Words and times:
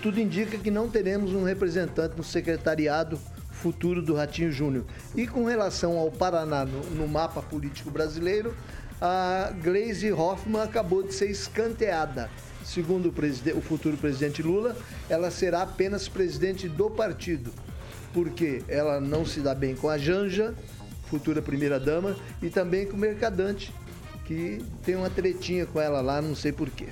Tudo 0.01 0.19
indica 0.19 0.57
que 0.57 0.69
não 0.69 0.89
teremos 0.89 1.31
um 1.31 1.45
representante 1.45 2.17
no 2.17 2.23
secretariado 2.23 3.17
futuro 3.61 4.01
do 4.01 4.15
Ratinho 4.15 4.51
Júnior. 4.51 4.85
E 5.15 5.27
com 5.27 5.45
relação 5.45 5.97
ao 5.97 6.11
Paraná 6.11 6.65
no, 6.65 6.81
no 6.95 7.07
mapa 7.07 7.41
político 7.41 7.91
brasileiro, 7.91 8.55
a 8.99 9.51
Glaze 9.63 10.11
Hoffmann 10.11 10.63
acabou 10.63 11.03
de 11.03 11.13
ser 11.13 11.29
escanteada. 11.29 12.29
Segundo 12.63 13.07
o, 13.07 13.57
o 13.57 13.61
futuro 13.61 13.97
presidente 13.97 14.41
Lula, 14.41 14.75
ela 15.09 15.31
será 15.31 15.61
apenas 15.63 16.07
presidente 16.07 16.67
do 16.67 16.89
partido, 16.89 17.51
porque 18.13 18.63
ela 18.67 18.99
não 18.99 19.25
se 19.25 19.39
dá 19.41 19.53
bem 19.53 19.75
com 19.75 19.89
a 19.89 19.97
Janja, 19.97 20.53
futura 21.05 21.41
primeira-dama, 21.41 22.15
e 22.41 22.49
também 22.49 22.85
com 22.85 22.95
o 22.95 22.99
Mercadante, 22.99 23.73
que 24.25 24.63
tem 24.83 24.95
uma 24.95 25.09
tretinha 25.09 25.65
com 25.65 25.79
ela 25.79 26.01
lá, 26.01 26.21
não 26.21 26.35
sei 26.35 26.51
porquê. 26.51 26.87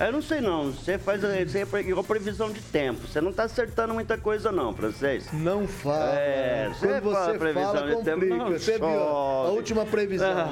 Eu 0.00 0.12
não 0.12 0.22
sei 0.22 0.40
não, 0.40 0.72
você 0.72 0.98
faz 0.98 1.20
você 1.20 1.58
é 1.58 1.80
igual 1.80 2.02
previsão 2.02 2.50
de 2.50 2.62
tempo. 2.62 3.06
Você 3.06 3.20
não 3.20 3.30
está 3.30 3.42
acertando 3.42 3.92
muita 3.92 4.16
coisa 4.16 4.50
não, 4.50 4.72
francês. 4.72 5.26
Não 5.30 5.68
fala. 5.68 6.14
É, 6.14 6.72
Quando 6.80 7.02
você 7.02 7.12
fala, 7.12 7.38
previsão 7.38 7.74
fala, 7.74 7.96
de 7.96 8.04
tempo, 8.04 8.24
não 8.24 8.50
Você 8.52 8.78
viu 8.78 8.86
a 8.86 9.50
última 9.50 9.84
previsão, 9.84 10.34
né? 10.34 10.50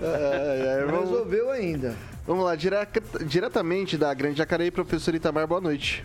é, 0.00 0.86
é, 0.86 0.86
resolveu 0.96 1.50
ainda. 1.50 1.96
Vamos 2.24 2.44
lá, 2.44 2.54
diretamente 2.54 3.98
da 3.98 4.14
Grande 4.14 4.38
Jacareí, 4.38 4.70
professor 4.70 5.12
Itamar, 5.12 5.48
boa 5.48 5.60
noite. 5.60 6.04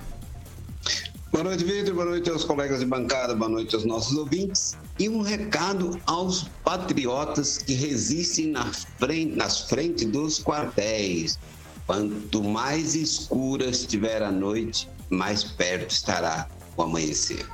Boa 1.31 1.43
noite, 1.43 1.63
Vitor. 1.63 1.95
Boa 1.95 2.05
noite 2.05 2.29
aos 2.29 2.43
colegas 2.43 2.79
de 2.79 2.85
bancada, 2.85 3.35
boa 3.35 3.49
noite 3.49 3.73
aos 3.73 3.85
nossos 3.85 4.15
ouvintes. 4.17 4.77
E 4.99 5.09
um 5.09 5.21
recado 5.21 5.99
aos 6.05 6.43
patriotas 6.63 7.57
que 7.57 7.73
resistem 7.73 8.51
na 8.51 8.65
frente, 8.71 9.35
nas 9.35 9.61
frentes 9.61 10.05
dos 10.05 10.39
quartéis. 10.39 11.39
Quanto 11.85 12.43
mais 12.43 12.95
escura 12.95 13.65
estiver 13.65 14.21
a 14.23 14.31
noite, 14.31 14.89
mais 15.09 15.43
perto 15.43 15.91
estará 15.91 16.47
o 16.77 16.83
amanhecer. 16.83 17.45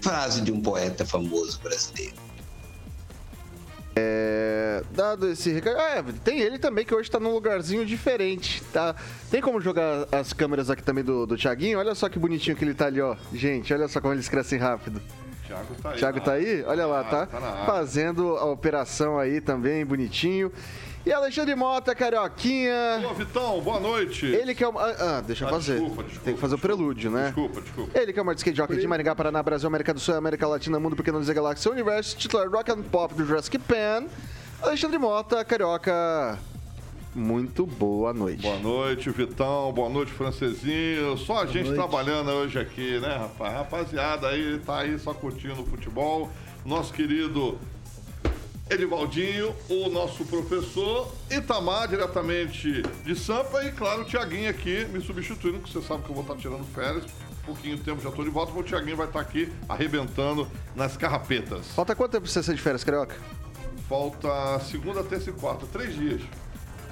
Frase 0.00 0.40
de 0.40 0.50
um 0.50 0.60
poeta 0.60 1.04
famoso 1.04 1.60
brasileiro. 1.60 2.16
É, 3.94 4.82
dado 4.92 5.28
esse 5.28 5.50
recado. 5.52 5.76
Ah, 5.78 5.96
é, 5.96 6.02
tem 6.24 6.40
ele 6.40 6.58
também 6.58 6.84
que 6.84 6.94
hoje 6.94 7.08
está 7.08 7.20
num 7.20 7.32
lugarzinho 7.32 7.84
diferente. 7.84 8.62
Tá? 8.72 8.94
Tem 9.30 9.40
como 9.40 9.60
jogar 9.60 10.06
as 10.10 10.32
câmeras 10.32 10.70
aqui 10.70 10.82
também 10.82 11.04
do, 11.04 11.26
do 11.26 11.36
Thiaguinho? 11.36 11.78
Olha 11.78 11.94
só 11.94 12.08
que 12.08 12.18
bonitinho 12.18 12.56
que 12.56 12.64
ele 12.64 12.74
tá 12.74 12.86
ali, 12.86 13.00
ó. 13.00 13.16
Gente, 13.32 13.72
olha 13.74 13.88
só 13.88 14.00
como 14.00 14.14
eles 14.14 14.28
crescem 14.28 14.58
rápido. 14.58 15.02
Thiago 15.46 15.74
tá 15.82 15.90
aí. 15.90 15.98
Thiago 15.98 16.20
tá 16.20 16.32
aí? 16.32 16.64
Olha 16.64 16.86
lá, 16.86 17.04
tá? 17.04 17.26
tá 17.26 17.64
Fazendo 17.66 18.36
a 18.36 18.44
operação 18.44 19.18
aí 19.18 19.40
também, 19.40 19.84
bonitinho. 19.84 20.52
E 21.04 21.10
Alexandre 21.10 21.54
Mota, 21.54 21.94
Carioquinha. 21.94 23.02
Ô, 23.10 23.14
Vitão, 23.14 23.58
boa 23.62 23.80
noite. 23.80 24.26
Ele 24.26 24.54
que 24.54 24.62
é 24.62 24.68
o. 24.68 24.78
Ah, 24.78 24.96
ah 24.98 25.20
deixa 25.22 25.44
eu 25.44 25.48
ah, 25.48 25.52
fazer. 25.52 25.78
Desculpa, 25.78 26.02
desculpa. 26.02 26.24
Tem 26.24 26.34
que 26.34 26.40
fazer 26.40 26.54
o 26.56 26.58
prelúdio, 26.58 27.10
né? 27.10 27.26
Desculpa, 27.26 27.60
desculpa. 27.62 27.98
Ele 27.98 28.12
que 28.12 28.18
é 28.18 28.22
o 28.22 28.24
maior 28.24 28.36
skate 28.36 28.56
jockey 28.56 28.76
de 28.76 28.86
Maringá, 28.86 29.14
Paraná, 29.14 29.42
Brasil, 29.42 29.66
América 29.66 29.94
do 29.94 30.00
Sul, 30.00 30.14
América 30.14 30.46
Latina, 30.46 30.78
Mundo 30.78 30.94
Pequeno 30.94 31.18
dizer 31.18 31.32
Galáxia, 31.32 31.70
Universo, 31.70 32.18
titular 32.18 32.50
Rock 32.50 32.70
and 32.70 32.82
Pop 32.82 33.14
do 33.14 33.24
Jurassic 33.24 33.58
Pan. 33.58 34.04
Alexandre 34.62 34.98
Mota, 34.98 35.42
Carioca. 35.42 36.38
Muito 37.14 37.64
boa 37.64 38.12
noite. 38.12 38.42
Boa 38.42 38.58
noite, 38.58 39.08
Vitão. 39.08 39.72
Boa 39.72 39.88
noite, 39.88 40.12
Francesinho. 40.12 41.16
Só 41.16 41.42
a 41.42 41.46
gente 41.46 41.72
trabalhando 41.72 42.30
hoje 42.30 42.58
aqui, 42.58 43.00
né, 43.00 43.16
rapaz? 43.16 43.54
Rapaziada 43.54 44.28
aí, 44.28 44.60
tá 44.64 44.80
aí 44.80 44.98
só 44.98 45.14
curtindo 45.14 45.62
o 45.62 45.66
futebol. 45.66 46.30
Nosso 46.64 46.92
querido 46.92 47.58
Edivaldinho, 48.70 49.54
o 49.68 49.88
nosso 49.88 50.24
professor, 50.24 51.12
Itamar, 51.28 51.88
diretamente 51.88 52.82
de 53.04 53.16
Sampa, 53.16 53.64
e 53.64 53.72
claro, 53.72 54.02
o 54.02 54.04
Tiaguinho 54.04 54.48
aqui 54.48 54.84
me 54.86 55.00
substituindo, 55.00 55.58
porque 55.58 55.72
você 55.76 55.84
sabe 55.84 56.04
que 56.04 56.10
eu 56.10 56.14
vou 56.14 56.22
estar 56.22 56.36
tirando 56.36 56.64
férias. 56.72 57.04
Um 57.42 57.46
pouquinho 57.46 57.76
de 57.76 57.82
tempo 57.82 58.00
já 58.00 58.10
estou 58.10 58.24
de 58.24 58.30
volta, 58.30 58.52
o 58.52 58.62
Tiaguinho 58.62 58.96
vai 58.96 59.08
estar 59.08 59.18
aqui 59.18 59.52
arrebentando 59.68 60.48
nas 60.76 60.96
carrapetas. 60.96 61.66
Falta 61.74 61.96
quanto 61.96 62.12
tempo 62.12 62.22
pra 62.22 62.32
você 62.32 62.42
ser 62.44 62.54
de 62.54 62.62
férias, 62.62 62.84
Carioca? 62.84 63.16
Falta 63.88 64.60
segunda, 64.60 65.02
terça 65.02 65.30
e 65.30 65.32
quarta, 65.32 65.66
três 65.66 65.92
dias. 65.92 66.22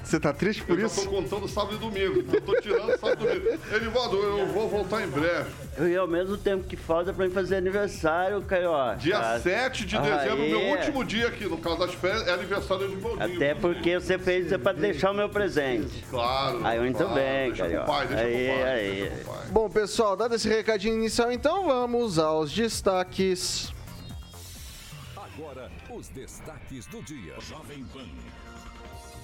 Você 0.09 0.19
tá 0.19 0.33
triste 0.33 0.63
por 0.63 0.79
eu 0.79 0.87
isso? 0.87 1.01
Eu 1.01 1.05
tô 1.05 1.11
contando 1.11 1.47
sábado 1.47 1.75
e 1.75 1.77
domingo. 1.77 2.19
Então 2.21 2.33
eu 2.33 2.41
tô 2.41 2.59
tirando 2.59 2.99
sábado 2.99 3.29
e 3.29 3.39
domingo. 3.39 3.75
Edivaldo, 3.75 4.17
eu 4.17 4.47
vou 4.47 4.67
voltar 4.67 5.03
em 5.03 5.07
breve. 5.07 5.51
E 5.87 5.95
ao 5.95 6.07
mesmo 6.07 6.35
tempo 6.35 6.63
que 6.63 6.75
falta 6.75 7.13
pra 7.13 7.27
mim 7.27 7.31
fazer 7.31 7.57
aniversário, 7.57 8.41
Caio. 8.41 8.71
Dia 8.97 9.39
7 9.39 9.85
de 9.85 9.99
dezembro, 9.99 10.41
Aê. 10.41 10.49
meu 10.49 10.61
último 10.71 11.05
dia 11.05 11.27
aqui, 11.27 11.45
no 11.45 11.59
caso 11.59 11.77
das 11.77 11.93
férias, 11.93 12.27
é 12.27 12.33
aniversário 12.33 12.87
de 12.87 12.93
Edivaldinho. 12.93 13.35
Até 13.35 13.53
porque 13.53 13.99
você 13.99 14.17
fez 14.17 14.47
isso 14.47 14.57
pra 14.57 14.71
deixar 14.73 15.11
o 15.11 15.13
meu 15.13 15.29
presente. 15.29 16.03
Claro. 16.09 16.65
Aí 16.65 16.79
muito 16.79 16.97
claro. 16.97 17.13
bem, 17.13 17.49
deixa 17.49 17.69
Caio. 17.69 17.85
Pai, 17.85 18.07
deixa 18.07 18.23
aí, 18.23 18.47
pai, 18.47 18.63
aí. 18.63 19.09
Deixa 19.11 19.25
pai. 19.25 19.47
Bom, 19.51 19.69
pessoal, 19.69 20.17
dado 20.17 20.33
esse 20.33 20.49
recadinho 20.49 20.95
inicial, 20.95 21.31
então 21.31 21.65
vamos 21.65 22.17
aos 22.17 22.51
destaques. 22.51 23.71
Agora, 25.15 25.69
os 25.91 26.09
destaques 26.09 26.87
do 26.87 26.99
dia. 27.03 27.35
Jovem 27.39 27.85
Pan. 27.93 28.07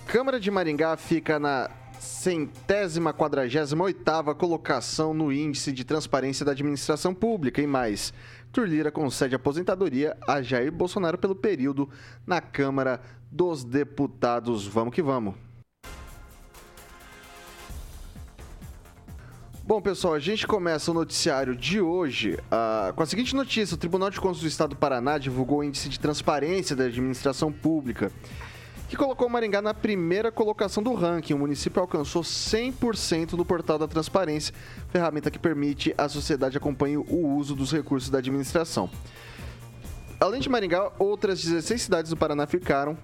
Câmara 0.07 0.39
de 0.39 0.51
Maringá 0.51 0.95
fica 0.95 1.39
na 1.39 1.69
centésima 1.99 3.13
quadragésima 3.13 3.83
oitava 3.83 4.35
colocação 4.35 5.13
no 5.13 5.31
índice 5.31 5.71
de 5.71 5.83
transparência 5.83 6.45
da 6.45 6.51
administração 6.51 7.13
pública 7.13 7.61
e 7.61 7.67
mais. 7.67 8.13
Turlira 8.51 8.91
concede 8.91 9.35
aposentadoria 9.35 10.15
a 10.27 10.41
Jair 10.41 10.71
Bolsonaro 10.71 11.17
pelo 11.17 11.35
período 11.35 11.89
na 12.25 12.39
Câmara 12.39 13.01
dos 13.31 13.63
Deputados. 13.63 14.67
Vamos 14.67 14.93
que 14.93 15.01
vamos. 15.01 15.33
Bom, 19.67 19.81
pessoal, 19.81 20.13
a 20.13 20.19
gente 20.19 20.45
começa 20.45 20.91
o 20.91 20.93
noticiário 20.93 21.55
de 21.55 21.81
hoje 21.81 22.35
uh, 22.35 22.93
com 22.93 23.01
a 23.01 23.05
seguinte 23.07 23.35
notícia: 23.35 23.73
o 23.73 23.77
Tribunal 23.77 24.11
de 24.11 24.21
Contas 24.21 24.39
do 24.39 24.47
Estado 24.47 24.69
do 24.69 24.75
Paraná 24.75 25.17
divulgou 25.17 25.57
o 25.57 25.63
índice 25.63 25.89
de 25.89 25.99
transparência 25.99 26.75
da 26.75 26.83
administração 26.83 27.51
pública, 27.51 28.11
que 28.87 28.95
colocou 28.95 29.27
Maringá 29.27 29.61
na 29.61 29.73
primeira 29.73 30.31
colocação 30.31 30.83
do 30.83 30.93
ranking. 30.93 31.33
O 31.33 31.39
município 31.39 31.81
alcançou 31.81 32.21
100% 32.21 33.33
no 33.33 33.43
portal 33.43 33.79
da 33.79 33.87
transparência, 33.87 34.53
ferramenta 34.89 35.31
que 35.31 35.39
permite 35.39 35.93
à 35.97 36.07
sociedade 36.07 36.57
acompanhar 36.57 36.99
o 36.99 37.35
uso 37.35 37.55
dos 37.55 37.71
recursos 37.71 38.09
da 38.09 38.19
administração. 38.19 38.89
Além 40.19 40.39
de 40.39 40.49
Maringá, 40.49 40.91
outras 40.97 41.43
16 41.43 41.81
cidades 41.81 42.09
do 42.09 42.17
Paraná 42.17 42.45
ficaram 42.47 42.97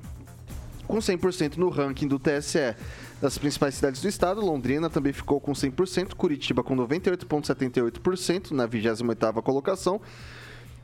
com 0.88 0.98
100% 0.98 1.57
no 1.57 1.69
ranking 1.69 2.07
do 2.07 2.19
TSE 2.19 2.75
das 3.22 3.38
principais 3.38 3.75
cidades 3.75 4.01
do 4.01 4.07
estado. 4.07 4.42
Londrina 4.42 4.89
também 4.89 5.13
ficou 5.13 5.39
com 5.39 5.51
100%, 5.51 6.16
Curitiba 6.16 6.63
com 6.63 6.75
98,78% 6.75 8.51
na 8.51 8.68
28ª 8.68 9.42
colocação. 9.42 10.01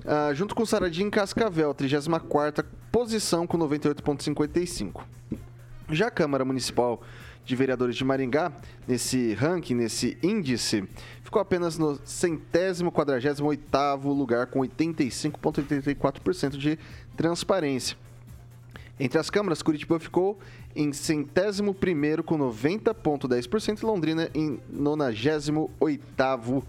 Uh, 0.05 0.33
junto 0.33 0.55
com 0.55 0.65
Saradim 0.65 1.07
e 1.07 1.11
Cascavel, 1.11 1.73
34ª 1.73 2.65
posição 2.91 3.45
com 3.45 3.57
98,55%. 3.57 5.01
Já 5.89 6.07
a 6.07 6.11
Câmara 6.11 6.45
Municipal 6.45 7.01
de 7.43 7.55
Vereadores 7.55 7.95
de 7.95 8.03
Maringá, 8.03 8.51
nesse 8.85 9.33
ranking, 9.33 9.75
nesse 9.75 10.17
índice, 10.21 10.87
ficou 11.23 11.41
apenas 11.41 11.77
no 11.77 11.97
centésimo 12.03 12.91
quadragésimo 12.91 13.47
oitavo 13.47 14.11
lugar 14.11 14.47
com 14.47 14.59
85,84% 14.59 16.57
de 16.57 16.77
transparência. 17.15 17.95
Entre 18.99 19.17
as 19.19 19.29
câmaras, 19.29 19.61
Curitiba 19.61 19.99
ficou 19.99 20.37
em 20.75 20.91
centésimo 20.91 21.73
primeiro 21.73 22.23
com 22.23 22.37
90,10% 22.37 23.81
e 23.81 23.85
Londrina 23.85 24.29
em 24.33 24.59
98º 24.73 26.63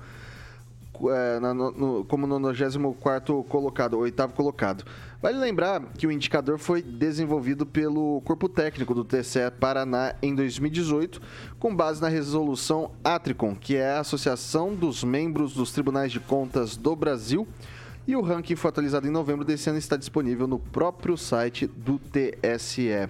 é, 1.10 1.40
no, 1.40 1.70
no, 1.70 2.04
como 2.04 2.26
94 2.26 3.42
colocado, 3.44 3.98
oitavo 3.98 4.32
colocado. 4.32 4.84
Vale 5.20 5.38
lembrar 5.38 5.82
que 5.96 6.06
o 6.06 6.12
indicador 6.12 6.58
foi 6.58 6.80
desenvolvido 6.80 7.66
pelo 7.66 8.20
corpo 8.22 8.48
técnico 8.48 8.94
do 8.94 9.04
TCE 9.04 9.50
Paraná 9.58 10.14
em 10.22 10.34
2018, 10.34 11.20
com 11.58 11.74
base 11.74 12.00
na 12.00 12.08
resolução 12.08 12.92
Atricon, 13.02 13.54
que 13.54 13.76
é 13.76 13.90
a 13.92 14.00
Associação 14.00 14.74
dos 14.74 15.02
Membros 15.02 15.54
dos 15.54 15.72
Tribunais 15.72 16.12
de 16.12 16.20
Contas 16.20 16.76
do 16.76 16.94
Brasil. 16.94 17.46
E 18.06 18.16
o 18.16 18.22
ranking 18.22 18.56
foi 18.56 18.70
atualizado 18.70 19.06
em 19.06 19.10
novembro 19.10 19.44
desse 19.44 19.68
ano 19.68 19.78
e 19.78 19.80
está 19.80 19.96
disponível 19.96 20.46
no 20.46 20.58
próprio 20.58 21.16
site 21.16 21.66
do 21.66 21.98
TSE. 21.98 23.08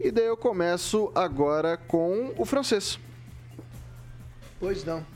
E 0.00 0.10
daí 0.10 0.26
eu 0.26 0.36
começo 0.36 1.10
agora 1.14 1.76
com 1.76 2.32
o 2.38 2.44
francês. 2.44 2.98
Pois 4.58 4.84
não. 4.84 5.13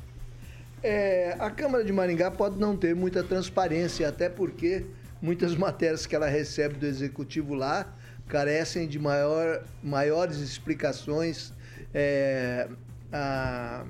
É, 0.83 1.35
a 1.39 1.51
Câmara 1.51 1.85
de 1.85 1.93
Maringá 1.93 2.31
pode 2.31 2.59
não 2.59 2.77
ter 2.77 2.95
muita 2.95 3.23
transparência, 3.23 4.09
até 4.09 4.29
porque 4.29 4.87
muitas 5.21 5.55
matérias 5.57 6.07
que 6.07 6.15
ela 6.15 6.29
recebe 6.29 6.75
do 6.75 6.87
Executivo 6.87 7.55
lá 7.55 7.93
carecem 8.29 8.87
de 8.87 8.99
maior, 8.99 9.65
maiores 9.83 10.39
explicações, 10.39 11.53
é, 11.95 12.69
a, 13.13 13.85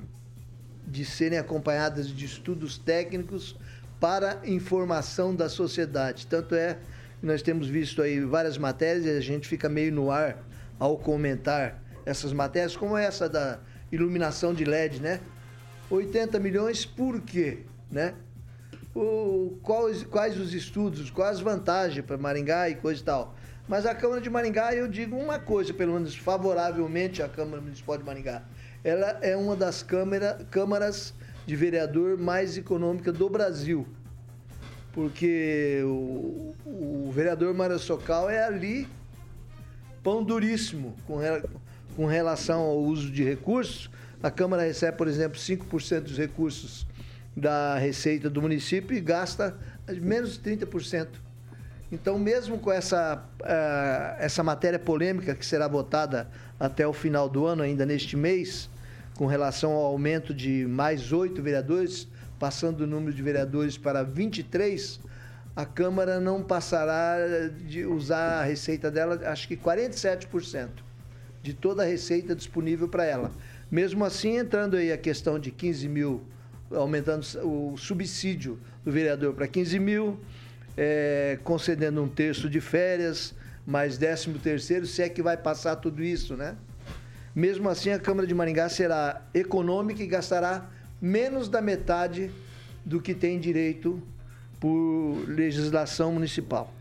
de 0.87 1.05
serem 1.05 1.38
acompanhadas 1.38 2.08
de 2.08 2.25
estudos 2.25 2.79
técnicos 2.79 3.56
para 4.00 4.40
informação 4.44 5.35
da 5.35 5.49
sociedade. 5.49 6.26
Tanto 6.26 6.55
é 6.55 6.79
que 7.20 7.26
nós 7.26 7.43
temos 7.43 7.69
visto 7.69 8.00
aí 8.00 8.20
várias 8.20 8.56
matérias 8.56 9.05
e 9.05 9.11
a 9.11 9.20
gente 9.20 9.49
fica 9.49 9.69
meio 9.69 9.93
no 9.93 10.11
ar 10.11 10.38
ao 10.79 10.96
comentar 10.96 11.82
essas 12.06 12.32
matérias, 12.32 12.76
como 12.76 12.96
essa 12.96 13.29
da 13.29 13.58
iluminação 13.90 14.55
de 14.55 14.64
LED, 14.64 15.02
né? 15.02 15.20
80 15.90 16.38
milhões 16.38 16.85
por 16.85 17.20
quê, 17.20 17.61
né? 17.90 18.14
O, 18.94 19.58
quais, 19.62 20.02
quais 20.05 20.38
os 20.38 20.52
estudos, 20.52 21.11
quais 21.11 21.37
as 21.37 21.40
vantagens 21.40 22.05
para 22.05 22.17
Maringá 22.17 22.69
e 22.69 22.75
coisa 22.75 23.00
e 23.00 23.05
tal. 23.05 23.35
Mas 23.69 23.85
a 23.85 23.94
Câmara 23.94 24.20
de 24.20 24.31
Maringá, 24.31 24.75
eu 24.75 24.88
digo 24.88 25.17
uma 25.17 25.38
coisa, 25.38 25.75
pelo 25.75 25.93
menos 25.93 26.17
favoravelmente 26.17 27.23
à 27.23 27.29
Câmara 27.29 27.61
Municipal 27.61 27.99
de 27.99 28.05
Maringá. 28.05 28.43
Ela 28.82 29.19
é 29.20 29.37
uma 29.37 29.55
das 29.55 29.82
câmara, 29.82 30.38
câmaras 30.50 31.12
de 31.46 31.55
vereador 31.55 32.17
mais 32.17 32.56
econômica 32.56 33.12
do 33.12 33.29
Brasil. 33.29 33.87
Porque 34.93 35.82
o, 35.85 36.55
o 36.64 37.11
vereador 37.12 37.52
Mário 37.55 37.79
Socal 37.79 38.31
é 38.31 38.43
ali 38.43 38.88
pão 40.02 40.23
duríssimo 40.23 40.96
com, 41.06 41.19
com 41.94 42.06
relação 42.06 42.61
ao 42.61 42.79
uso 42.79 43.11
de 43.11 43.23
recursos. 43.23 43.90
A 44.22 44.30
Câmara 44.30 44.62
recebe, 44.62 44.96
por 44.96 45.06
exemplo, 45.06 45.38
5% 45.38 46.00
dos 46.00 46.18
recursos 46.18 46.86
da 47.36 47.78
receita 47.78 48.28
do 48.28 48.42
município 48.42 48.96
e 48.96 49.00
gasta 49.00 49.56
menos 50.00 50.32
de 50.32 50.56
30%. 50.56 51.08
Então, 51.90 52.18
mesmo 52.18 52.58
com 52.58 52.70
essa, 52.70 53.24
uh, 53.40 54.16
essa 54.18 54.42
matéria 54.42 54.78
polêmica 54.78 55.34
que 55.34 55.46
será 55.46 55.68
votada 55.68 56.28
até 56.58 56.86
o 56.86 56.92
final 56.92 57.28
do 57.28 57.46
ano, 57.46 57.62
ainda 57.62 57.86
neste 57.86 58.16
mês, 58.16 58.68
com 59.16 59.26
relação 59.26 59.72
ao 59.72 59.84
aumento 59.84 60.34
de 60.34 60.66
mais 60.66 61.12
oito 61.12 61.40
vereadores, 61.40 62.08
passando 62.38 62.82
o 62.82 62.86
número 62.86 63.14
de 63.14 63.22
vereadores 63.22 63.78
para 63.78 64.02
23, 64.02 65.00
a 65.56 65.64
Câmara 65.64 66.20
não 66.20 66.42
passará 66.42 67.16
de 67.66 67.84
usar 67.86 68.40
a 68.40 68.44
receita 68.44 68.90
dela, 68.90 69.20
acho 69.24 69.48
que 69.48 69.56
47% 69.56 70.68
de 71.42 71.54
toda 71.54 71.82
a 71.82 71.86
receita 71.86 72.34
disponível 72.34 72.88
para 72.88 73.04
ela. 73.04 73.32
Mesmo 73.70 74.04
assim, 74.04 74.38
entrando 74.38 74.76
aí 74.76 74.90
a 74.90 74.96
questão 74.96 75.38
de 75.38 75.50
15 75.50 75.88
mil, 75.88 76.22
aumentando 76.70 77.24
o 77.42 77.76
subsídio 77.76 78.58
do 78.84 78.90
vereador 78.90 79.34
para 79.34 79.46
15 79.46 79.78
mil, 79.78 80.18
é, 80.76 81.38
concedendo 81.44 82.02
um 82.02 82.08
terço 82.08 82.48
de 82.48 82.60
férias, 82.60 83.34
mais 83.66 83.98
13 83.98 84.32
terceiro, 84.34 84.86
se 84.86 85.02
é 85.02 85.08
que 85.08 85.22
vai 85.22 85.36
passar 85.36 85.76
tudo 85.76 86.02
isso, 86.02 86.34
né? 86.34 86.56
Mesmo 87.34 87.68
assim, 87.68 87.90
a 87.90 87.98
Câmara 87.98 88.26
de 88.26 88.34
Maringá 88.34 88.68
será 88.68 89.22
econômica 89.34 90.02
e 90.02 90.06
gastará 90.06 90.70
menos 91.00 91.48
da 91.48 91.60
metade 91.60 92.30
do 92.84 93.00
que 93.00 93.14
tem 93.14 93.38
direito 93.38 94.02
por 94.58 95.25
legislação 95.28 96.12
municipal. 96.12 96.72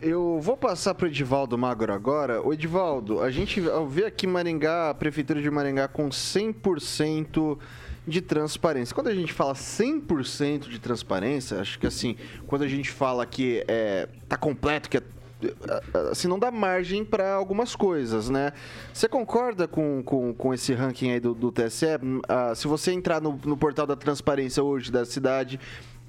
Eu 0.00 0.38
vou 0.40 0.56
passar 0.56 0.94
para 0.94 1.06
o 1.06 1.08
Edivaldo 1.08 1.58
Magro 1.58 1.92
agora. 1.92 2.40
O 2.40 2.52
Edivaldo, 2.52 3.20
a 3.20 3.30
gente 3.30 3.60
vê 3.88 4.04
aqui 4.04 4.28
Maringá, 4.28 4.90
a 4.90 4.94
Prefeitura 4.94 5.42
de 5.42 5.50
Maringá 5.50 5.88
com 5.88 6.08
100% 6.08 7.58
de 8.06 8.20
transparência. 8.20 8.94
Quando 8.94 9.08
a 9.08 9.14
gente 9.14 9.32
fala 9.32 9.54
100% 9.54 10.68
de 10.68 10.78
transparência, 10.78 11.60
acho 11.60 11.78
que 11.80 11.86
assim, 11.86 12.16
quando 12.46 12.62
a 12.62 12.68
gente 12.68 12.90
fala 12.90 13.26
que 13.26 13.64
é, 13.66 14.08
tá 14.28 14.36
completo, 14.36 14.88
que 14.88 14.98
é 14.98 15.02
assim, 16.10 16.26
não 16.26 16.38
dá 16.38 16.50
margem 16.50 17.04
para 17.04 17.34
algumas 17.34 17.76
coisas, 17.76 18.28
né? 18.28 18.52
Você 18.92 19.08
concorda 19.08 19.68
com, 19.68 20.02
com, 20.02 20.34
com 20.34 20.52
esse 20.52 20.72
ranking 20.72 21.12
aí 21.12 21.20
do, 21.20 21.34
do 21.34 21.52
TSE? 21.52 21.86
Uh, 21.86 22.54
se 22.54 22.66
você 22.66 22.92
entrar 22.92 23.20
no, 23.20 23.38
no 23.44 23.56
portal 23.56 23.86
da 23.86 23.94
transparência 23.94 24.62
hoje 24.62 24.90
da 24.90 25.04
cidade, 25.04 25.60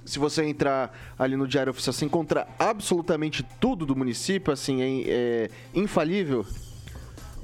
se 0.10 0.18
você 0.18 0.44
entrar 0.44 0.92
ali 1.18 1.36
no 1.36 1.48
Diário 1.48 1.70
Oficial, 1.70 1.94
você 1.94 2.06
encontra 2.06 2.48
absolutamente 2.58 3.44
tudo 3.60 3.86
do 3.86 3.96
município, 3.96 4.52
assim, 4.52 4.82
é, 4.82 5.08
é 5.08 5.50
infalível? 5.74 6.46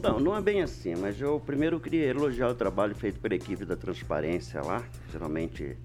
Não, 0.01 0.19
não 0.19 0.35
é 0.35 0.41
bem 0.41 0.61
assim, 0.61 0.95
mas 0.95 1.21
eu 1.21 1.39
primeiro 1.39 1.79
queria 1.79 2.05
elogiar 2.07 2.49
o 2.49 2.55
trabalho 2.55 2.95
feito 2.95 3.19
pela 3.19 3.35
equipe 3.35 3.65
da 3.65 3.75
transparência 3.75 4.61
lá, 4.61 4.83
geralmente 5.11 5.77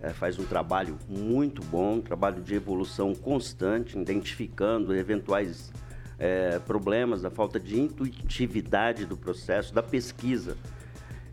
é, 0.00 0.10
faz 0.10 0.38
um 0.38 0.44
trabalho 0.44 0.98
muito 1.08 1.62
bom, 1.62 1.94
um 1.94 2.00
trabalho 2.00 2.42
de 2.42 2.54
evolução 2.54 3.14
constante, 3.14 3.98
identificando 3.98 4.94
eventuais 4.94 5.72
é, 6.18 6.58
problemas, 6.60 7.22
da 7.22 7.30
falta 7.30 7.58
de 7.58 7.80
intuitividade 7.80 9.06
do 9.06 9.16
processo, 9.16 9.74
da 9.74 9.82
pesquisa 9.82 10.56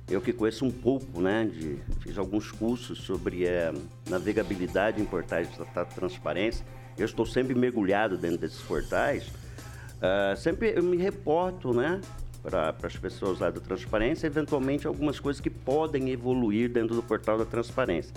eu 0.09 0.21
que 0.21 0.33
conheço 0.33 0.65
um 0.65 0.71
pouco, 0.71 1.21
né, 1.21 1.45
de, 1.45 1.77
fiz 2.01 2.17
alguns 2.17 2.51
cursos 2.51 2.99
sobre 2.99 3.45
é, 3.45 3.73
navegabilidade 4.09 5.01
em 5.01 5.05
portais 5.05 5.49
da 5.73 5.85
transparência. 5.85 6.65
Eu 6.97 7.05
estou 7.05 7.25
sempre 7.25 7.55
mergulhado 7.55 8.17
dentro 8.17 8.37
desses 8.37 8.61
portais. 8.61 9.27
Uh, 9.27 10.35
sempre 10.35 10.73
eu 10.75 10.83
me 10.83 10.97
reporto, 10.97 11.73
né, 11.73 12.01
para 12.43 12.75
as 12.83 12.97
pessoas 12.97 13.39
lá 13.39 13.49
da 13.49 13.61
transparência, 13.61 14.27
eventualmente 14.27 14.85
algumas 14.85 15.19
coisas 15.19 15.39
que 15.39 15.49
podem 15.49 16.09
evoluir 16.09 16.69
dentro 16.69 16.93
do 16.93 17.01
portal 17.01 17.37
da 17.37 17.45
transparência. 17.45 18.13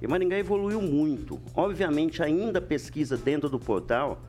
E 0.00 0.06
Maringá 0.06 0.38
evoluiu 0.38 0.80
muito. 0.80 1.40
Obviamente, 1.54 2.22
ainda 2.22 2.60
pesquisa 2.60 3.16
dentro 3.16 3.48
do 3.48 3.58
portal 3.58 4.22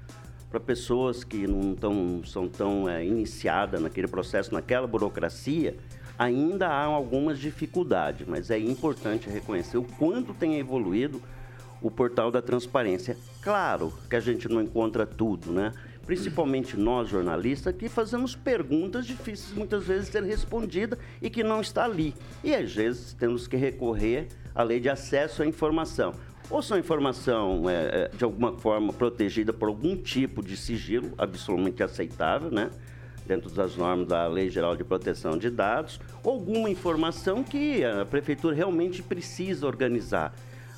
para 0.50 0.60
pessoas 0.60 1.24
que 1.24 1.48
não 1.48 1.76
tão, 1.76 2.22
são 2.26 2.48
tão 2.48 2.90
é, 2.90 3.06
iniciadas 3.06 3.82
naquele 3.82 4.08
processo, 4.08 4.54
naquela 4.54 4.88
burocracia, 4.88 5.76
Ainda 6.17 6.67
há 6.67 6.83
algumas 6.83 7.39
dificuldades, 7.39 8.27
mas 8.27 8.50
é 8.50 8.57
importante 8.57 9.29
reconhecer 9.29 9.77
o 9.77 9.83
quanto 9.83 10.33
tem 10.33 10.57
evoluído 10.57 11.21
o 11.81 11.91
portal 11.91 12.31
da 12.31 12.41
transparência. 12.41 13.15
Claro 13.41 13.93
que 14.09 14.15
a 14.15 14.19
gente 14.19 14.50
não 14.50 14.62
encontra 14.62 15.05
tudo, 15.05 15.51
né? 15.51 15.71
Principalmente 16.05 16.77
nós 16.77 17.09
jornalistas 17.09 17.75
que 17.75 17.89
fazemos 17.89 18.36
perguntas 18.36 19.05
difíceis 19.05 19.53
muitas 19.53 19.83
vezes 19.83 20.05
de 20.05 20.13
ser 20.13 20.24
respondidas 20.24 20.97
e 21.21 21.29
que 21.29 21.43
não 21.43 21.62
está 21.62 21.83
ali. 21.83 22.15
E 22.43 22.55
às 22.55 22.74
vezes 22.74 23.13
temos 23.13 23.45
que 23.45 23.57
recorrer 23.57 24.27
à 24.55 24.63
lei 24.63 24.79
de 24.79 24.89
acesso 24.89 25.43
à 25.43 25.45
informação. 25.45 26.13
Ou 26.50 26.62
são 26.62 26.79
informação 26.79 27.69
é, 27.69 28.05
é 28.05 28.12
de 28.15 28.24
alguma 28.24 28.53
forma 28.53 28.93
protegida 28.93 29.51
por 29.51 29.67
algum 29.67 29.97
tipo 29.97 30.41
de 30.41 30.55
sigilo 30.55 31.12
absolutamente 31.17 31.83
aceitável, 31.83 32.50
né? 32.50 32.71
Dentro 33.27 33.50
das 33.51 33.75
normas 33.75 34.07
da 34.07 34.25
Lei 34.27 34.50
Geral 34.50 34.75
de 34.75 34.84
Proteção 34.84 35.38
de 35.38 35.50
Dados, 35.50 36.00
alguma 36.24 36.69
informação 36.69 37.43
que 37.43 37.84
a 37.84 38.05
prefeitura 38.05 38.55
realmente 38.55 39.03
precisa 39.03 39.67
organizar. 39.67 40.34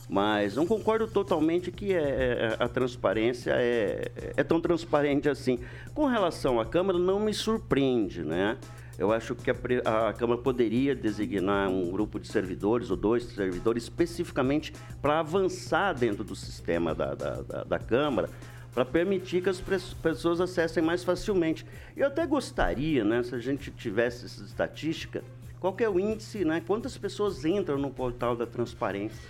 Mas 0.10 0.56
não 0.56 0.66
concordo 0.66 1.08
totalmente 1.08 1.72
que 1.72 1.94
é, 1.94 2.00
é, 2.00 2.56
a 2.60 2.68
transparência 2.68 3.54
é, 3.56 4.12
é 4.36 4.44
tão 4.44 4.60
transparente 4.60 5.30
assim. 5.30 5.60
Com 5.94 6.08
relação 6.08 6.60
à 6.60 6.66
Câmara, 6.66 6.98
não 6.98 7.20
me 7.20 7.32
surpreende, 7.32 8.24
né? 8.24 8.58
Eu 8.98 9.14
acho 9.14 9.34
que 9.34 9.50
a, 9.50 10.10
a, 10.10 10.14
Câmara 10.14 10.42
poderia 10.42 10.94
designar 10.94 11.70
um 11.70 11.90
grupo 11.90 12.20
de 12.20 12.28
servidores 12.28 12.92
ou 12.92 12.98
dois 12.98 13.24
servidores 13.24 13.84
especificamente 13.84 14.74
para 15.02 15.20
avançar 15.20 15.94
dentro 15.94 16.24
do 16.24 16.36
sistema 16.36 16.94
da, 16.94 17.16
da, 17.16 17.42
da, 17.42 17.64
da 17.64 17.80
Câmara, 17.80 18.30
para 18.74 18.86
permitir 18.86 19.42
que 19.42 19.50
as 19.50 19.62
pessoas 19.62 20.40
acessem 20.40 20.82
mais 20.82 21.04
facilmente. 21.04 21.66
Eu 21.96 22.08
até 22.08 22.26
gostaria, 22.26 23.04
né, 23.04 23.24
se 23.24 23.34
a 23.34 23.40
gente 23.40 23.72
tivesse 23.72 24.26
essa 24.26 24.44
estatística, 24.44 25.24
qual 25.60 25.76
é 25.80 25.90
o 25.90 26.00
índice, 26.00 26.46
né, 26.46 26.62
quantas 26.66 26.98
pessoas 26.98 27.44
entram 27.44 27.78
no 27.78 27.90
portal 27.90 28.36
da 28.36 28.46
transparência. 28.46 29.22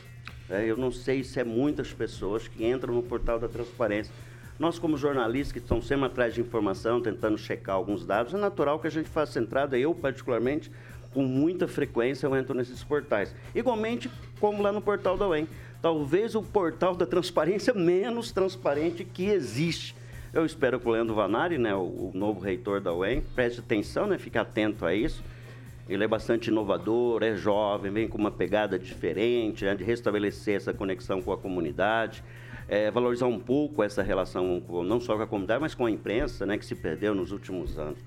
É, 0.50 0.66
eu 0.66 0.76
não 0.76 0.92
sei 0.92 1.24
se 1.24 1.40
é 1.40 1.44
muitas 1.44 1.94
pessoas 1.94 2.48
que 2.48 2.66
entram 2.66 2.94
no 2.94 3.04
portal 3.04 3.40
da 3.40 3.48
transparência. 3.48 4.14
Nós, 4.58 4.78
como 4.78 4.98
jornalistas 4.98 5.54
que 5.54 5.60
estão 5.60 5.82
sempre 5.82 6.08
atrás 6.08 6.34
de 6.34 6.42
informação, 6.42 7.02
tentando 7.02 7.38
checar 7.38 7.76
alguns 7.76 8.06
dados, 8.06 8.34
é 8.34 8.38
natural 8.38 8.78
que 8.78 8.88
a 8.88 8.92
gente 8.92 9.08
faça 9.08 9.40
entrada, 9.40 9.78
eu 9.78 9.96
particularmente, 9.96 10.70
com 11.14 11.24
muita 11.24 11.68
frequência 11.68 12.28
eu 12.28 12.36
entro 12.36 12.54
nesses 12.56 12.84
portais. 12.84 13.34
Igualmente 13.54 14.10
como 14.40 14.62
lá 14.62 14.72
no 14.72 14.82
portal 14.82 15.18
da 15.18 15.28
UEM 15.28 15.48
talvez 15.82 16.36
o 16.36 16.44
portal 16.44 16.96
da 16.96 17.06
transparência 17.06 17.74
menos 17.74 18.32
transparente 18.32 19.04
que 19.04 19.26
existe. 19.26 19.96
Eu 20.34 20.46
espero 20.46 20.80
que 20.80 20.88
o 20.88 20.92
Leandro 20.92 21.16
Vanari, 21.16 21.58
né, 21.58 21.74
o, 21.74 22.12
novo 22.14 22.40
reitor 22.40 22.80
da 22.80 22.94
UEM, 22.94 23.22
preste 23.34 23.60
atenção, 23.60 24.06
né, 24.06 24.18
fique 24.18 24.38
atento 24.38 24.86
a 24.86 24.94
isso. 24.94 25.24
Ele 25.88 26.04
é 26.04 26.08
bastante 26.08 26.50
inovador, 26.50 27.24
é 27.24 27.36
jovem, 27.36 27.92
vem 27.92 28.08
com 28.08 28.18
uma 28.18 28.30
pegada 28.30 28.78
diferente, 28.78 29.66
né, 29.66 29.74
de 29.74 29.84
restabelecer 29.84 30.56
essa 30.56 30.72
conexão 30.72 31.20
com 31.20 31.32
a 31.32 31.38
comunidade, 31.38 32.24
é, 32.68 32.92
valorizar 32.92 33.26
um 33.26 33.40
pouco 33.40 33.82
essa 33.82 34.04
relação 34.04 34.62
com, 34.62 34.84
não 34.84 35.00
só 35.00 35.16
com 35.16 35.24
a 35.24 35.28
comunidade, 35.28 35.62
mas 35.62 35.74
com 35.74 35.88
a 35.88 35.92
imprensa, 35.92 36.46
né, 36.46 36.60
que 36.60 36.66
se 36.66 36.76
perdeu 36.76 37.16
nos 37.16 37.32
últimos 37.32 37.80
anos. 37.80 37.98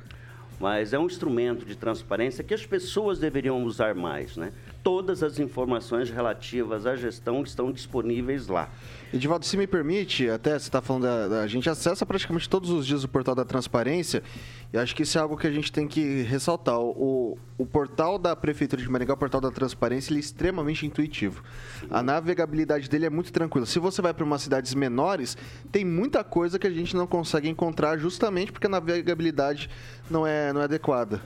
Mas 0.62 0.92
é 0.92 0.98
um 0.98 1.06
instrumento 1.06 1.66
de 1.66 1.74
transparência 1.74 2.44
que 2.44 2.54
as 2.54 2.64
pessoas 2.64 3.18
deveriam 3.18 3.64
usar 3.64 3.96
mais, 3.96 4.36
né? 4.36 4.52
todas 4.82 5.22
as 5.22 5.38
informações 5.38 6.10
relativas 6.10 6.86
à 6.86 6.96
gestão 6.96 7.42
estão 7.42 7.72
disponíveis 7.72 8.48
lá. 8.48 8.68
Edivaldo, 9.12 9.44
se 9.44 9.56
me 9.56 9.66
permite, 9.66 10.28
até 10.28 10.50
você 10.50 10.68
está 10.68 10.80
falando 10.80 11.02
da, 11.02 11.28
da, 11.28 11.42
A 11.42 11.46
gente 11.46 11.68
acessa 11.70 12.04
praticamente 12.04 12.48
todos 12.48 12.70
os 12.70 12.86
dias 12.86 13.04
o 13.04 13.08
portal 13.08 13.34
da 13.34 13.44
transparência 13.44 14.22
e 14.72 14.78
acho 14.78 14.96
que 14.96 15.02
isso 15.02 15.18
é 15.18 15.20
algo 15.20 15.36
que 15.36 15.46
a 15.46 15.50
gente 15.50 15.70
tem 15.70 15.86
que 15.86 16.22
ressaltar. 16.22 16.80
O, 16.80 17.36
o 17.58 17.66
portal 17.66 18.18
da 18.18 18.34
Prefeitura 18.34 18.80
de 18.80 18.88
Maringá, 18.88 19.12
o 19.12 19.16
portal 19.18 19.38
da 19.38 19.50
transparência, 19.50 20.10
ele 20.10 20.18
é 20.18 20.20
extremamente 20.20 20.86
intuitivo. 20.86 21.42
A 21.90 22.02
navegabilidade 22.02 22.88
dele 22.88 23.04
é 23.04 23.10
muito 23.10 23.30
tranquila. 23.30 23.66
Se 23.66 23.78
você 23.78 24.00
vai 24.00 24.14
para 24.14 24.24
umas 24.24 24.40
cidades 24.40 24.72
menores, 24.72 25.36
tem 25.70 25.84
muita 25.84 26.24
coisa 26.24 26.58
que 26.58 26.66
a 26.66 26.70
gente 26.70 26.96
não 26.96 27.06
consegue 27.06 27.50
encontrar 27.50 27.98
justamente 27.98 28.50
porque 28.50 28.66
a 28.66 28.70
navegabilidade 28.70 29.68
não 30.10 30.26
é, 30.26 30.54
não 30.54 30.62
é 30.62 30.64
adequada. 30.64 31.20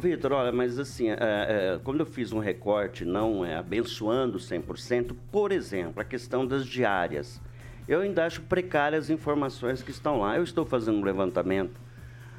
Vitor, 0.00 0.32
olha, 0.32 0.50
mas 0.50 0.76
assim, 0.78 1.10
é, 1.10 1.16
é, 1.20 1.80
quando 1.84 2.00
eu 2.00 2.06
fiz 2.06 2.32
um 2.32 2.40
recorte, 2.40 3.04
não 3.04 3.44
é 3.44 3.54
abençoando 3.54 4.38
100%, 4.38 5.14
por 5.30 5.52
exemplo, 5.52 6.00
a 6.00 6.04
questão 6.04 6.44
das 6.44 6.66
diárias, 6.66 7.40
eu 7.86 8.00
ainda 8.00 8.24
acho 8.24 8.40
precárias 8.40 9.04
as 9.04 9.10
informações 9.10 9.82
que 9.82 9.90
estão 9.92 10.20
lá. 10.20 10.36
Eu 10.36 10.42
estou 10.42 10.64
fazendo 10.64 10.98
um 10.98 11.04
levantamento 11.04 11.83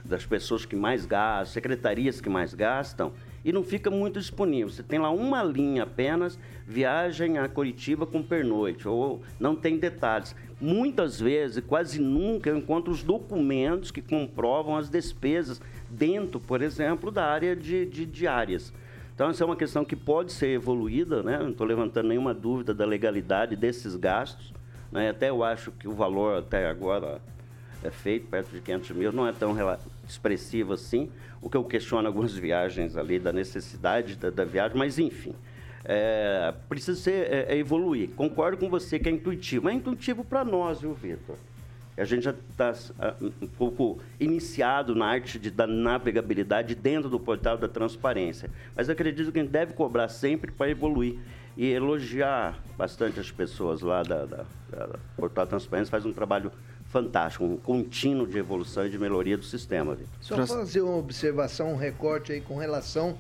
das 0.06 0.26
pessoas 0.26 0.66
que 0.66 0.76
mais 0.76 1.06
gastam, 1.06 1.54
secretarias 1.54 2.22
que 2.22 2.30
mais 2.30 2.54
gastam, 2.54 3.12
e 3.44 3.52
não 3.52 3.64
fica 3.64 3.92
muito 3.92 4.20
disponível. 4.20 4.70
Você 4.70 4.84
tem 4.84 5.00
lá 5.00 5.10
uma 5.12 5.44
linha 5.44 5.84
apenas, 5.84 6.40
viagem 6.66 7.38
a 7.38 7.48
Curitiba 7.48 8.06
com 8.06 8.24
pernoite, 8.24 8.88
ou 8.88 9.22
não 9.40 9.56
tem 9.56 9.78
detalhes. 9.78 10.36
Muitas 10.60 11.20
vezes, 11.20 11.64
quase 11.66 12.00
nunca, 12.00 12.50
eu 12.50 12.58
encontro 12.58 12.92
os 12.92 13.04
documentos 13.04 13.92
que 13.92 14.02
comprovam 14.02 14.78
as 14.78 14.90
despesas 14.90 15.62
dentro, 15.90 16.40
por 16.40 16.62
exemplo, 16.62 17.12
da 17.12 17.26
área 17.26 17.56
de, 17.56 17.86
de 17.86 18.06
diárias. 18.06 18.74
Então, 19.14 19.30
essa 19.30 19.44
é 19.44 19.46
uma 19.46 19.56
questão 19.56 19.86
que 19.86 19.96
pode 19.96 20.34
ser 20.34 20.48
evoluída, 20.48 21.24
né? 21.24 21.38
não 21.38 21.52
estou 21.52 21.66
levantando 21.66 22.10
nenhuma 22.10 22.34
dúvida 22.34 22.74
da 22.74 22.86
legalidade 22.86 23.56
desses 23.56 23.96
gastos. 23.96 24.54
Né? 24.92 25.10
Até 25.10 25.30
eu 25.30 25.44
acho 25.44 25.72
que 25.72 25.88
o 25.88 25.94
valor 25.94 26.40
até 26.40 26.68
agora 26.68 27.22
é 27.84 27.92
feito, 27.92 28.28
perto 28.28 28.52
de 28.52 28.60
500 28.60 28.92
mil, 28.92 29.12
não 29.12 29.28
é 29.28 29.32
tão 29.32 29.54
expressivo 30.12 30.74
assim. 30.74 31.10
O 31.42 31.50
que 31.50 31.58
eu 31.58 31.64
questiono 31.64 32.08
algumas 32.08 32.34
viagens 32.38 32.98
ali, 32.98 33.20
da 33.20 33.32
necessidade 33.32 34.16
da, 34.16 34.30
da 34.30 34.46
viagem, 34.46 34.78
mas 34.78 35.00
enfim. 35.00 35.34
É, 35.88 36.54
precisa 36.68 37.00
ser, 37.00 37.32
é, 37.32 37.54
é 37.54 37.58
evoluir. 37.58 38.10
Concordo 38.16 38.58
com 38.58 38.70
você 38.70 38.98
que 38.98 39.08
é 39.08 39.12
intuitivo, 39.12 39.70
é 39.70 39.74
intuitivo 39.74 40.24
para 40.24 40.44
nós, 40.44 40.82
viu, 40.82 40.94
Vitor? 40.94 41.36
A 41.98 42.04
gente 42.04 42.24
já 42.24 42.32
está 42.32 42.74
ah, 43.00 43.16
um 43.42 43.48
pouco 43.48 44.00
iniciado 44.20 44.94
na 44.94 45.06
arte 45.06 45.40
de, 45.40 45.50
da 45.50 45.66
navegabilidade 45.66 46.76
dentro 46.76 47.10
do 47.10 47.20
portal 47.20 47.58
da 47.58 47.70
transparência. 47.70 48.50
Mas 48.76 48.90
acredito 48.90 49.32
que 49.32 49.40
a 49.40 49.42
gente 49.44 49.52
deve 49.52 49.74
cobrar 49.74 50.10
sempre 50.10 50.52
para 50.52 50.70
evoluir 50.70 51.18
e 51.56 51.72
elogiar 51.72 52.60
bastante 52.78 53.20
as 53.20 53.32
pessoas 53.32 53.82
lá 53.82 54.04
da, 54.04 54.26
da, 54.26 54.46
da 54.70 55.00
Portal 55.16 55.48
Transparência. 55.48 55.90
Faz 55.90 56.06
um 56.06 56.12
trabalho 56.12 56.52
fantástico, 56.96 57.44
um 57.44 57.58
contínuo 57.58 58.25
de 58.25 58.38
evolução 58.38 58.86
e 58.86 58.90
de 58.90 58.98
melhoria 58.98 59.38
do 59.38 59.44
sistema. 59.44 59.96
Victor. 59.96 60.18
Só 60.22 60.48
fazer 60.48 60.80
uma 60.80 60.96
observação, 60.96 61.74
um 61.74 61.75
recorte 61.75 62.32
aí 62.32 62.40
com 62.40 62.56
relação 62.56 63.18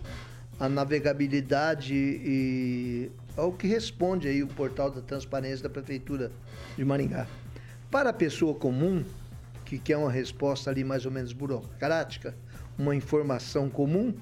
à 0.57 0.69
navegabilidade 0.69 1.93
e 1.93 3.11
ao 3.35 3.51
que 3.51 3.67
responde 3.67 4.29
aí 4.29 4.41
o 4.41 4.47
portal 4.47 4.89
da 4.89 5.01
transparência 5.01 5.63
da 5.63 5.69
Prefeitura 5.69 6.31
de 6.77 6.85
Maringá. 6.85 7.27
Para 7.91 8.11
a 8.11 8.13
pessoa 8.13 8.55
comum, 8.55 9.03
que 9.65 9.77
quer 9.77 9.97
uma 9.97 10.11
resposta 10.11 10.69
ali 10.69 10.85
mais 10.85 11.05
ou 11.05 11.11
menos 11.11 11.33
burocrática, 11.33 12.33
uma 12.79 12.95
informação 12.95 13.69
comum, 13.69 14.13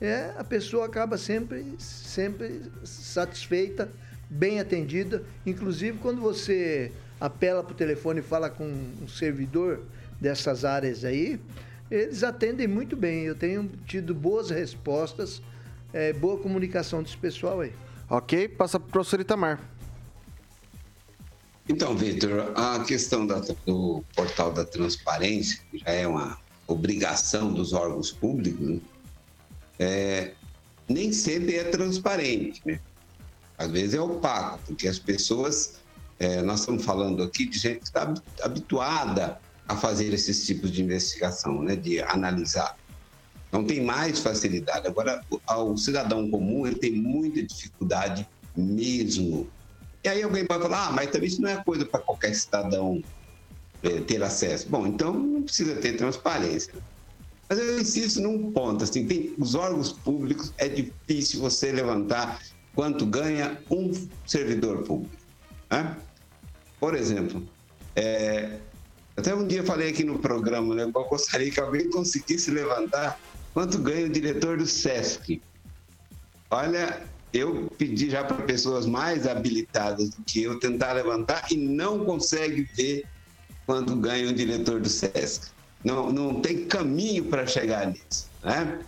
é, 0.00 0.32
a 0.38 0.44
pessoa 0.44 0.86
acaba 0.86 1.18
sempre, 1.18 1.74
sempre 1.76 2.62
satisfeita, 2.84 3.90
bem 4.30 4.60
atendida. 4.60 5.24
Inclusive, 5.44 5.98
quando 5.98 6.20
você 6.20 6.92
apela 7.20 7.62
para 7.62 7.72
o 7.72 7.76
telefone 7.76 8.20
e 8.20 8.22
fala 8.22 8.50
com 8.50 8.64
um 8.64 9.08
servidor 9.08 9.82
dessas 10.20 10.64
áreas 10.64 11.04
aí, 11.04 11.40
eles 11.90 12.22
atendem 12.22 12.66
muito 12.66 12.96
bem. 12.96 13.24
Eu 13.24 13.34
tenho 13.34 13.70
tido 13.86 14.14
boas 14.14 14.50
respostas, 14.50 15.42
é, 15.92 16.12
boa 16.12 16.38
comunicação 16.38 17.02
desse 17.02 17.16
pessoal 17.16 17.60
aí. 17.60 17.72
Ok, 18.08 18.48
passa 18.48 18.78
para 18.78 18.88
o 18.88 18.92
professor 18.92 19.20
Itamar. 19.20 19.60
Então, 21.68 21.96
Vitor, 21.96 22.52
a 22.54 22.84
questão 22.84 23.26
da, 23.26 23.40
do 23.66 24.04
portal 24.14 24.52
da 24.52 24.64
transparência, 24.64 25.60
que 25.70 25.78
já 25.78 25.90
é 25.90 26.06
uma 26.06 26.38
obrigação 26.66 27.52
dos 27.52 27.72
órgãos 27.72 28.12
públicos, 28.12 28.68
né? 28.68 28.80
é, 29.78 30.32
nem 30.88 31.12
sempre 31.12 31.56
é 31.56 31.64
transparente, 31.64 32.62
né? 32.64 32.80
Às 33.58 33.70
vezes 33.70 33.94
é 33.94 34.00
opaco, 34.00 34.60
porque 34.66 34.86
as 34.86 34.98
pessoas, 34.98 35.76
é, 36.18 36.42
nós 36.42 36.60
estamos 36.60 36.84
falando 36.84 37.22
aqui 37.22 37.46
de 37.46 37.58
gente 37.58 37.80
que 37.80 37.84
está 37.86 38.12
habituada 38.42 39.38
a 39.68 39.76
fazer 39.76 40.12
esses 40.12 40.46
tipos 40.46 40.70
de 40.70 40.82
investigação, 40.82 41.62
né? 41.62 41.76
De 41.76 42.00
analisar. 42.00 42.76
Então 43.48 43.64
tem 43.64 43.84
mais 43.84 44.18
facilidade. 44.18 44.86
Agora, 44.86 45.22
o 45.48 45.76
cidadão 45.76 46.30
comum 46.30 46.66
ele 46.66 46.76
tem 46.76 46.92
muita 46.92 47.42
dificuldade 47.42 48.28
mesmo 48.56 49.48
e 50.06 50.08
aí 50.08 50.22
alguém 50.22 50.46
pode 50.46 50.62
falar, 50.62 50.86
ah, 50.86 50.92
mas 50.92 51.10
também 51.10 51.26
isso 51.26 51.42
não 51.42 51.50
é 51.50 51.56
coisa 51.64 51.84
para 51.84 51.98
qualquer 51.98 52.32
cidadão 52.32 53.02
é, 53.82 54.00
ter 54.02 54.22
acesso. 54.22 54.68
Bom, 54.68 54.86
então 54.86 55.12
não 55.12 55.42
precisa 55.42 55.74
ter 55.74 55.96
transparência. 55.96 56.72
Mas 57.48 57.58
eu 57.58 57.80
insisto 57.80 58.20
num 58.20 58.52
ponto, 58.52 58.84
assim, 58.84 59.04
tem 59.04 59.34
os 59.36 59.56
órgãos 59.56 59.90
públicos, 59.90 60.52
é 60.58 60.68
difícil 60.68 61.40
você 61.40 61.72
levantar 61.72 62.40
quanto 62.72 63.04
ganha 63.04 63.60
um 63.68 63.90
servidor 64.24 64.84
público. 64.84 65.16
Né? 65.68 65.96
Por 66.78 66.94
exemplo, 66.94 67.42
é, 67.94 68.58
até 69.16 69.34
um 69.34 69.46
dia 69.46 69.64
falei 69.64 69.90
aqui 69.90 70.04
no 70.04 70.18
programa, 70.18 70.74
né, 70.74 70.82
eu 70.82 71.04
gostaria 71.04 71.50
que 71.50 71.58
alguém 71.58 71.88
conseguisse 71.90 72.50
levantar 72.50 73.18
quanto 73.54 73.78
ganha 73.78 74.06
o 74.06 74.10
diretor 74.10 74.58
do 74.58 74.66
SESC. 74.66 75.40
Olha, 76.50 77.02
eu 77.32 77.70
pedi 77.78 78.10
já 78.10 78.22
para 78.22 78.36
pessoas 78.42 78.86
mais 78.86 79.26
habilitadas 79.26 80.10
do 80.10 80.22
que 80.22 80.42
eu 80.42 80.58
tentar 80.58 80.92
levantar 80.92 81.50
e 81.50 81.56
não 81.56 82.04
consegue 82.04 82.68
ver 82.74 83.04
quanto 83.64 83.96
ganha 83.96 84.28
o 84.28 84.32
diretor 84.34 84.80
do 84.80 84.88
SESC. 84.88 85.48
Não, 85.82 86.12
não 86.12 86.40
tem 86.40 86.66
caminho 86.66 87.24
para 87.24 87.46
chegar 87.46 87.86
nisso. 87.86 88.28
Né? 88.42 88.80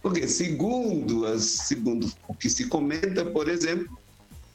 Porque, 0.00 0.26
segundo, 0.26 1.26
as, 1.26 1.42
segundo 1.42 2.10
o 2.28 2.34
que 2.34 2.48
se 2.48 2.66
comenta, 2.66 3.24
por 3.24 3.48
exemplo, 3.48 3.98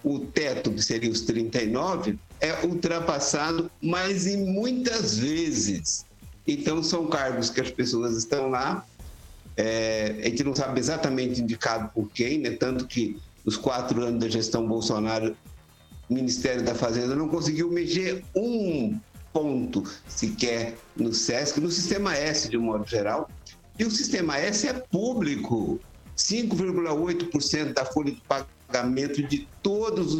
o 0.03 0.19
teto, 0.19 0.71
que 0.71 0.81
seria 0.81 1.11
os 1.11 1.21
39, 1.21 2.17
é 2.39 2.65
ultrapassado, 2.65 3.69
mas 3.81 4.27
em 4.27 4.45
muitas 4.45 5.17
vezes. 5.17 6.05
Então, 6.45 6.81
são 6.81 7.07
cargos 7.07 7.49
que 7.49 7.59
as 7.59 7.71
pessoas 7.71 8.15
estão 8.15 8.49
lá, 8.49 8.85
é, 9.57 10.15
a 10.19 10.29
gente 10.29 10.43
não 10.43 10.55
sabe 10.55 10.79
exatamente 10.79 11.41
indicado 11.41 11.89
por 11.93 12.09
quem, 12.11 12.37
né? 12.37 12.51
tanto 12.51 12.85
que 12.85 13.17
os 13.43 13.57
quatro 13.57 14.03
anos 14.03 14.19
da 14.19 14.29
gestão 14.29 14.67
Bolsonaro, 14.67 15.35
o 16.07 16.13
Ministério 16.13 16.63
da 16.63 16.75
Fazenda 16.75 17.15
não 17.15 17.27
conseguiu 17.27 17.71
mexer 17.71 18.23
um 18.35 18.99
ponto 19.33 19.83
sequer 20.07 20.77
no 20.95 21.13
SESC, 21.13 21.59
no 21.59 21.71
Sistema 21.71 22.15
S 22.15 22.49
de 22.49 22.57
um 22.57 22.61
modo 22.61 22.87
geral. 22.87 23.29
E 23.79 23.83
o 23.83 23.91
Sistema 23.91 24.37
S 24.37 24.67
é 24.67 24.73
público. 24.73 25.79
5,8% 26.15 27.73
da 27.73 27.85
folha 27.85 28.11
de 28.11 28.21
pagamento 28.67 29.21
de 29.21 29.47
todas 29.61 30.13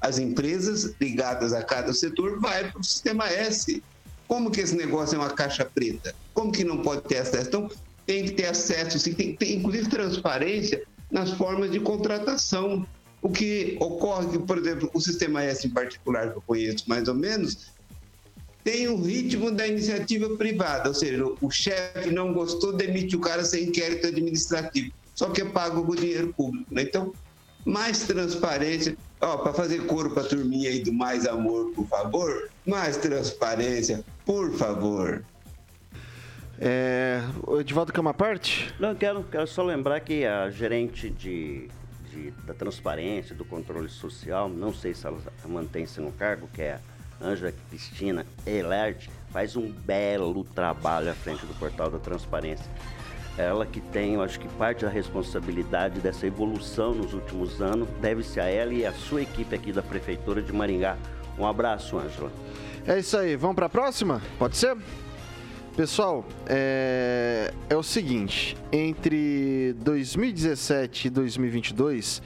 as 0.00 0.18
empresas 0.18 0.94
ligadas 1.00 1.52
a 1.52 1.62
cada 1.62 1.92
setor 1.92 2.40
vai 2.40 2.70
para 2.70 2.80
o 2.80 2.84
Sistema 2.84 3.28
S. 3.28 3.82
Como 4.26 4.50
que 4.50 4.60
esse 4.60 4.76
negócio 4.76 5.16
é 5.16 5.18
uma 5.18 5.30
caixa 5.30 5.64
preta? 5.64 6.14
Como 6.32 6.52
que 6.52 6.64
não 6.64 6.78
pode 6.78 7.02
ter 7.02 7.18
acesso? 7.18 7.48
Então, 7.48 7.70
tem 8.06 8.24
que 8.24 8.32
ter 8.32 8.46
acesso, 8.46 8.98
sim, 8.98 9.12
tem 9.12 9.32
que 9.32 9.38
ter, 9.38 9.54
inclusive, 9.54 9.88
transparência 9.88 10.82
nas 11.10 11.30
formas 11.32 11.70
de 11.70 11.80
contratação. 11.80 12.86
O 13.20 13.28
que 13.28 13.76
ocorre, 13.80 14.38
por 14.38 14.56
exemplo, 14.56 14.90
o 14.94 15.00
Sistema 15.00 15.42
S 15.42 15.66
em 15.66 15.70
particular, 15.70 16.30
que 16.30 16.38
eu 16.38 16.42
conheço 16.42 16.84
mais 16.88 17.06
ou 17.06 17.14
menos, 17.14 17.70
tem 18.64 18.88
o 18.88 19.00
ritmo 19.00 19.50
da 19.50 19.66
iniciativa 19.66 20.36
privada, 20.36 20.88
ou 20.88 20.94
seja, 20.94 21.24
o 21.40 21.50
chefe 21.50 22.10
não 22.10 22.32
gostou, 22.32 22.72
demite 22.72 23.16
o 23.16 23.20
cara 23.20 23.44
sem 23.44 23.64
inquérito 23.64 24.06
administrativo, 24.06 24.92
só 25.14 25.30
que 25.30 25.42
é 25.42 25.44
pago 25.44 25.84
com 25.84 25.94
dinheiro 25.94 26.32
público. 26.34 26.72
Né? 26.72 26.82
Então, 26.82 27.12
mais 27.64 28.04
transparência, 28.04 28.96
para 29.18 29.52
fazer 29.52 29.86
coro 29.86 30.10
para 30.10 30.22
a 30.22 30.26
turminha 30.26 30.70
aí 30.70 30.82
do 30.82 30.92
mais 30.92 31.26
amor, 31.26 31.72
por 31.72 31.86
favor, 31.86 32.50
mais 32.66 32.96
transparência, 32.96 34.04
por 34.24 34.50
favor. 34.52 35.22
É, 36.58 37.22
Edivaldo 37.58 37.92
quer 37.92 38.00
uma 38.00 38.12
parte? 38.12 38.74
Não, 38.78 38.94
quero, 38.94 39.24
quero 39.24 39.46
só 39.46 39.62
lembrar 39.62 40.00
que 40.00 40.26
a 40.26 40.50
gerente 40.50 41.08
de, 41.08 41.68
de 42.10 42.30
da 42.44 42.52
transparência, 42.52 43.34
do 43.34 43.44
controle 43.44 43.88
social, 43.88 44.48
não 44.48 44.72
sei 44.72 44.92
se 44.94 45.06
ela 45.06 45.18
mantém-se 45.46 46.00
no 46.00 46.12
cargo, 46.12 46.48
que 46.52 46.60
é 46.60 46.78
Ângela 47.20 47.52
Cristina 47.68 48.26
Elert, 48.46 49.08
faz 49.30 49.56
um 49.56 49.70
belo 49.70 50.44
trabalho 50.44 51.10
à 51.10 51.14
frente 51.14 51.46
do 51.46 51.54
portal 51.54 51.90
da 51.90 51.98
transparência. 51.98 52.66
Ela 53.38 53.64
que 53.64 53.80
tem, 53.80 54.14
eu 54.14 54.22
acho 54.22 54.38
que 54.38 54.48
parte 54.48 54.84
da 54.84 54.90
responsabilidade 54.90 56.00
dessa 56.00 56.26
evolução 56.26 56.94
nos 56.94 57.14
últimos 57.14 57.60
anos 57.62 57.88
deve-se 58.00 58.40
a 58.40 58.44
ela 58.44 58.74
e 58.74 58.84
a 58.84 58.92
sua 58.92 59.22
equipe 59.22 59.54
aqui 59.54 59.72
da 59.72 59.82
Prefeitura 59.82 60.42
de 60.42 60.52
Maringá. 60.52 60.96
Um 61.38 61.46
abraço, 61.46 61.98
Ângela. 61.98 62.30
É 62.86 62.98
isso 62.98 63.16
aí, 63.16 63.36
vamos 63.36 63.56
para 63.56 63.66
a 63.66 63.70
próxima? 63.70 64.20
Pode 64.38 64.56
ser? 64.56 64.76
Pessoal, 65.76 66.26
é, 66.46 67.52
é 67.68 67.76
o 67.76 67.82
seguinte: 67.82 68.56
entre 68.72 69.74
2017 69.78 71.06
e 71.06 71.10
2022, 71.10 72.22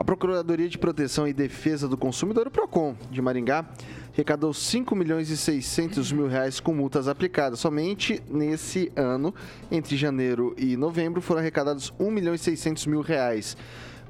a 0.00 0.04
Procuradoria 0.04 0.66
de 0.66 0.78
Proteção 0.78 1.28
e 1.28 1.32
Defesa 1.34 1.86
do 1.86 1.94
Consumidor, 1.94 2.46
o 2.46 2.50
PROCON, 2.50 2.96
de 3.10 3.20
Maringá, 3.20 3.66
arrecadou 4.14 4.54
5 4.54 4.96
milhões 4.96 5.28
e 5.28 5.36
600 5.36 6.10
mil 6.10 6.26
reais 6.26 6.58
com 6.58 6.72
multas 6.72 7.06
aplicadas. 7.06 7.60
Somente 7.60 8.18
nesse 8.26 8.90
ano, 8.96 9.34
entre 9.70 9.98
janeiro 9.98 10.54
e 10.56 10.74
novembro, 10.74 11.20
foram 11.20 11.42
arrecadados 11.42 11.92
1 12.00 12.10
milhão 12.10 12.32
e 12.32 12.38
600 12.38 12.86
mil 12.86 13.02
reais, 13.02 13.58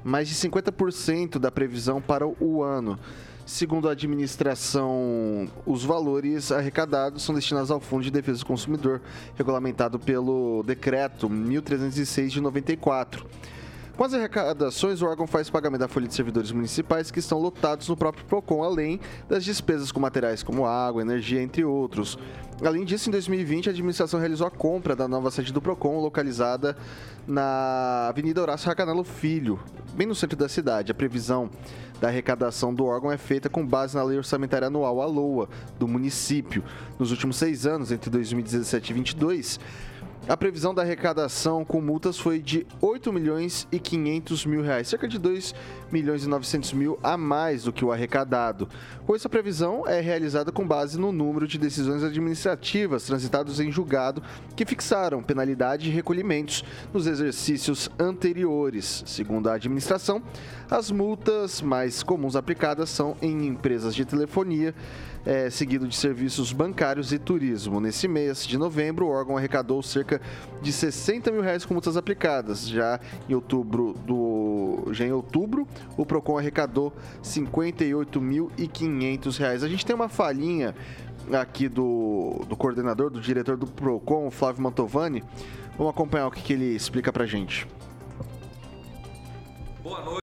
mais 0.01 0.29
de 0.29 0.35
50% 0.35 1.37
da 1.37 1.51
previsão 1.51 2.01
para 2.01 2.25
o 2.25 2.63
ano. 2.63 2.97
Segundo 3.45 3.89
a 3.89 3.91
administração, 3.91 5.49
os 5.65 5.83
valores 5.83 6.53
arrecadados 6.53 7.21
são 7.21 7.35
destinados 7.35 7.69
ao 7.69 7.81
Fundo 7.81 8.03
de 8.03 8.11
Defesa 8.11 8.39
do 8.39 8.45
Consumidor, 8.45 9.01
regulamentado 9.35 9.99
pelo 9.99 10.63
Decreto 10.63 11.29
1306 11.29 12.31
de 12.31 12.39
94. 12.39 13.27
Com 14.01 14.05
as 14.05 14.15
arrecadações, 14.15 14.99
o 14.99 15.05
órgão 15.05 15.27
faz 15.27 15.47
pagamento 15.47 15.81
da 15.81 15.87
folha 15.87 16.07
de 16.07 16.15
servidores 16.15 16.51
municipais 16.51 17.11
que 17.11 17.19
estão 17.19 17.37
lotados 17.37 17.87
no 17.87 17.95
próprio 17.95 18.25
PROCON, 18.25 18.63
além 18.63 18.99
das 19.29 19.45
despesas 19.45 19.91
com 19.91 19.99
materiais 19.99 20.41
como 20.41 20.65
água, 20.65 21.03
energia, 21.03 21.39
entre 21.39 21.63
outros. 21.63 22.17
Além 22.65 22.83
disso, 22.83 23.09
em 23.09 23.11
2020, 23.11 23.69
a 23.69 23.71
administração 23.71 24.19
realizou 24.19 24.47
a 24.47 24.49
compra 24.49 24.95
da 24.95 25.07
nova 25.07 25.29
sede 25.29 25.53
do 25.53 25.61
PROCON, 25.61 25.99
localizada 25.99 26.75
na 27.27 28.07
Avenida 28.09 28.41
Horácio 28.41 28.67
Racanelo 28.69 29.03
Filho, 29.03 29.59
bem 29.93 30.07
no 30.07 30.15
centro 30.15 30.35
da 30.35 30.49
cidade. 30.49 30.91
A 30.91 30.95
previsão 30.95 31.47
da 31.99 32.07
arrecadação 32.07 32.73
do 32.73 32.85
órgão 32.85 33.11
é 33.11 33.19
feita 33.19 33.49
com 33.49 33.63
base 33.63 33.95
na 33.95 34.01
Lei 34.01 34.17
Orçamentária 34.17 34.65
Anual, 34.65 34.99
a 34.99 35.05
LOA, 35.05 35.47
do 35.77 35.87
município. 35.87 36.63
Nos 36.97 37.11
últimos 37.11 37.35
seis 37.35 37.67
anos, 37.67 37.91
entre 37.91 38.09
2017 38.09 38.83
e 38.83 38.95
2022, 38.95 39.59
a 40.27 40.37
previsão 40.37 40.73
da 40.73 40.83
arrecadação 40.83 41.65
com 41.65 41.81
multas 41.81 42.17
foi 42.17 42.39
de 42.39 42.65
8 42.79 43.11
milhões 43.11 43.67
e 43.71 43.79
500 43.79 44.45
mil 44.45 44.61
reais, 44.61 44.87
cerca 44.87 45.07
de 45.07 45.17
2 45.17 45.53
milhões 45.91 46.23
e 46.23 46.29
900 46.29 46.73
mil 46.73 46.99
a 47.01 47.17
mais 47.17 47.63
do 47.63 47.73
que 47.73 47.83
o 47.83 47.91
arrecadado. 47.91 48.69
Com 49.05 49.15
essa 49.15 49.27
previsão 49.27 49.85
é 49.87 49.99
realizada 49.99 50.51
com 50.51 50.65
base 50.65 50.99
no 50.99 51.11
número 51.11 51.47
de 51.47 51.57
decisões 51.57 52.03
administrativas 52.03 53.03
transitadas 53.03 53.59
em 53.59 53.71
julgado 53.71 54.21
que 54.55 54.65
fixaram 54.65 55.23
penalidade 55.23 55.89
e 55.89 55.91
recolhimentos 55.91 56.63
nos 56.93 57.07
exercícios 57.07 57.89
anteriores. 57.99 59.03
Segundo 59.07 59.49
a 59.49 59.55
administração, 59.55 60.21
as 60.69 60.91
multas 60.91 61.61
mais 61.61 62.03
comuns 62.03 62.35
aplicadas 62.35 62.89
são 62.89 63.17
em 63.21 63.47
empresas 63.47 63.95
de 63.95 64.05
telefonia, 64.05 64.73
é, 65.25 65.49
seguido 65.49 65.87
de 65.87 65.95
serviços 65.95 66.51
bancários 66.51 67.13
e 67.13 67.19
turismo. 67.19 67.79
Nesse 67.79 68.07
mês 68.07 68.45
de 68.45 68.57
novembro, 68.57 69.07
o 69.07 69.09
órgão 69.09 69.37
arrecadou 69.37 69.83
cerca 69.83 70.19
de 70.61 70.71
60 70.71 71.31
mil 71.31 71.41
reais 71.41 71.65
com 71.65 71.73
multas 71.73 71.97
aplicadas. 71.97 72.67
Já 72.67 72.99
em 73.29 73.33
outubro, 73.33 73.93
do, 74.05 74.87
já 74.91 75.05
em 75.05 75.11
outubro 75.11 75.67
o 75.97 76.05
Procon 76.05 76.37
arrecadou 76.37 76.93
58.500 77.23 79.37
reais. 79.37 79.63
A 79.63 79.67
gente 79.67 79.85
tem 79.85 79.95
uma 79.95 80.09
falhinha 80.09 80.75
aqui 81.31 81.69
do, 81.69 82.43
do 82.47 82.55
coordenador, 82.55 83.09
do 83.09 83.19
diretor 83.21 83.57
do 83.57 83.67
Procon, 83.67 84.31
Flávio 84.31 84.63
Mantovani. 84.63 85.23
Vamos 85.77 85.93
acompanhar 85.93 86.27
o 86.27 86.31
que, 86.31 86.41
que 86.41 86.53
ele 86.53 86.75
explica 86.75 87.11
pra 87.11 87.25
gente. 87.25 87.67
Boa 89.83 90.03
noite. 90.03 90.20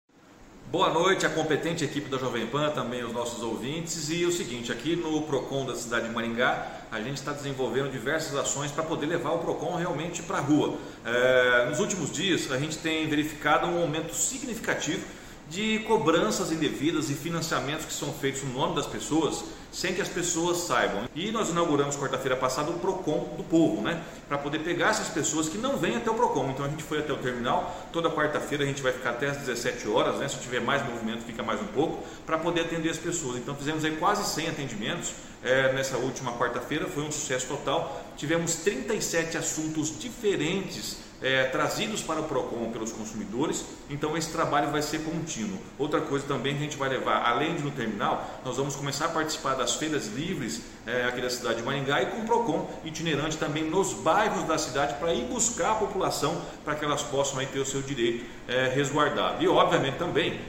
Boa 0.70 0.90
noite 0.90 1.24
à 1.24 1.30
competente 1.30 1.82
equipe 1.82 2.10
da 2.10 2.18
Jovem 2.18 2.46
Pan, 2.46 2.68
também 2.68 3.02
os 3.02 3.10
nossos 3.10 3.42
ouvintes. 3.42 4.10
E 4.10 4.26
o 4.26 4.30
seguinte, 4.30 4.70
aqui 4.70 4.94
no 4.94 5.22
PROCON 5.22 5.64
da 5.64 5.74
cidade 5.74 6.08
de 6.08 6.14
Maringá, 6.14 6.82
a 6.92 7.00
gente 7.00 7.16
está 7.16 7.32
desenvolvendo 7.32 7.90
diversas 7.90 8.36
ações 8.36 8.70
para 8.70 8.82
poder 8.84 9.06
levar 9.06 9.30
o 9.30 9.38
PROCON 9.38 9.76
realmente 9.76 10.22
para 10.22 10.36
a 10.36 10.40
rua. 10.42 10.76
É, 11.06 11.64
nos 11.70 11.80
últimos 11.80 12.12
dias, 12.12 12.52
a 12.52 12.58
gente 12.58 12.76
tem 12.76 13.08
verificado 13.08 13.66
um 13.66 13.80
aumento 13.80 14.14
significativo 14.14 15.06
de 15.48 15.78
cobranças 15.86 16.52
indevidas 16.52 17.08
e 17.08 17.14
financiamentos 17.14 17.86
que 17.86 17.92
são 17.94 18.12
feitos 18.12 18.42
no 18.42 18.52
nome 18.52 18.76
das 18.76 18.86
pessoas 18.86 19.44
sem 19.72 19.94
que 19.94 20.00
as 20.00 20.08
pessoas 20.08 20.58
saibam. 20.58 21.08
E 21.14 21.30
nós 21.30 21.50
inauguramos 21.50 21.96
quarta-feira 21.96 22.36
passada 22.36 22.70
o 22.70 22.78
Procon 22.78 23.34
do 23.36 23.44
povo, 23.44 23.82
né? 23.82 24.02
Para 24.28 24.38
poder 24.38 24.60
pegar 24.60 24.90
essas 24.90 25.08
pessoas 25.08 25.48
que 25.48 25.58
não 25.58 25.76
vêm 25.76 25.96
até 25.96 26.10
o 26.10 26.14
Procon. 26.14 26.50
Então 26.50 26.64
a 26.64 26.68
gente 26.68 26.82
foi 26.82 26.98
até 26.98 27.12
o 27.12 27.16
terminal, 27.16 27.88
toda 27.92 28.10
quarta-feira 28.10 28.64
a 28.64 28.66
gente 28.66 28.82
vai 28.82 28.92
ficar 28.92 29.10
até 29.10 29.28
às 29.28 29.36
17 29.38 29.88
horas, 29.88 30.16
né? 30.18 30.28
Se 30.28 30.38
tiver 30.38 30.60
mais 30.60 30.84
movimento, 30.88 31.22
fica 31.24 31.42
mais 31.42 31.60
um 31.60 31.66
pouco, 31.66 32.04
para 32.24 32.38
poder 32.38 32.62
atender 32.62 32.90
as 32.90 32.98
pessoas. 32.98 33.36
Então 33.36 33.54
fizemos 33.54 33.84
aí 33.84 33.96
quase 33.96 34.24
100 34.24 34.48
atendimentos 34.48 35.12
é, 35.42 35.72
nessa 35.72 35.96
última 35.96 36.32
quarta-feira, 36.32 36.86
foi 36.86 37.04
um 37.04 37.12
sucesso 37.12 37.46
total. 37.46 38.04
Tivemos 38.16 38.56
37 38.56 39.36
assuntos 39.36 39.98
diferentes 39.98 41.07
é, 41.22 41.44
trazidos 41.44 42.02
para 42.02 42.20
o 42.20 42.24
PROCON 42.24 42.70
pelos 42.70 42.92
consumidores, 42.92 43.64
então 43.90 44.16
esse 44.16 44.30
trabalho 44.30 44.70
vai 44.70 44.82
ser 44.82 45.00
contínuo. 45.00 45.58
Outra 45.78 46.00
coisa 46.00 46.26
também 46.26 46.54
que 46.54 46.60
a 46.60 46.64
gente 46.64 46.76
vai 46.76 46.88
levar, 46.88 47.22
além 47.28 47.56
de 47.56 47.62
no 47.62 47.70
terminal, 47.70 48.40
nós 48.44 48.56
vamos 48.56 48.76
começar 48.76 49.06
a 49.06 49.08
participar 49.08 49.54
das 49.54 49.74
feiras 49.74 50.06
livres 50.06 50.62
é, 50.86 51.04
aqui 51.04 51.20
da 51.20 51.30
cidade 51.30 51.56
de 51.56 51.62
Maringá 51.62 52.02
e 52.02 52.06
com 52.06 52.18
o 52.18 52.24
PROCON 52.24 52.68
itinerante 52.84 53.36
também 53.36 53.64
nos 53.64 53.92
bairros 53.94 54.44
da 54.44 54.58
cidade 54.58 54.94
para 54.94 55.12
ir 55.12 55.24
buscar 55.24 55.72
a 55.72 55.74
população 55.74 56.40
para 56.64 56.74
que 56.74 56.84
elas 56.84 57.02
possam 57.02 57.38
aí 57.38 57.46
ter 57.46 57.58
o 57.58 57.66
seu 57.66 57.82
direito 57.82 58.24
é, 58.46 58.68
resguardado. 58.68 59.42
E 59.42 59.48
obviamente 59.48 59.96
também 59.96 60.40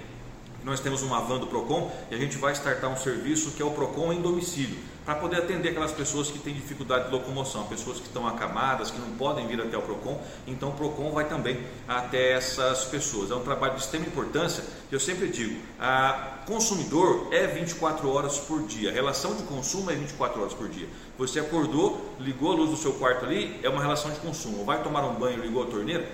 nós 0.63 0.79
temos 0.79 1.01
uma 1.01 1.21
van 1.21 1.39
do 1.39 1.47
Procon 1.47 1.91
e 2.11 2.15
a 2.15 2.17
gente 2.17 2.37
vai 2.37 2.53
startar 2.53 2.89
um 2.89 2.97
serviço 2.97 3.51
que 3.51 3.61
é 3.61 3.65
o 3.65 3.71
Procon 3.71 4.13
em 4.13 4.21
domicílio, 4.21 4.77
para 5.09 5.17
poder 5.17 5.37
atender 5.37 5.69
aquelas 5.69 5.91
pessoas 5.91 6.29
que 6.29 6.37
têm 6.37 6.53
dificuldade 6.53 7.05
de 7.05 7.11
locomoção, 7.11 7.65
pessoas 7.65 7.97
que 7.97 8.05
estão 8.05 8.27
acamadas, 8.27 8.91
que 8.91 8.99
não 8.99 9.09
podem 9.17 9.47
vir 9.47 9.59
até 9.59 9.75
o 9.75 9.81
Procon. 9.81 10.21
Então 10.45 10.69
o 10.69 10.73
Procon 10.73 11.09
vai 11.09 11.27
também 11.27 11.65
até 11.87 12.33
essas 12.33 12.85
pessoas. 12.85 13.31
É 13.31 13.35
um 13.35 13.41
trabalho 13.41 13.73
de 13.73 13.79
extrema 13.79 14.05
importância. 14.05 14.63
Eu 14.91 14.99
sempre 14.99 15.27
digo, 15.29 15.59
a 15.79 16.43
consumidor 16.45 17.29
é 17.31 17.47
24 17.47 18.07
horas 18.07 18.37
por 18.37 18.61
dia. 18.67 18.91
A 18.91 18.93
relação 18.93 19.33
de 19.33 19.41
consumo 19.41 19.89
é 19.89 19.95
24 19.95 20.41
horas 20.41 20.53
por 20.53 20.69
dia. 20.69 20.87
Você 21.17 21.39
acordou, 21.39 22.13
ligou 22.19 22.51
a 22.51 22.55
luz 22.57 22.69
do 22.69 22.77
seu 22.77 22.93
quarto 22.93 23.25
ali, 23.25 23.59
é 23.63 23.69
uma 23.69 23.81
relação 23.81 24.11
de 24.11 24.19
consumo. 24.19 24.63
Vai 24.63 24.83
tomar 24.83 25.03
um 25.05 25.15
banho, 25.15 25.41
ligou 25.41 25.63
a 25.63 25.65
torneira, 25.65 26.07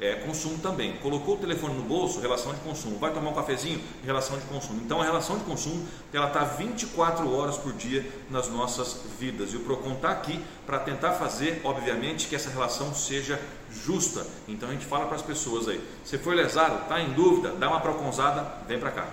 é, 0.00 0.14
consumo 0.14 0.58
também. 0.58 0.96
Colocou 0.96 1.34
o 1.34 1.38
telefone 1.38 1.74
no 1.74 1.82
bolso, 1.82 2.20
relação 2.20 2.52
de 2.54 2.60
consumo. 2.60 2.98
Vai 2.98 3.12
tomar 3.12 3.30
um 3.30 3.34
cafezinho, 3.34 3.80
relação 4.04 4.38
de 4.38 4.44
consumo. 4.46 4.80
Então 4.82 5.00
a 5.00 5.04
relação 5.04 5.36
de 5.36 5.44
consumo 5.44 5.86
ela 6.12 6.28
está 6.28 6.42
24 6.44 7.30
horas 7.32 7.58
por 7.58 7.72
dia 7.74 8.04
nas 8.30 8.48
nossas 8.48 9.02
vidas. 9.18 9.52
E 9.52 9.56
o 9.56 9.60
Procon 9.60 9.92
está 9.92 10.10
aqui 10.10 10.42
para 10.66 10.78
tentar 10.78 11.12
fazer, 11.12 11.60
obviamente, 11.64 12.28
que 12.28 12.34
essa 12.34 12.48
relação 12.48 12.94
seja 12.94 13.38
justa. 13.70 14.26
Então 14.48 14.68
a 14.68 14.72
gente 14.72 14.86
fala 14.86 15.04
para 15.04 15.16
as 15.16 15.22
pessoas 15.22 15.68
aí: 15.68 15.80
se 16.02 16.16
for 16.16 16.34
lesado, 16.34 16.82
está 16.82 17.00
em 17.00 17.12
dúvida, 17.12 17.50
dá 17.50 17.68
uma 17.68 17.80
proconzada, 17.80 18.46
vem 18.66 18.78
para 18.78 18.90
cá. 18.90 19.08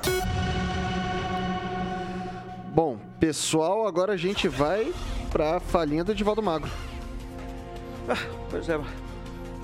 Bom, 2.69 2.97
pessoal, 3.19 3.88
agora 3.88 4.13
a 4.13 4.17
gente 4.17 4.47
vai 4.47 4.93
para 5.32 5.58
a 5.58 5.60
falinha 5.60 6.04
do 6.04 6.12
Edivaldo 6.12 6.41
Magro. 6.41 6.69
Ah, 8.08 8.15
pois 8.50 8.69
é, 8.69 8.80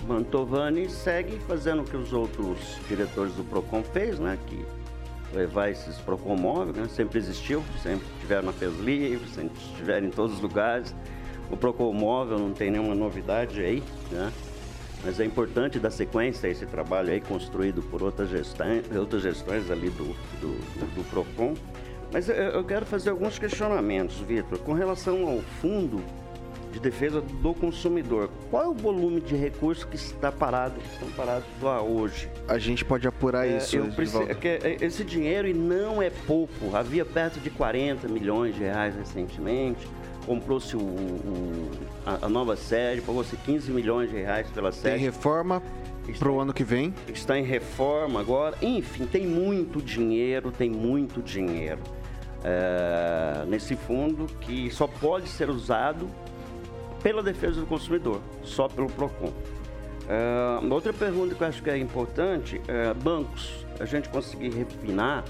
Mantovani 0.03 0.89
segue 0.89 1.39
fazendo 1.47 1.81
o 1.81 1.85
que 1.85 1.95
os 1.95 2.13
outros 2.13 2.77
diretores 2.87 3.33
do 3.33 3.43
PROCON 3.43 3.83
fez, 3.83 4.19
né? 4.19 4.37
Que 4.47 4.65
levar 5.33 5.69
esses 5.69 5.97
PROCON 5.97 6.35
móveis, 6.35 6.77
né? 6.77 6.87
sempre 6.87 7.17
existiu, 7.17 7.63
sempre 7.81 8.05
estiveram 8.15 8.43
na 8.43 8.53
Fez 8.53 8.77
Livre, 8.79 9.27
sempre 9.29 9.57
estiveram 9.57 10.07
em 10.07 10.11
todos 10.11 10.35
os 10.35 10.41
lugares. 10.41 10.93
O 11.49 11.57
PROCON 11.57 11.91
móvel 11.93 12.37
não 12.37 12.53
tem 12.53 12.71
nenhuma 12.71 12.95
novidade 12.95 13.59
aí, 13.61 13.83
né? 14.11 14.31
Mas 15.03 15.19
é 15.19 15.25
importante 15.25 15.79
dar 15.79 15.91
sequência 15.91 16.47
a 16.47 16.51
esse 16.51 16.65
trabalho 16.65 17.11
aí 17.11 17.19
construído 17.19 17.81
por 17.81 18.01
outras 18.01 18.29
gestões, 18.29 18.83
outras 18.95 19.21
gestões 19.21 19.69
ali 19.69 19.89
do, 19.89 20.05
do, 20.39 20.95
do 20.95 21.09
PROCON. 21.09 21.55
Mas 22.11 22.29
eu 22.29 22.63
quero 22.63 22.85
fazer 22.85 23.09
alguns 23.09 23.39
questionamentos, 23.39 24.19
Vitor, 24.19 24.59
com 24.59 24.73
relação 24.73 25.27
ao 25.27 25.39
fundo 25.61 26.01
de 26.73 26.79
defesa 26.79 27.21
do 27.21 27.53
consumidor. 27.53 28.29
Qual 28.49 28.63
é 28.63 28.67
o 28.67 28.73
volume 28.73 29.21
de 29.21 29.35
recursos 29.35 29.85
que 29.85 29.95
está 29.95 30.31
parado, 30.31 30.79
que 30.79 30.93
estão 30.93 31.07
parados 31.09 31.45
lá 31.61 31.81
hoje? 31.81 32.27
A 32.47 32.57
gente 32.57 32.83
pode 32.83 33.07
apurar 33.07 33.47
é, 33.47 33.57
isso. 33.57 33.77
Eu 33.77 33.85
preciso, 33.91 34.23
é 34.23 34.33
que 34.33 34.47
é, 34.47 34.77
esse 34.81 35.03
dinheiro 35.03 35.47
e 35.47 35.53
não 35.53 36.01
é 36.01 36.09
pouco. 36.09 36.75
Havia 36.75 37.05
perto 37.05 37.39
de 37.39 37.51
40 37.51 38.07
milhões 38.07 38.55
de 38.55 38.61
reais 38.61 38.95
recentemente. 38.95 39.87
Comprou-se 40.25 40.75
a, 42.05 42.25
a, 42.25 42.29
nova 42.29 42.55
sede, 42.55 43.01
pagou-se 43.01 43.35
15 43.37 43.71
milhões 43.71 44.09
de 44.09 44.15
reais 44.15 44.49
pela 44.49 44.71
sede. 44.71 44.95
Tem 44.95 44.97
reforma 44.97 45.61
para 46.17 46.31
o 46.31 46.39
ano 46.39 46.53
que 46.53 46.63
vem? 46.63 46.93
Está 47.07 47.37
em 47.37 47.43
reforma 47.43 48.19
agora. 48.19 48.57
Enfim, 48.61 49.05
tem 49.05 49.27
muito 49.27 49.79
dinheiro, 49.79 50.51
tem 50.51 50.71
muito 50.71 51.21
dinheiro. 51.21 51.81
É, 52.43 53.45
nesse 53.47 53.75
fundo 53.75 54.25
que 54.41 54.69
só 54.71 54.87
pode 54.87 55.29
ser 55.29 55.49
usado 55.49 56.09
pela 57.03 57.21
defesa 57.21 57.59
do 57.59 57.67
consumidor, 57.67 58.21
só 58.43 58.69
pelo 58.69 58.87
PROCON. 58.87 59.27
Uh, 59.27 60.73
outra 60.73 60.93
pergunta 60.93 61.35
que 61.35 61.43
eu 61.43 61.47
acho 61.47 61.61
que 61.61 61.69
é 61.69 61.77
importante, 61.77 62.61
é, 62.67 62.93
bancos, 62.93 63.65
a 63.79 63.85
gente 63.85 64.09
conseguir 64.09 64.49
refinar 64.49 65.23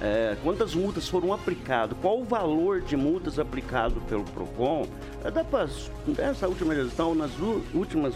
é, 0.00 0.36
quantas 0.42 0.74
multas 0.74 1.08
foram 1.08 1.32
aplicadas, 1.32 1.96
qual 2.00 2.20
o 2.20 2.24
valor 2.24 2.82
de 2.82 2.96
multas 2.96 3.38
aplicado 3.38 4.00
pelo 4.02 4.24
PROCON, 4.24 4.86
é, 5.24 5.30
dá 5.30 5.42
pra, 5.42 5.66
nessa 6.06 6.46
última 6.46 6.74
gestão, 6.74 7.14
nas 7.14 7.30
últimas 7.74 8.14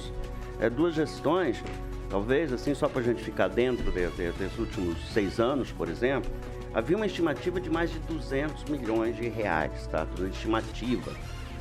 duas 0.77 0.95
gestões, 0.95 1.63
talvez 2.11 2.53
assim 2.53 2.75
só 2.75 2.87
para 2.87 3.01
a 3.01 3.05
gente 3.05 3.23
ficar 3.23 3.49
dentro 3.49 3.91
de, 3.91 4.07
de, 4.09 4.33
desses 4.33 4.59
últimos 4.59 4.99
seis 5.11 5.41
anos, 5.41 5.73
por 5.73 5.89
exemplo, 5.89 6.31
havia 6.75 6.97
uma 6.97 7.07
estimativa 7.07 7.59
de 7.59 7.71
mais 7.71 7.91
de 7.91 7.99
200 8.01 8.65
milhões 8.65 9.17
de 9.17 9.29
reais, 9.29 9.87
tá? 9.87 10.07
Uma 10.19 10.29
estimativa 10.29 11.13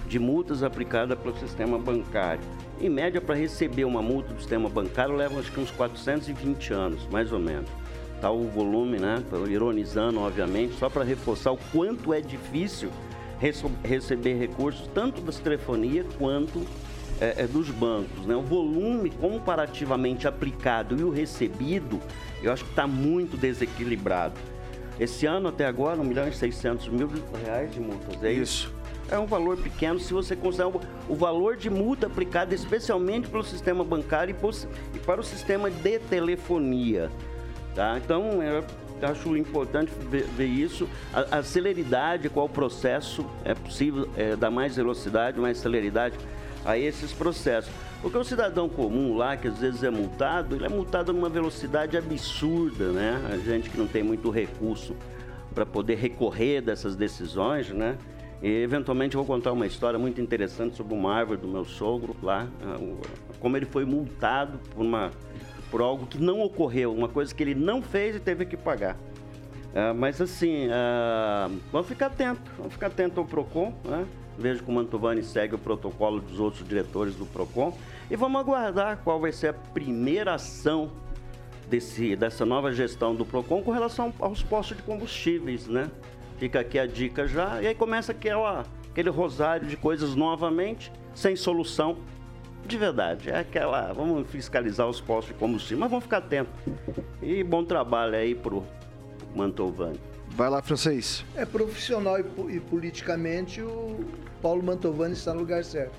de 0.09 0.17
multas 0.17 0.63
aplicadas 0.63 1.17
pelo 1.19 1.37
sistema 1.37 1.77
bancário. 1.77 2.41
Em 2.81 2.89
média, 2.89 3.21
para 3.21 3.35
receber 3.35 3.85
uma 3.85 4.01
multa 4.01 4.33
do 4.33 4.39
sistema 4.39 4.67
bancário, 4.67 5.15
leva 5.15 5.39
acho 5.39 5.51
que 5.51 5.59
uns 5.59 5.69
420 5.69 6.73
anos, 6.73 7.07
mais 7.11 7.31
ou 7.31 7.39
menos. 7.39 7.69
Tá 8.19 8.31
o 8.31 8.45
volume, 8.45 8.97
né? 8.97 9.23
Ironizando, 9.47 10.19
obviamente, 10.19 10.73
só 10.73 10.89
para 10.89 11.03
reforçar 11.03 11.51
o 11.51 11.57
quanto 11.71 12.13
é 12.13 12.19
difícil 12.19 12.89
receber 13.83 14.33
recursos, 14.33 14.89
tanto 14.93 15.21
das 15.21 15.37
telefonias 15.37 16.05
quanto 16.17 16.65
é, 17.21 17.43
é, 17.43 17.47
dos 17.47 17.69
bancos. 17.69 18.25
Né? 18.25 18.35
O 18.35 18.41
volume 18.41 19.11
comparativamente 19.11 20.27
aplicado 20.27 20.99
e 20.99 21.03
o 21.03 21.09
recebido, 21.09 22.01
eu 22.41 22.51
acho 22.51 22.65
que 22.65 22.71
está 22.71 22.87
muito 22.87 23.37
desequilibrado. 23.37 24.35
Esse 24.99 25.25
ano, 25.25 25.47
até 25.47 25.65
agora, 25.65 26.01
1 26.01 26.03
milhão 26.03 26.27
e 26.27 26.33
600 26.33 26.89
mil 26.89 27.09
reais 27.45 27.71
de 27.71 27.79
multas. 27.79 28.21
É 28.21 28.33
isso. 28.33 28.67
isso 28.67 28.78
é 29.11 29.17
um 29.17 29.25
valor 29.25 29.57
pequeno 29.57 29.99
se 29.99 30.13
você 30.13 30.35
considerar 30.35 30.71
o 31.07 31.15
valor 31.15 31.55
de 31.55 31.69
multa 31.69 32.07
aplicada 32.07 32.53
especialmente 32.53 33.27
pelo 33.27 33.43
sistema 33.43 33.83
bancário 33.83 34.35
e 34.93 34.99
para 34.99 35.19
o 35.19 35.23
sistema 35.23 35.69
de 35.69 35.99
telefonia. 35.99 37.09
Tá? 37.75 37.97
Então, 38.03 38.41
eu 38.43 38.63
acho 39.01 39.35
importante 39.37 39.91
ver, 40.09 40.23
ver 40.23 40.47
isso. 40.47 40.87
A, 41.13 41.37
a, 41.39 41.43
celeridade, 41.43 42.29
qual 42.29 42.45
o 42.45 42.49
processo 42.49 43.25
é 43.43 43.53
possível 43.53 44.09
é, 44.17 44.35
dar 44.35 44.51
mais 44.51 44.75
velocidade, 44.75 45.39
mais 45.39 45.57
celeridade 45.57 46.17
a 46.65 46.77
esses 46.77 47.13
processos. 47.13 47.71
Porque 48.01 48.17
o 48.17 48.23
cidadão 48.23 48.69
comum 48.69 49.15
lá, 49.15 49.35
que 49.35 49.47
às 49.47 49.59
vezes 49.59 49.83
é 49.83 49.89
multado, 49.89 50.55
ele 50.55 50.65
é 50.65 50.69
multado 50.69 51.11
numa 51.11 51.29
velocidade 51.29 51.97
absurda, 51.97 52.91
né? 52.91 53.21
A 53.31 53.37
gente 53.37 53.69
que 53.69 53.77
não 53.77 53.87
tem 53.87 54.03
muito 54.03 54.29
recurso 54.29 54.95
para 55.53 55.65
poder 55.65 55.95
recorrer 55.95 56.61
dessas 56.61 56.95
decisões, 56.95 57.69
né? 57.69 57.97
E 58.41 58.47
eventualmente 58.47 59.15
eu 59.15 59.23
vou 59.23 59.35
contar 59.35 59.51
uma 59.51 59.67
história 59.67 59.99
muito 59.99 60.21
interessante 60.21 60.77
sobre 60.77 60.93
uma 60.93 61.13
árvore 61.13 61.41
do 61.41 61.47
meu 61.47 61.65
sogro 61.65 62.15
lá, 62.23 62.47
ah, 62.63 62.77
como 63.39 63.57
ele 63.57 63.65
foi 63.65 63.83
multado 63.83 64.57
por, 64.73 64.81
uma, 64.81 65.11
por 65.69 65.81
algo 65.81 66.05
que 66.05 66.17
não 66.17 66.41
ocorreu, 66.41 66.93
uma 66.93 67.09
coisa 67.09 67.35
que 67.35 67.43
ele 67.43 67.55
não 67.55 67.81
fez 67.81 68.15
e 68.15 68.19
teve 68.19 68.45
que 68.45 68.55
pagar. 68.55 68.95
Uh, 69.69 69.93
mas 69.95 70.19
assim, 70.19 70.67
uh, 70.67 71.59
vamos 71.71 71.87
ficar 71.87 72.07
atento, 72.07 72.51
vamos 72.57 72.73
ficar 72.73 72.87
atento 72.87 73.19
ao 73.19 73.25
PROCON, 73.25 73.71
né? 73.85 74.05
Vejo 74.35 74.63
que 74.63 74.69
o 74.69 74.73
Mantovani 74.73 75.21
segue 75.21 75.53
o 75.53 75.59
protocolo 75.59 76.21
dos 76.21 76.39
outros 76.39 76.67
diretores 76.67 77.13
do 77.15 77.25
PROCON 77.25 77.77
e 78.09 78.15
vamos 78.15 78.39
aguardar 78.39 79.01
qual 79.03 79.19
vai 79.19 79.31
ser 79.31 79.49
a 79.49 79.53
primeira 79.53 80.33
ação 80.33 80.89
desse, 81.69 82.15
dessa 82.15 82.45
nova 82.45 82.71
gestão 82.71 83.13
do 83.13 83.25
PROCON 83.25 83.61
com 83.61 83.71
relação 83.71 84.11
aos 84.19 84.41
postos 84.41 84.77
de 84.77 84.83
combustíveis, 84.83 85.67
né? 85.67 85.91
Fica 86.39 86.61
aqui 86.61 86.79
a 86.79 86.87
dica 86.87 87.27
já. 87.27 87.61
E 87.61 87.67
aí 87.67 87.75
começa 87.75 88.13
aquela, 88.13 88.65
aquele 88.89 89.09
rosário 89.09 89.67
de 89.67 89.75
coisas 89.75 90.15
novamente, 90.15 90.91
sem 91.13 91.35
solução. 91.35 91.97
De 92.65 92.77
verdade, 92.77 93.29
é 93.29 93.39
aquela. 93.39 93.91
Vamos 93.91 94.29
fiscalizar 94.29 94.87
os 94.87 95.01
postos 95.01 95.33
de 95.33 95.39
combustível, 95.39 95.79
mas 95.79 95.89
vamos 95.89 96.05
ficar 96.05 96.19
atentos. 96.19 96.53
E 97.21 97.43
bom 97.43 97.63
trabalho 97.65 98.15
aí 98.15 98.33
pro 98.33 98.65
Mantovani. 99.35 99.99
Vai 100.29 100.49
lá, 100.49 100.61
francês. 100.61 101.25
É 101.35 101.45
profissional 101.45 102.17
e, 102.19 102.55
e 102.55 102.59
politicamente 102.61 103.61
o 103.61 104.05
Paulo 104.41 104.63
Mantovani 104.63 105.13
está 105.13 105.33
no 105.33 105.41
lugar 105.41 105.63
certo. 105.65 105.97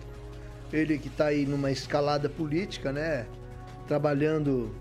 Ele 0.73 0.99
que 0.99 1.09
está 1.09 1.27
aí 1.27 1.45
numa 1.45 1.71
escalada 1.71 2.29
política, 2.31 2.93
né? 2.93 3.27
Trabalhando 3.87 4.75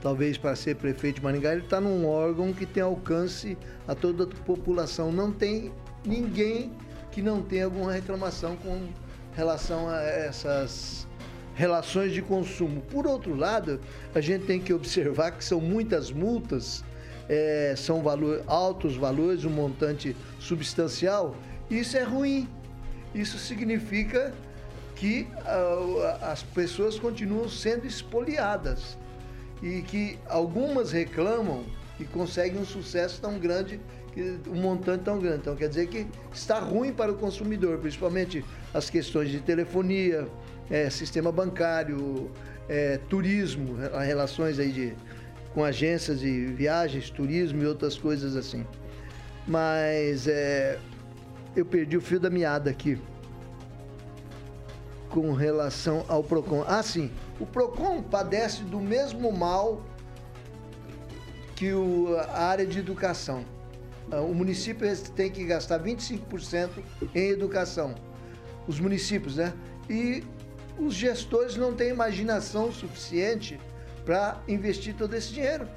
talvez 0.00 0.36
para 0.36 0.54
ser 0.54 0.76
prefeito 0.76 1.16
de 1.16 1.22
Maringá, 1.22 1.52
ele 1.52 1.62
está 1.62 1.80
num 1.80 2.06
órgão 2.06 2.52
que 2.52 2.66
tem 2.66 2.82
alcance 2.82 3.56
a 3.86 3.94
toda 3.94 4.24
a 4.24 4.26
população. 4.26 5.10
Não 5.10 5.32
tem 5.32 5.72
ninguém 6.04 6.72
que 7.10 7.22
não 7.22 7.42
tenha 7.42 7.64
alguma 7.64 7.92
reclamação 7.92 8.56
com 8.56 8.88
relação 9.34 9.88
a 9.88 10.02
essas 10.02 11.06
relações 11.54 12.12
de 12.12 12.20
consumo. 12.20 12.82
Por 12.82 13.06
outro 13.06 13.34
lado, 13.34 13.80
a 14.14 14.20
gente 14.20 14.44
tem 14.44 14.60
que 14.60 14.72
observar 14.72 15.32
que 15.32 15.44
são 15.44 15.60
muitas 15.60 16.12
multas, 16.12 16.84
é, 17.28 17.74
são 17.76 18.02
valor, 18.02 18.42
altos 18.46 18.96
valores, 18.96 19.44
um 19.44 19.50
montante 19.50 20.14
substancial. 20.38 21.34
Isso 21.70 21.96
é 21.96 22.02
ruim. 22.02 22.48
Isso 23.14 23.38
significa 23.38 24.34
que 24.94 25.26
uh, 25.44 26.02
as 26.22 26.42
pessoas 26.42 26.98
continuam 26.98 27.48
sendo 27.48 27.86
espoliadas 27.86 28.98
e 29.62 29.82
que 29.82 30.18
algumas 30.28 30.92
reclamam 30.92 31.64
e 31.98 32.04
conseguem 32.04 32.60
um 32.60 32.64
sucesso 32.64 33.20
tão 33.20 33.38
grande, 33.38 33.80
um 34.48 34.60
montante 34.60 35.04
tão 35.04 35.18
grande. 35.18 35.38
Então 35.38 35.56
quer 35.56 35.68
dizer 35.68 35.86
que 35.88 36.06
está 36.32 36.58
ruim 36.58 36.92
para 36.92 37.12
o 37.12 37.16
consumidor, 37.16 37.78
principalmente 37.78 38.44
as 38.72 38.90
questões 38.90 39.30
de 39.30 39.40
telefonia, 39.40 40.26
é, 40.70 40.90
sistema 40.90 41.30
bancário, 41.32 42.30
é, 42.68 42.98
turismo, 43.08 43.76
relações 44.04 44.58
aí 44.58 44.72
de 44.72 44.94
com 45.54 45.64
agências 45.64 46.20
de 46.20 46.46
viagens, 46.48 47.08
turismo 47.08 47.62
e 47.62 47.66
outras 47.66 47.96
coisas 47.96 48.36
assim. 48.36 48.66
Mas 49.48 50.28
é, 50.28 50.78
eu 51.54 51.64
perdi 51.64 51.96
o 51.96 52.00
fio 52.00 52.20
da 52.20 52.28
meada 52.28 52.68
aqui 52.68 52.98
com 55.08 55.32
relação 55.32 56.04
ao 56.08 56.22
PROCON. 56.22 56.62
Ah, 56.66 56.82
sim. 56.82 57.10
O 57.38 57.46
PROCON 57.46 58.02
padece 58.02 58.62
do 58.62 58.80
mesmo 58.80 59.30
mal 59.32 59.82
que 61.54 61.72
o, 61.72 62.16
a 62.18 62.44
área 62.44 62.66
de 62.66 62.78
educação. 62.78 63.44
Ah, 64.10 64.20
o 64.20 64.34
município 64.34 64.86
tem 65.14 65.30
que 65.30 65.44
gastar 65.44 65.82
25% 65.82 66.70
em 67.14 67.28
educação. 67.28 67.94
Os 68.66 68.80
municípios, 68.80 69.36
né? 69.36 69.52
E 69.88 70.24
os 70.78 70.94
gestores 70.94 71.56
não 71.56 71.74
têm 71.74 71.90
imaginação 71.90 72.72
suficiente 72.72 73.58
para 74.04 74.40
investir 74.46 74.94
todo 74.94 75.14
esse 75.14 75.32
dinheiro. 75.32 75.68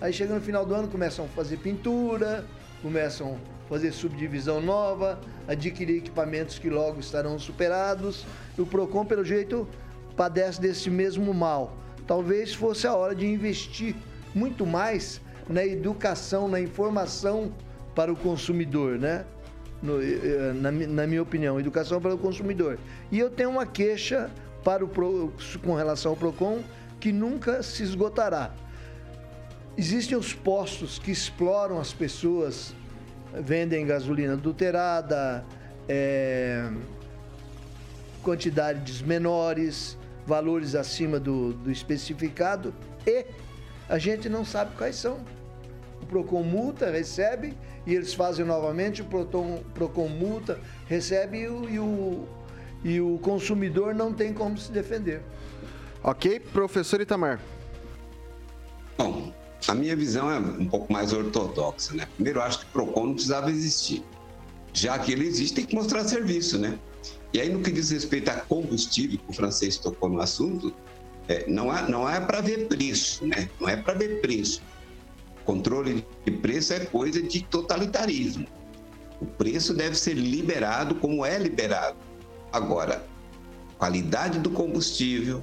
Aí 0.00 0.12
chega 0.12 0.34
no 0.34 0.40
final 0.40 0.64
do 0.64 0.74
ano, 0.74 0.88
começam 0.88 1.24
a 1.24 1.28
fazer 1.28 1.58
pintura, 1.58 2.44
começam 2.82 3.38
a 3.66 3.68
fazer 3.68 3.92
subdivisão 3.92 4.60
nova, 4.60 5.20
adquirir 5.46 5.98
equipamentos 5.98 6.58
que 6.58 6.68
logo 6.68 7.00
estarão 7.00 7.38
superados. 7.38 8.24
E 8.56 8.60
o 8.60 8.66
PROCON, 8.66 9.04
pelo 9.04 9.24
jeito, 9.24 9.68
padece 10.16 10.60
desse 10.60 10.90
mesmo 10.90 11.32
mal. 11.32 11.76
Talvez 12.06 12.54
fosse 12.54 12.86
a 12.86 12.94
hora 12.94 13.14
de 13.14 13.26
investir 13.26 13.94
muito 14.34 14.66
mais 14.66 15.20
na 15.48 15.64
educação, 15.64 16.48
na 16.48 16.60
informação 16.60 17.52
para 17.94 18.12
o 18.12 18.16
consumidor, 18.16 18.98
né? 18.98 19.24
No, 19.82 20.00
eh, 20.00 20.20
eh, 20.22 20.52
na, 20.54 20.70
na, 20.70 21.06
minha 21.06 21.22
opinião, 21.22 21.58
educação 21.58 22.00
para 22.00 22.14
o 22.14 22.18
consumidor. 22.18 22.78
E 23.10 23.18
eu 23.18 23.30
tenho 23.30 23.50
uma 23.50 23.66
queixa 23.66 24.30
para 24.62 24.84
o 24.84 24.88
Pro, 24.88 25.32
com 25.64 25.74
relação 25.74 26.12
ao 26.12 26.16
PROCON 26.16 26.60
que 27.00 27.12
nunca 27.12 27.62
se 27.62 27.82
esgotará. 27.82 28.54
Existem 29.76 30.16
os 30.16 30.32
postos 30.32 30.98
que 30.98 31.10
exploram 31.10 31.80
as 31.80 31.92
pessoas, 31.92 32.74
vendem 33.34 33.86
gasolina 33.86 34.34
adulterada, 34.34 35.44
é, 35.88 36.70
quantidades 38.22 39.02
menores, 39.02 39.98
valores 40.26 40.74
acima 40.74 41.18
do, 41.18 41.52
do 41.52 41.70
especificado 41.70 42.74
e 43.06 43.26
a 43.88 43.98
gente 43.98 44.28
não 44.28 44.44
sabe 44.44 44.76
quais 44.76 44.96
são. 44.96 45.24
O 46.02 46.06
PROCON 46.06 46.42
multa, 46.42 46.90
recebe 46.90 47.54
e 47.86 47.94
eles 47.94 48.14
fazem 48.14 48.44
novamente, 48.44 49.02
o 49.02 49.04
PROCON, 49.04 49.62
PROCON 49.74 50.08
multa, 50.08 50.60
recebe 50.86 51.40
e 51.40 51.48
o, 51.48 51.68
e 51.68 51.78
o, 51.78 52.28
e 52.84 53.00
o 53.00 53.18
consumidor 53.18 53.94
não 53.94 54.12
tem 54.12 54.32
como 54.32 54.56
se 54.56 54.70
defender. 54.70 55.22
Ok, 56.02 56.40
professor 56.40 57.00
Itamar. 57.00 57.40
Bom, 58.98 59.32
a 59.66 59.74
minha 59.74 59.94
visão 59.94 60.30
é 60.30 60.38
um 60.38 60.68
pouco 60.68 60.92
mais 60.92 61.12
ortodoxa, 61.12 61.94
né? 61.94 62.08
Primeiro, 62.14 62.40
eu 62.40 62.42
acho 62.42 62.60
que 62.60 62.64
o 62.66 62.68
PROCON 62.68 63.06
não 63.06 63.14
precisava 63.14 63.50
existir. 63.50 64.02
Já 64.72 64.98
que 64.98 65.12
ele 65.12 65.26
existe, 65.26 65.54
tem 65.54 65.64
que 65.64 65.74
mostrar 65.74 66.04
serviço, 66.04 66.58
né? 66.58 66.78
E 67.32 67.40
aí, 67.40 67.48
no 67.48 67.60
que 67.60 67.70
diz 67.70 67.90
respeito 67.90 68.30
a 68.30 68.34
combustível, 68.34 69.18
que 69.18 69.30
o 69.30 69.32
francês 69.32 69.76
tocou 69.78 70.08
no 70.08 70.20
assunto, 70.20 70.74
é, 71.28 71.48
não 71.48 71.74
é, 71.74 71.88
não 71.88 72.08
é 72.08 72.20
para 72.20 72.40
ver 72.40 72.68
preço, 72.68 73.26
né? 73.26 73.48
Não 73.60 73.68
é 73.68 73.76
para 73.76 73.94
ver 73.94 74.20
preço. 74.20 74.62
Controle 75.44 76.06
de 76.24 76.30
preço 76.30 76.72
é 76.72 76.80
coisa 76.80 77.22
de 77.22 77.42
totalitarismo. 77.42 78.46
O 79.20 79.26
preço 79.26 79.72
deve 79.74 79.96
ser 79.96 80.14
liberado 80.14 80.96
como 80.96 81.24
é 81.24 81.38
liberado. 81.38 81.96
Agora, 82.52 83.04
qualidade 83.78 84.38
do 84.38 84.50
combustível 84.50 85.42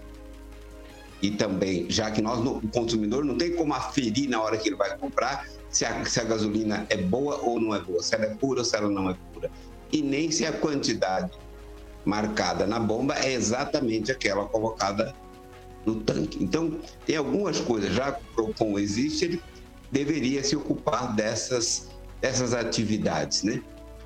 e 1.22 1.32
também, 1.32 1.90
já 1.90 2.10
que 2.12 2.22
nós, 2.22 2.40
o 2.40 2.62
consumidor 2.70 3.26
não 3.26 3.38
tem 3.38 3.56
como 3.56 3.74
aferir 3.74 4.30
na 4.30 4.42
hora 4.42 4.58
que 4.58 4.70
ele 4.70 4.76
vai 4.76 4.98
comprar 4.98 5.46
se 5.70 5.86
a, 5.86 6.06
se 6.06 6.20
a 6.20 6.24
gasolina 6.24 6.86
é 6.90 6.98
boa 6.98 7.40
ou 7.42 7.60
não 7.60 7.76
é 7.76 7.80
boa, 7.80 8.02
se 8.02 8.16
ela 8.16 8.26
é 8.26 8.36
pura 8.36 8.60
ou 8.60 8.66
se 8.66 8.76
ela 8.76 8.90
não 8.90 9.10
é 9.10 9.16
pura. 9.34 9.52
E 9.92 10.02
nem 10.02 10.32
se 10.32 10.46
a 10.46 10.54
quantidade 10.54 11.32
marcada 12.06 12.66
na 12.66 12.80
bomba 12.80 13.16
é 13.16 13.34
exatamente 13.34 14.12
aquela 14.12 14.46
colocada 14.46 15.14
no 15.86 15.96
tanque. 15.96 16.44
Então, 16.44 16.80
tem 17.06 17.16
algumas 17.16 17.60
coisas, 17.60 17.94
já 17.94 18.12
que 18.12 18.22
o 18.24 18.36
PROCON 18.36 18.80
existe, 18.80 19.26
ele 19.26 19.42
deveria 19.92 20.44
se 20.44 20.56
ocupar 20.56 21.16
dessas, 21.16 21.90
dessas 22.22 22.54
atividades, 22.54 23.44
né? 23.44 23.62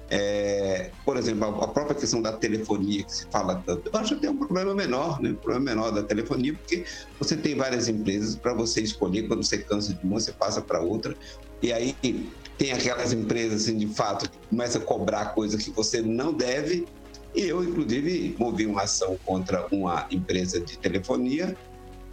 É, 0.10 0.92
por 1.04 1.18
exemplo, 1.18 1.46
a 1.64 1.68
própria 1.68 1.96
questão 1.96 2.22
da 2.22 2.34
telefonia 2.34 3.04
que 3.04 3.12
se 3.12 3.26
fala 3.32 3.64
tanto, 3.66 3.90
eu 3.92 4.00
acho 4.00 4.16
que 4.16 4.22
tem 4.22 4.30
um 4.30 4.38
problema 4.38 4.76
menor, 4.76 5.20
né? 5.22 5.32
Um 5.32 5.36
problema 5.36 5.66
menor 5.66 5.92
da 5.92 6.04
telefonia, 6.04 6.54
porque 6.54 6.86
você 7.18 7.36
tem 7.36 7.56
várias 7.56 7.88
empresas 7.88 8.36
para 8.36 8.54
você 8.54 8.82
escolher, 8.82 9.28
quando 9.28 9.44
você 9.44 9.58
cansa 9.58 9.94
de 9.94 10.06
uma, 10.06 10.20
você 10.20 10.32
passa 10.32 10.62
para 10.62 10.80
outra, 10.82 11.16
e 11.62 11.74
aí 11.74 11.96
tem 12.58 12.72
aquelas 12.72 13.12
empresas, 13.14 13.64
assim, 13.64 13.78
de 13.78 13.88
fato, 13.88 14.30
que 14.30 14.38
começam 14.50 14.82
a 14.82 14.86
cobrar 14.86 15.26
coisa 15.34 15.58
que 15.58 15.72
você 15.72 16.02
não 16.02 16.32
deve, 16.32 16.86
e 17.36 17.42
eu, 17.42 17.64
inclusive, 17.64 18.36
movi 18.38 18.66
uma 18.66 18.84
ação 18.84 19.18
contra 19.26 19.66
uma 19.72 20.06
empresa 20.12 20.60
de 20.60 20.78
telefonia 20.78 21.56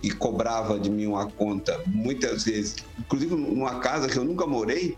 e 0.03 0.11
cobrava 0.11 0.79
de 0.79 0.91
mim 0.91 1.07
uma 1.07 1.27
conta 1.27 1.81
muitas 1.87 2.45
vezes, 2.45 2.77
inclusive 2.99 3.35
numa 3.35 3.81
casa 3.81 4.09
que 4.09 4.17
eu 4.17 4.25
nunca 4.25 4.47
morei, 4.47 4.97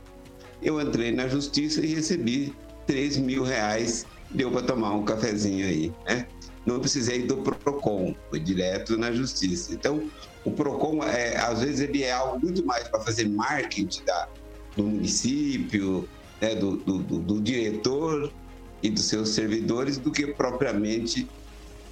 eu 0.62 0.80
entrei 0.80 1.11
na 1.11 1.26
justiça 1.26 1.85
e 1.85 1.94
recebi 1.94 2.54
3 2.87 3.16
mil 3.16 3.42
reais, 3.42 4.06
deu 4.30 4.50
para 4.50 4.62
tomar 4.62 4.92
um 4.92 5.04
cafezinho 5.04 5.66
aí, 5.66 5.92
né? 6.06 6.26
Não 6.64 6.78
precisei 6.78 7.26
do 7.26 7.38
PROCON, 7.38 8.14
foi 8.30 8.38
direto 8.38 8.96
na 8.96 9.11
justiça. 9.11 9.74
Então, 9.74 10.08
o 10.44 10.52
PROCON, 10.52 11.02
é, 11.02 11.37
às 11.37 11.61
vezes, 11.61 11.80
ele 11.80 12.04
é 12.04 12.12
algo 12.12 12.38
muito 12.38 12.64
mais 12.64 12.87
para 12.87 13.00
fazer 13.00 13.28
marketing 13.28 14.04
da, 14.04 14.28
do 14.76 14.85
município, 14.85 16.08
né, 16.40 16.54
do, 16.54 16.76
do, 16.76 16.98
do, 16.98 17.18
do 17.18 17.40
diretor 17.40 18.32
e 18.82 18.90
dos 18.90 19.04
seus 19.04 19.30
servidores, 19.30 19.98
do 19.98 20.10
que 20.10 20.26
propriamente 20.28 21.28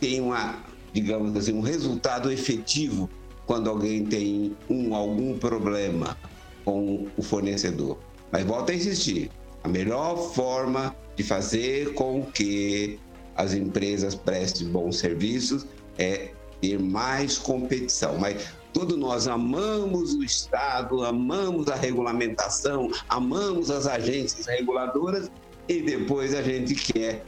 tem 0.01 0.21
uma 0.21 0.65
digamos 0.93 1.37
assim, 1.37 1.53
um 1.53 1.61
resultado 1.61 2.31
efetivo 2.31 3.09
quando 3.47 3.69
alguém 3.69 4.05
tem 4.05 4.57
um, 4.69 4.95
algum 4.95 5.39
problema 5.39 6.17
com 6.65 7.09
o 7.17 7.23
fornecedor. 7.23 7.99
Mas 8.31 8.45
volta 8.45 8.73
a 8.73 8.75
insistir, 8.75 9.31
a 9.65 9.69
melhor 9.69 10.33
forma 10.33 10.95
de 11.17 11.23
fazer 11.23 11.95
com 11.95 12.25
que 12.25 12.99
as 13.35 13.53
empresas 13.55 14.15
prestem 14.15 14.69
bons 14.69 14.99
serviços 14.99 15.67
é 15.99 16.31
ter 16.61 16.79
mais 16.79 17.39
competição. 17.39 18.19
Mas 18.19 18.49
todos 18.73 18.97
nós 18.97 19.27
amamos 19.27 20.15
o 20.15 20.23
Estado, 20.23 21.05
amamos 21.05 21.69
a 21.69 21.75
regulamentação, 21.75 22.91
amamos 23.09 23.71
as 23.71 23.87
agências 23.87 24.47
reguladoras 24.47 25.31
e 25.71 25.83
depois 25.83 26.35
a 26.35 26.43
gente 26.43 26.75
quer 26.75 27.25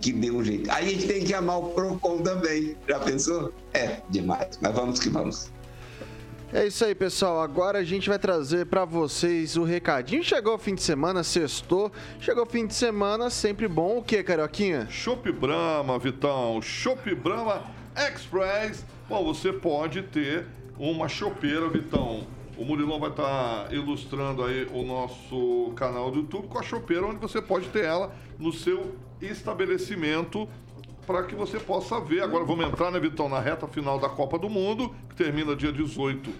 que 0.00 0.12
dê 0.12 0.28
um 0.28 0.42
jeito. 0.42 0.68
Aí 0.72 0.88
a 0.88 0.90
gente 0.90 1.06
tem 1.06 1.24
que 1.24 1.32
amar 1.32 1.58
o 1.60 1.68
PROCON 1.68 2.18
também. 2.18 2.76
Já 2.88 2.98
pensou? 2.98 3.52
É, 3.72 4.00
demais. 4.10 4.58
Mas 4.60 4.74
vamos 4.74 4.98
que 4.98 5.08
vamos. 5.08 5.48
É 6.52 6.66
isso 6.66 6.84
aí, 6.84 6.96
pessoal. 6.96 7.40
Agora 7.40 7.78
a 7.78 7.84
gente 7.84 8.08
vai 8.08 8.18
trazer 8.18 8.66
para 8.66 8.84
vocês 8.84 9.56
o 9.56 9.62
recadinho. 9.62 10.24
Chegou 10.24 10.56
o 10.56 10.58
fim 10.58 10.74
de 10.74 10.82
semana, 10.82 11.22
sextou. 11.22 11.92
Chegou 12.18 12.42
o 12.42 12.46
fim 12.46 12.66
de 12.66 12.74
semana, 12.74 13.30
sempre 13.30 13.68
bom. 13.68 13.98
O 13.98 14.02
que, 14.02 14.20
Carioquinha? 14.24 14.88
Chopp 14.90 15.30
Brahma, 15.30 15.96
Vitão. 15.96 16.60
Chopp 16.60 17.14
Brahma 17.14 17.70
Express. 17.94 18.84
Bom, 19.08 19.24
você 19.24 19.52
pode 19.52 20.02
ter 20.02 20.44
uma 20.76 21.08
chopeira, 21.08 21.68
Vitão. 21.68 22.26
O 22.58 22.64
Murilão 22.64 22.98
vai 22.98 23.10
estar 23.10 23.68
tá 23.68 23.74
ilustrando 23.74 24.42
aí 24.42 24.66
o 24.72 24.82
nosso 24.82 25.72
canal 25.76 26.10
do 26.10 26.18
YouTube 26.18 26.48
com 26.48 26.58
a 26.58 26.62
chopeira, 26.62 27.06
onde 27.06 27.20
você 27.20 27.40
pode 27.40 27.68
ter 27.68 27.84
ela 27.84 28.12
no 28.36 28.52
seu 28.52 28.96
estabelecimento 29.22 30.48
para 31.06 31.22
que 31.22 31.36
você 31.36 31.60
possa 31.60 32.00
ver. 32.00 32.20
Agora 32.20 32.44
vamos 32.44 32.66
entrar, 32.66 32.90
né, 32.90 32.98
Vitão, 32.98 33.28
na 33.28 33.38
reta 33.38 33.68
final 33.68 34.00
da 34.00 34.08
Copa 34.08 34.36
do 34.36 34.50
Mundo, 34.50 34.92
que 35.08 35.14
termina 35.14 35.54
dia 35.54 35.70
18 35.70 36.30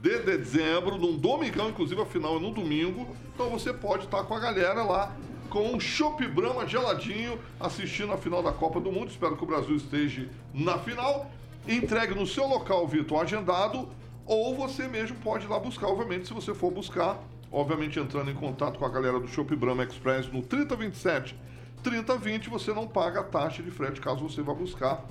de 0.00 0.18
dezembro, 0.20 0.96
num 0.96 1.16
domingão, 1.16 1.70
inclusive 1.70 2.00
a 2.00 2.06
final 2.06 2.36
é 2.36 2.40
no 2.40 2.52
domingo. 2.52 3.08
Então 3.34 3.50
você 3.50 3.72
pode 3.72 4.04
estar 4.04 4.22
com 4.22 4.34
a 4.34 4.38
galera 4.38 4.84
lá 4.84 5.16
com 5.50 5.72
um 5.72 5.80
Chopp 5.80 6.24
Brahma 6.28 6.68
geladinho 6.68 7.38
assistindo 7.58 8.12
a 8.12 8.16
final 8.16 8.44
da 8.44 8.52
Copa 8.52 8.80
do 8.80 8.92
Mundo. 8.92 9.10
Espero 9.10 9.36
que 9.36 9.42
o 9.42 9.46
Brasil 9.46 9.74
esteja 9.74 10.28
na 10.52 10.78
final. 10.78 11.30
Entregue 11.66 12.14
no 12.14 12.26
seu 12.26 12.46
local 12.46 12.86
virtual 12.86 13.22
agendado 13.22 13.88
ou 14.26 14.54
você 14.54 14.88
mesmo 14.88 15.16
pode 15.18 15.46
ir 15.46 15.48
lá 15.48 15.58
buscar, 15.58 15.88
obviamente, 15.88 16.26
se 16.26 16.32
você 16.32 16.54
for 16.54 16.70
buscar, 16.70 17.20
obviamente 17.50 17.98
entrando 17.98 18.30
em 18.30 18.34
contato 18.34 18.78
com 18.78 18.84
a 18.84 18.88
galera 18.88 19.18
do 19.20 19.28
Shop 19.28 19.54
Brahma 19.54 19.84
Express 19.84 20.30
no 20.32 20.42
3027 20.42 21.36
3020, 21.82 22.48
você 22.48 22.72
não 22.72 22.88
paga 22.88 23.20
a 23.20 23.24
taxa 23.24 23.62
de 23.62 23.70
frete 23.70 24.00
caso 24.00 24.26
você 24.26 24.40
vá 24.40 24.54
buscar 24.54 25.04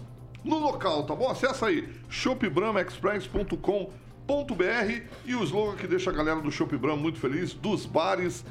no 0.43 0.57
local, 0.57 1.03
tá 1.03 1.15
bom? 1.15 1.29
Acesse 1.29 1.63
aí 1.63 1.87
shopbramaexpress.com.br 2.09 5.01
e 5.25 5.35
o 5.35 5.43
slogan 5.43 5.77
que 5.77 5.87
deixa 5.87 6.09
a 6.09 6.13
galera 6.13 6.41
do 6.41 6.51
Shop 6.51 6.75
Bram 6.75 6.97
muito 6.97 7.19
feliz, 7.19 7.53
dos 7.53 7.85
bares 7.85 8.43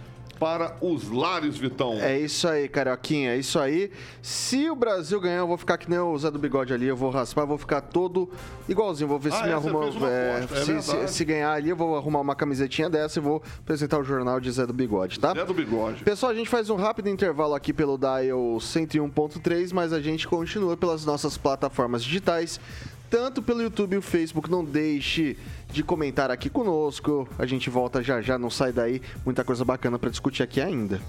para 0.42 0.76
os 0.80 1.08
lares, 1.08 1.56
Vitão. 1.56 1.94
É 2.00 2.18
isso 2.18 2.48
aí, 2.48 2.68
Carioquinha, 2.68 3.30
é 3.34 3.36
isso 3.38 3.60
aí. 3.60 3.92
Se 4.20 4.68
o 4.68 4.74
Brasil 4.74 5.20
ganhar, 5.20 5.36
eu 5.36 5.46
vou 5.46 5.56
ficar 5.56 5.78
que 5.78 5.88
nem 5.88 6.00
o 6.00 6.18
Zé 6.18 6.32
do 6.32 6.38
Bigode 6.38 6.72
ali, 6.74 6.86
eu 6.88 6.96
vou 6.96 7.10
raspar, 7.10 7.44
vou 7.44 7.56
ficar 7.56 7.80
todo 7.80 8.28
igualzinho. 8.68 9.06
Vou 9.08 9.20
ver 9.20 9.30
se 9.30 9.38
Ah, 9.38 9.42
me 9.44 9.50
é, 9.50 9.52
arruma. 9.52 9.84
é, 10.08 10.44
é 10.50 10.64
se, 10.64 10.82
se- 10.82 11.08
se 11.08 11.24
ganhar 11.24 11.52
ali, 11.52 11.68
eu 11.70 11.76
vou 11.76 11.96
arrumar 11.96 12.18
uma 12.20 12.34
camisetinha 12.34 12.90
dessa 12.90 13.20
e 13.20 13.22
vou 13.22 13.40
apresentar 13.60 14.00
o 14.00 14.02
jornal 14.04 14.40
de 14.40 14.50
Zé 14.50 14.66
do 14.66 14.72
Bigode, 14.72 15.20
tá? 15.20 15.32
Zé 15.32 15.44
do 15.44 15.54
Bigode. 15.54 16.02
Pessoal, 16.02 16.32
a 16.32 16.34
gente 16.34 16.50
faz 16.50 16.68
um 16.70 16.76
rápido 16.76 17.08
intervalo 17.08 17.54
aqui 17.54 17.72
pelo 17.72 17.96
Dial 17.96 18.58
101.3, 18.60 19.72
mas 19.72 19.92
a 19.92 20.00
gente 20.00 20.26
continua 20.26 20.76
pelas 20.76 21.04
nossas 21.04 21.36
plataformas 21.36 22.02
digitais, 22.02 22.58
tanto 23.08 23.42
pelo 23.42 23.62
YouTube 23.62 23.94
e 23.94 23.98
o 23.98 24.02
Facebook. 24.02 24.50
Não 24.50 24.64
deixe 24.64 25.36
de 25.72 25.82
comentar 25.82 26.30
aqui 26.30 26.50
conosco. 26.50 27.26
A 27.38 27.46
gente 27.46 27.70
volta 27.70 28.02
já 28.02 28.20
já, 28.20 28.38
não 28.38 28.50
sai 28.50 28.72
daí. 28.72 29.00
Muita 29.24 29.42
coisa 29.42 29.64
bacana 29.64 29.98
para 29.98 30.10
discutir 30.10 30.42
aqui 30.42 30.60
ainda. 30.60 31.00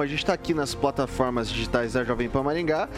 A 0.00 0.06
gente 0.06 0.18
está 0.18 0.32
aqui 0.32 0.52
nas 0.54 0.74
plataformas 0.74 1.48
digitais 1.50 1.92
da 1.94 2.04
Jovem 2.04 2.28
Pan 2.28 2.42
Maringá. 2.42 2.88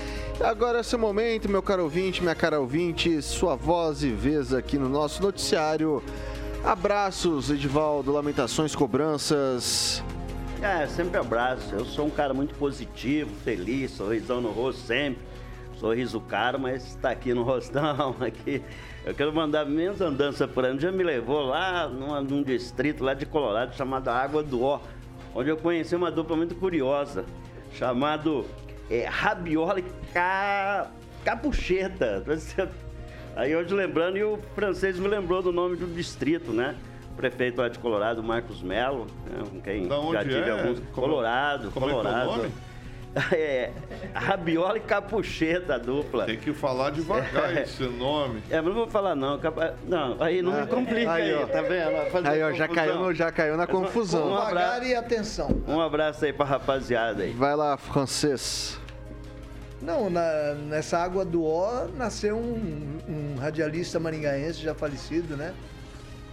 Agora 0.40 0.78
é 0.78 0.82
seu 0.82 0.98
momento, 0.98 1.48
meu 1.48 1.62
caro 1.62 1.82
ouvinte, 1.84 2.22
minha 2.22 2.34
cara 2.34 2.60
ouvinte, 2.60 3.20
sua 3.22 3.54
voz 3.56 4.02
e 4.02 4.10
vez 4.10 4.52
aqui 4.52 4.78
no 4.78 4.88
nosso 4.88 5.22
noticiário. 5.22 6.02
Abraços, 6.64 7.50
Edivaldo, 7.50 8.12
lamentações, 8.12 8.74
cobranças. 8.74 10.02
É, 10.62 10.86
sempre 10.86 11.18
abraço. 11.18 11.74
Eu 11.74 11.84
sou 11.84 12.06
um 12.06 12.10
cara 12.10 12.32
muito 12.32 12.54
positivo, 12.54 13.30
feliz, 13.44 13.90
sorrisão 13.90 14.40
no 14.40 14.50
rosto 14.52 14.80
sempre. 14.82 15.22
Sorriso 15.76 16.20
caro, 16.20 16.60
mas 16.60 16.94
tá 17.02 17.10
aqui 17.10 17.34
no 17.34 17.42
rostão. 17.42 18.14
Aqui. 18.22 18.62
Eu 19.04 19.12
quero 19.14 19.32
mandar 19.34 19.64
menos 19.66 20.00
andança 20.00 20.46
por. 20.46 20.64
Um 20.64 20.76
dia 20.76 20.92
me 20.92 21.02
levou 21.02 21.42
lá 21.46 21.88
numa- 21.88 22.20
num 22.20 22.40
distrito 22.44 23.02
lá 23.02 23.14
de 23.14 23.26
Colorado 23.26 23.74
chamado 23.74 24.06
Água 24.08 24.44
do 24.44 24.62
Ó, 24.62 24.78
onde 25.34 25.48
eu 25.50 25.56
conheci 25.56 25.94
uma 25.94 26.10
dupla 26.10 26.36
muito 26.36 26.54
curiosa, 26.54 27.24
chamado 27.74 28.44
é, 28.90 29.06
Rabiola 29.06 29.80
e 29.80 29.84
Ca... 30.12 30.90
Capucheta. 31.24 32.24
Aí 33.36 33.54
hoje 33.56 33.72
lembrando, 33.72 34.18
e 34.18 34.24
o 34.24 34.38
francês 34.54 34.98
me 34.98 35.08
lembrou 35.08 35.40
do 35.40 35.52
nome 35.52 35.76
do 35.76 35.86
distrito, 35.86 36.50
né? 36.52 36.74
Prefeito 37.16 37.60
lá 37.60 37.68
de 37.68 37.78
Colorado, 37.78 38.22
Marcos 38.22 38.62
Melo, 38.62 39.06
né? 39.26 39.44
com 39.50 39.60
quem 39.60 39.86
Da 39.86 39.98
onde 39.98 40.12
já 40.14 40.22
tive 40.22 40.40
é? 40.40 40.50
alguns. 40.50 40.80
Como- 40.80 40.92
Colorado, 40.92 41.70
como 41.70 41.86
é 41.86 41.88
é 41.88 41.92
Colorado. 41.92 42.26
nome? 42.26 42.50
É, 43.32 43.70
Rabiola 44.14 44.78
e 44.78 44.80
Capucheta, 44.80 45.78
dupla. 45.78 46.24
Tem 46.24 46.38
que 46.38 46.52
falar 46.54 46.90
devagar 46.90 47.56
esse 47.58 47.82
nome. 47.84 48.42
É, 48.50 48.56
mas 48.56 48.64
não 48.66 48.74
vou 48.74 48.86
falar 48.88 49.14
não. 49.14 49.38
Não, 49.86 50.22
aí 50.22 50.40
não 50.40 50.52
me 50.52 50.66
complica 50.66 51.12
aí, 51.12 51.22
aí, 51.30 51.34
ó. 51.34 51.46
tá 51.46 51.60
vendo? 51.62 52.10
Fazer 52.10 52.28
Aí, 52.28 52.42
ó, 52.42 52.52
já 52.52 52.66
caiu, 52.68 52.98
no- 52.98 53.12
já 53.14 53.30
caiu 53.30 53.56
na 53.56 53.66
confusão. 53.66 54.28
uma- 54.28 54.46
Devagar 54.46 54.82
e 54.86 54.94
atenção. 54.94 55.62
Um 55.68 55.80
abraço 55.80 56.24
aí 56.24 56.32
pra 56.32 56.46
rapaziada 56.46 57.22
aí. 57.22 57.32
Vai 57.32 57.54
lá, 57.54 57.76
francês. 57.76 58.78
Não, 59.80 60.08
na- 60.08 60.54
nessa 60.54 60.98
água 60.98 61.24
do 61.24 61.44
Ó 61.44 61.86
nasceu 61.96 62.36
um, 62.36 62.98
um 63.08 63.36
radialista 63.38 63.98
maringaense 64.00 64.60
já 64.62 64.74
falecido, 64.74 65.36
né? 65.36 65.52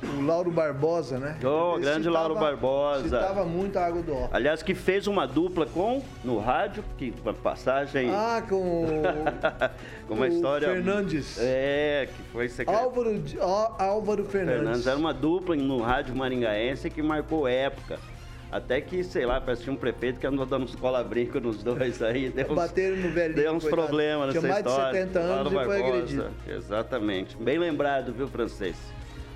O 0.01 0.21
Lauro 0.21 0.49
Barbosa, 0.49 1.19
né? 1.19 1.37
Ele 1.41 1.81
grande 1.81 2.09
Lauro 2.09 2.35
Barbosa. 2.35 3.03
Citava 3.03 3.43
muito 3.43 3.77
a 3.77 3.85
água 3.85 4.01
do 4.01 4.13
Ó. 4.15 4.29
Aliás, 4.31 4.63
que 4.63 4.73
fez 4.73 5.07
uma 5.07 5.27
dupla 5.27 5.65
com, 5.65 6.01
no 6.23 6.39
rádio, 6.39 6.83
que 6.97 7.13
uma 7.21 7.33
passagem, 7.33 8.09
Ah, 8.09 8.41
com 8.47 8.85
com 10.07 10.13
uma 10.13 10.25
o 10.25 10.29
história... 10.29 10.69
Fernandes. 10.69 11.37
É, 11.39 12.07
que 12.15 12.23
foi 12.31 12.47
secretário. 12.47 12.87
Álvaro, 12.87 13.23
Álvaro 13.77 14.23
Fernandes. 14.25 14.61
Fernandes 14.61 14.87
era 14.87 14.97
uma 14.97 15.13
dupla 15.13 15.55
no 15.55 15.81
rádio 15.81 16.15
maringaense 16.15 16.89
que 16.89 17.01
marcou 17.01 17.47
época. 17.47 17.99
Até 18.51 18.81
que, 18.81 19.03
sei 19.03 19.25
lá, 19.27 19.39
parece 19.39 19.63
que 19.63 19.69
um 19.69 19.75
prefeito 19.75 20.19
que 20.19 20.25
andou 20.25 20.43
dando 20.43 20.63
uns 20.63 20.73
cola-brinco 20.75 21.39
nos 21.39 21.61
dois 21.61 22.01
aí. 22.01 22.29
Deu 22.29 22.47
uns, 22.49 22.55
Bateram 22.55 22.97
no 22.97 23.09
velhinho, 23.09 23.35
Deu 23.35 23.53
uns 23.53 23.65
problemas 23.65 24.27
nessa 24.33 24.39
Tinha 24.39 24.51
mais 24.51 24.63
de 24.63 24.69
história. 24.69 25.01
70 25.01 25.19
anos 25.19 25.35
Lauro 25.35 25.49
e 25.49 25.51
foi 25.51 25.67
Barbosa, 25.67 25.93
agredido. 25.97 26.27
Exatamente. 26.47 27.37
Bem 27.37 27.59
lembrado, 27.59 28.11
viu, 28.11 28.27
francês? 28.27 28.75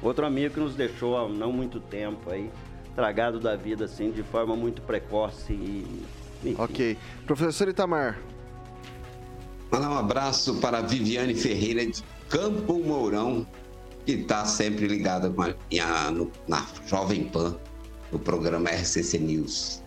Outro 0.03 0.25
amigo 0.25 0.53
que 0.53 0.59
nos 0.59 0.75
deixou 0.75 1.17
há 1.17 1.27
não 1.29 1.51
muito 1.51 1.79
tempo 1.79 2.29
aí, 2.29 2.49
tragado 2.95 3.39
da 3.39 3.55
vida, 3.55 3.85
assim, 3.85 4.11
de 4.11 4.21
forma 4.23 4.55
muito 4.55 4.81
precoce 4.81 5.53
e... 5.53 6.05
enfim. 6.43 6.55
Ok. 6.59 6.97
Professor 7.25 7.67
Itamar. 7.69 8.19
Mandar 9.71 9.89
um 9.89 9.97
abraço 9.97 10.55
para 10.59 10.79
a 10.79 10.81
Viviane 10.81 11.33
Ferreira 11.33 11.85
de 11.85 12.03
Campo 12.29 12.77
Mourão, 12.79 13.47
que 14.05 14.11
está 14.11 14.45
sempre 14.45 14.87
ligada 14.87 15.29
com 15.29 15.41
a, 15.41 15.53
minha- 15.71 16.11
no- 16.11 16.31
na 16.47 16.65
Jovem 16.85 17.23
Pan, 17.23 17.55
no 18.11 18.19
programa 18.19 18.69
RCC 18.69 19.17
News. 19.17 19.81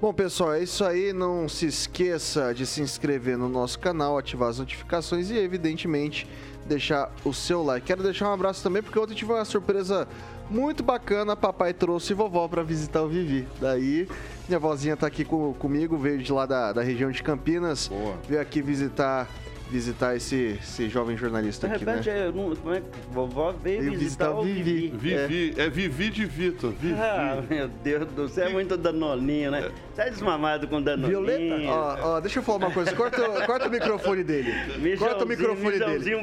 Bom, 0.00 0.12
pessoal, 0.12 0.54
é 0.54 0.62
isso 0.62 0.84
aí. 0.84 1.12
Não 1.12 1.48
se 1.48 1.66
esqueça 1.66 2.52
de 2.52 2.66
se 2.66 2.80
inscrever 2.82 3.38
no 3.38 3.48
nosso 3.48 3.78
canal, 3.78 4.18
ativar 4.18 4.48
as 4.48 4.58
notificações 4.58 5.30
e, 5.30 5.36
evidentemente, 5.36 6.26
deixar 6.66 7.10
o 7.24 7.32
seu 7.32 7.62
like. 7.62 7.86
Quero 7.86 8.02
deixar 8.02 8.28
um 8.30 8.32
abraço 8.32 8.62
também, 8.62 8.82
porque 8.82 8.98
ontem 8.98 9.14
tive 9.14 9.32
uma 9.32 9.44
surpresa 9.44 10.06
muito 10.50 10.82
bacana. 10.82 11.36
Papai 11.36 11.72
trouxe 11.72 12.14
vovó 12.14 12.46
para 12.48 12.62
visitar 12.62 13.02
o 13.02 13.08
Vivi. 13.08 13.46
Daí, 13.60 14.08
minha 14.48 14.58
vozinha 14.58 14.96
tá 14.96 15.06
aqui 15.06 15.24
com- 15.24 15.52
comigo, 15.54 15.96
veio 15.96 16.18
de 16.18 16.32
lá 16.32 16.46
da, 16.46 16.72
da 16.72 16.82
região 16.82 17.10
de 17.10 17.22
Campinas. 17.22 17.88
Boa. 17.88 18.16
Veio 18.28 18.40
aqui 18.40 18.60
visitar, 18.62 19.28
visitar 19.70 20.14
esse, 20.14 20.58
esse 20.62 20.88
jovem 20.88 21.16
jornalista 21.16 21.66
De 21.66 21.74
aqui, 21.74 21.84
né? 21.84 21.92
repente, 21.96 22.10
eu 22.10 22.32
não- 22.32 22.54
como 22.54 22.74
é 22.74 22.80
que 22.80 22.86
vovó 23.10 23.52
veio 23.52 23.80
visitar, 23.82 23.98
visitar 23.98 24.30
o 24.30 24.42
Vivi. 24.42 24.88
Vivi. 24.96 25.16
Vivi, 25.26 25.60
é, 25.60 25.68
Vivi 25.68 26.10
de 26.10 26.24
Vitor. 26.26 26.72
Vivi. 26.72 26.94
Ah, 27.00 27.42
meu 27.48 27.68
Deus 27.68 28.06
do 28.12 28.28
céu, 28.28 28.46
é 28.46 28.50
muito 28.50 28.76
danoninho, 28.76 29.50
né? 29.50 29.70
Você 29.94 30.02
é 30.02 30.10
desmamado 30.10 30.68
com 30.68 30.80
danoninho. 30.82 31.24
Violeta? 31.24 31.70
Ó, 31.70 32.16
ó, 32.16 32.20
deixa 32.20 32.38
eu 32.38 32.42
falar 32.42 32.58
uma 32.58 32.70
coisa. 32.70 32.92
Corta, 32.94 33.22
o- 33.28 33.46
corta 33.46 33.68
o 33.68 33.70
microfone 33.70 34.22
dele. 34.22 34.52
Corta 34.98 35.24
o 35.24 35.28
microfone 35.28 35.78
dele. 35.78 36.16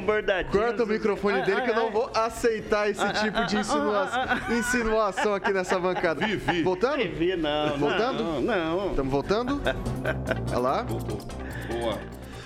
Corta 0.50 0.84
o 0.84 0.86
microfone 0.86 1.38
Ah, 1.40 1.44
dele 1.44 1.60
que 1.62 1.70
eu 1.70 1.74
ah, 1.74 1.76
não 1.76 1.88
ah. 1.88 1.90
vou 1.90 2.10
aceitar 2.14 2.88
esse 2.90 3.06
tipo 3.22 3.44
de 3.46 3.56
insinuação, 3.56 4.22
insinuação 4.58 5.34
aqui 5.34 5.52
nessa 5.52 5.78
bancada. 5.78 6.26
Vivi. 6.26 6.62
Voltando? 6.62 6.96
Vivi, 6.98 7.36
não. 7.36 7.76
Voltando? 7.76 8.22
Não, 8.22 8.40
não. 8.42 8.90
Estamos 8.90 9.10
voltando? 9.12 9.60
Olha 10.50 10.58
lá. 10.58 10.82
Boa. 10.84 11.98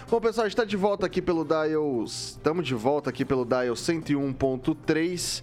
Bom, 0.09 0.21
pessoal, 0.21 0.45
a 0.45 0.49
gente 0.49 0.55
está 0.55 0.65
de 0.65 0.77
volta 0.77 1.07
aqui 1.07 1.21
pelo 1.21 1.45
Dial. 1.45 2.05
Estamos 2.05 2.67
de 2.67 2.75
volta 2.75 3.11
aqui 3.11 3.25
pelo 3.25 3.45
Dial 3.45 3.75
101.3. 3.75 5.43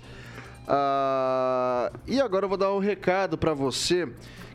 Ah, 0.65 1.91
e 2.07 2.21
agora 2.21 2.45
eu 2.45 2.49
vou 2.49 2.57
dar 2.57 2.71
um 2.73 2.79
recado 2.79 3.37
para 3.37 3.53
você. 3.53 4.07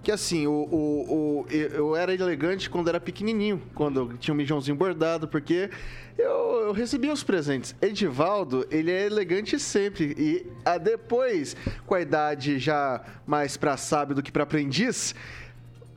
Que 0.02 0.10
assim, 0.10 0.46
o, 0.46 0.50
o- 0.52 1.40
o- 1.42 1.46
eu 1.50 1.94
era 1.94 2.14
elegante 2.14 2.70
quando 2.70 2.88
era 2.88 2.98
pequenininho, 2.98 3.60
quando 3.74 4.00
eu 4.12 4.16
tinha 4.16 4.32
um 4.32 4.36
mijãozinho 4.36 4.76
bordado, 4.76 5.28
porque 5.28 5.68
eu, 6.16 6.62
eu 6.68 6.72
recebia 6.72 7.12
os 7.12 7.22
presentes. 7.22 7.74
Edivaldo, 7.82 8.66
ele 8.70 8.90
é 8.90 9.04
elegante 9.04 9.58
sempre. 9.58 10.14
E 10.16 10.46
ah, 10.64 10.78
depois, 10.78 11.54
com 11.84 11.94
a 11.94 12.00
idade 12.00 12.58
já 12.58 13.02
mais 13.26 13.58
para 13.58 13.76
sábio 13.76 14.14
do 14.14 14.22
que 14.22 14.32
para 14.32 14.44
aprendiz, 14.44 15.14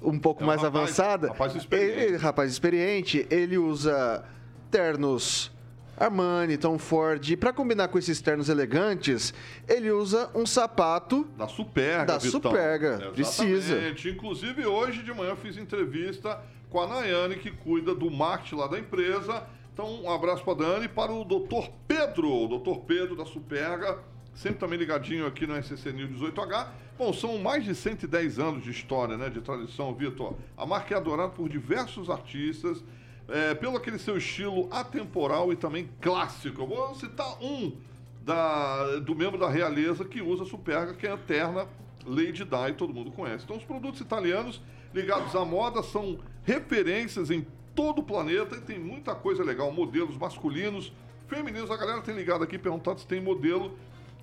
um 0.01 0.17
pouco 0.19 0.41
É 0.41 0.43
um 0.43 0.47
mais 0.47 0.61
rapaz- 0.61 0.83
avançada. 0.83 1.27
rapaz 1.29 1.55
experiente. 1.55 1.99
ele- 1.99 2.17
rapaz 2.17 2.51
experiente, 2.51 3.27
ele 3.29 3.57
usa 3.57 4.23
ternos 4.69 5.51
Armani, 5.97 6.57
Tom 6.57 6.79
Ford. 6.79 7.35
Para 7.37 7.53
combinar 7.53 7.87
com 7.89 7.99
esses 7.99 8.19
ternos 8.21 8.49
elegantes, 8.49 9.33
ele 9.67 9.91
usa 9.91 10.31
um 10.33 10.45
sapato. 10.47 11.27
Da 11.37 11.47
Superga, 11.47 12.05
Da 12.05 12.17
Vitão. 12.17 12.41
Superga, 12.41 12.87
Exatamente. 12.87 13.13
precisa. 13.13 14.09
Inclusive, 14.09 14.65
hoje 14.65 15.03
de 15.03 15.13
manhã 15.13 15.31
eu 15.31 15.35
fiz 15.37 15.57
entrevista 15.57 16.39
com 16.71 16.81
a 16.81 16.87
Nayane, 16.87 17.35
que 17.35 17.51
cuida 17.51 17.93
do 17.93 18.09
marketing 18.09 18.55
lá 18.55 18.67
da 18.67 18.79
empresa. 18.79 19.43
Então, 19.73 20.03
um 20.03 20.09
abraço 20.11 20.43
para 20.43 20.55
Dani 20.55 20.85
e 20.85 20.89
para 20.89 21.11
o 21.11 21.23
doutor 21.23 21.69
Pedro, 21.87 22.29
o 22.45 22.47
doutor 22.47 22.79
Pedro 22.79 23.15
da 23.15 23.25
Superga, 23.25 23.99
sempre 24.33 24.57
também 24.57 24.79
ligadinho 24.79 25.25
aqui 25.27 25.45
no 25.45 25.55
SCC 25.55 25.91
News 25.91 26.09
18H. 26.09 26.67
Bom, 27.01 27.11
são 27.11 27.39
mais 27.39 27.63
de 27.63 27.73
110 27.73 28.37
anos 28.37 28.63
de 28.63 28.69
história, 28.69 29.17
né, 29.17 29.27
de 29.27 29.41
tradição, 29.41 29.91
Vitor. 29.91 30.35
A 30.55 30.67
marca 30.67 30.93
é 30.93 30.97
adorada 30.97 31.31
por 31.31 31.49
diversos 31.49 32.11
artistas, 32.11 32.83
é, 33.27 33.55
pelo 33.55 33.75
aquele 33.75 33.97
seu 33.97 34.19
estilo 34.19 34.67
atemporal 34.69 35.51
e 35.51 35.55
também 35.55 35.89
clássico. 35.99 36.61
Eu 36.61 36.67
vou 36.67 36.93
citar 36.93 37.41
um 37.41 37.75
da- 38.23 38.97
do 38.99 39.15
membro 39.15 39.39
da 39.39 39.49
realeza 39.49 40.05
que 40.05 40.21
usa 40.21 40.45
Superga, 40.45 40.93
que 40.93 41.07
é 41.07 41.11
a 41.11 41.15
Eterna 41.15 41.67
Lady 42.05 42.45
Di, 42.45 42.73
todo 42.77 42.93
mundo 42.93 43.09
conhece. 43.09 43.45
Então, 43.45 43.57
os 43.57 43.63
produtos 43.63 43.99
italianos 43.99 44.61
ligados 44.93 45.35
à 45.35 45.43
moda 45.43 45.81
são 45.81 46.19
referências 46.43 47.31
em 47.31 47.47
todo 47.73 48.01
o 48.01 48.03
planeta 48.03 48.57
e 48.57 48.61
tem 48.61 48.77
muita 48.77 49.15
coisa 49.15 49.43
legal. 49.43 49.71
Modelos 49.71 50.15
masculinos, 50.19 50.93
femininos. 51.27 51.71
A 51.71 51.77
galera 51.77 51.99
tem 52.01 52.13
ligado 52.13 52.43
aqui 52.43 52.59
perguntando 52.59 52.99
se 52.99 53.07
tem 53.07 53.19
modelo 53.19 53.75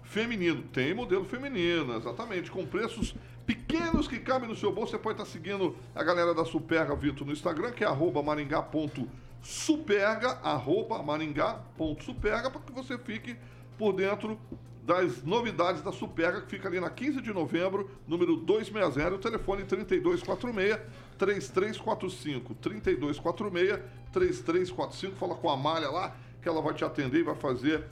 feminino. 0.09 0.63
Tem 0.73 0.93
modelo 0.95 1.25
feminino, 1.25 1.97
exatamente. 1.97 2.51
Com 2.51 2.67
preços 2.67 3.15
pequenos 3.47 4.09
que 4.09 4.19
cabem 4.19 4.49
no 4.49 4.57
seu 4.57 4.73
bolso. 4.73 4.91
Você 4.93 4.99
pode 4.99 5.21
estar 5.21 5.31
seguindo 5.31 5.77
a 5.95 6.03
galera 6.03 6.35
da 6.35 6.45
Superga 6.45 6.97
Vitor 6.97 7.25
no 7.27 7.33
Instagram, 7.33 7.71
que 7.73 7.85
é 7.85 7.87
arroba 7.87 8.23
maringá.superga, 8.23 10.39
arroba 10.43 11.03
maringá.superga, 11.03 12.51
para 12.51 12.61
que 12.61 12.73
você 12.73 12.99
fique 12.99 13.37
por 13.77 13.93
dentro 13.93 14.39
das 14.83 15.23
novidades 15.23 15.83
da 15.83 15.93
Superga, 15.93 16.41
que 16.41 16.49
fica 16.49 16.67
ali 16.67 16.81
na 16.81 16.89
15 16.89 17.21
de 17.21 17.31
novembro, 17.33 17.91
número 18.07 18.37
260, 18.37 19.15
o 19.15 19.19
telefone 19.19 19.65
3246 19.65 20.79
3345 21.19 22.55
3246 22.55 23.81
3345. 24.11 25.17
Fala 25.17 25.35
com 25.35 25.51
a 25.51 25.57
Malha 25.57 25.91
lá, 25.91 26.17
que 26.41 26.49
ela 26.49 26.63
vai 26.63 26.73
te 26.73 26.85
atender 26.85 27.21
e 27.21 27.23
vai 27.23 27.35
fazer 27.35 27.85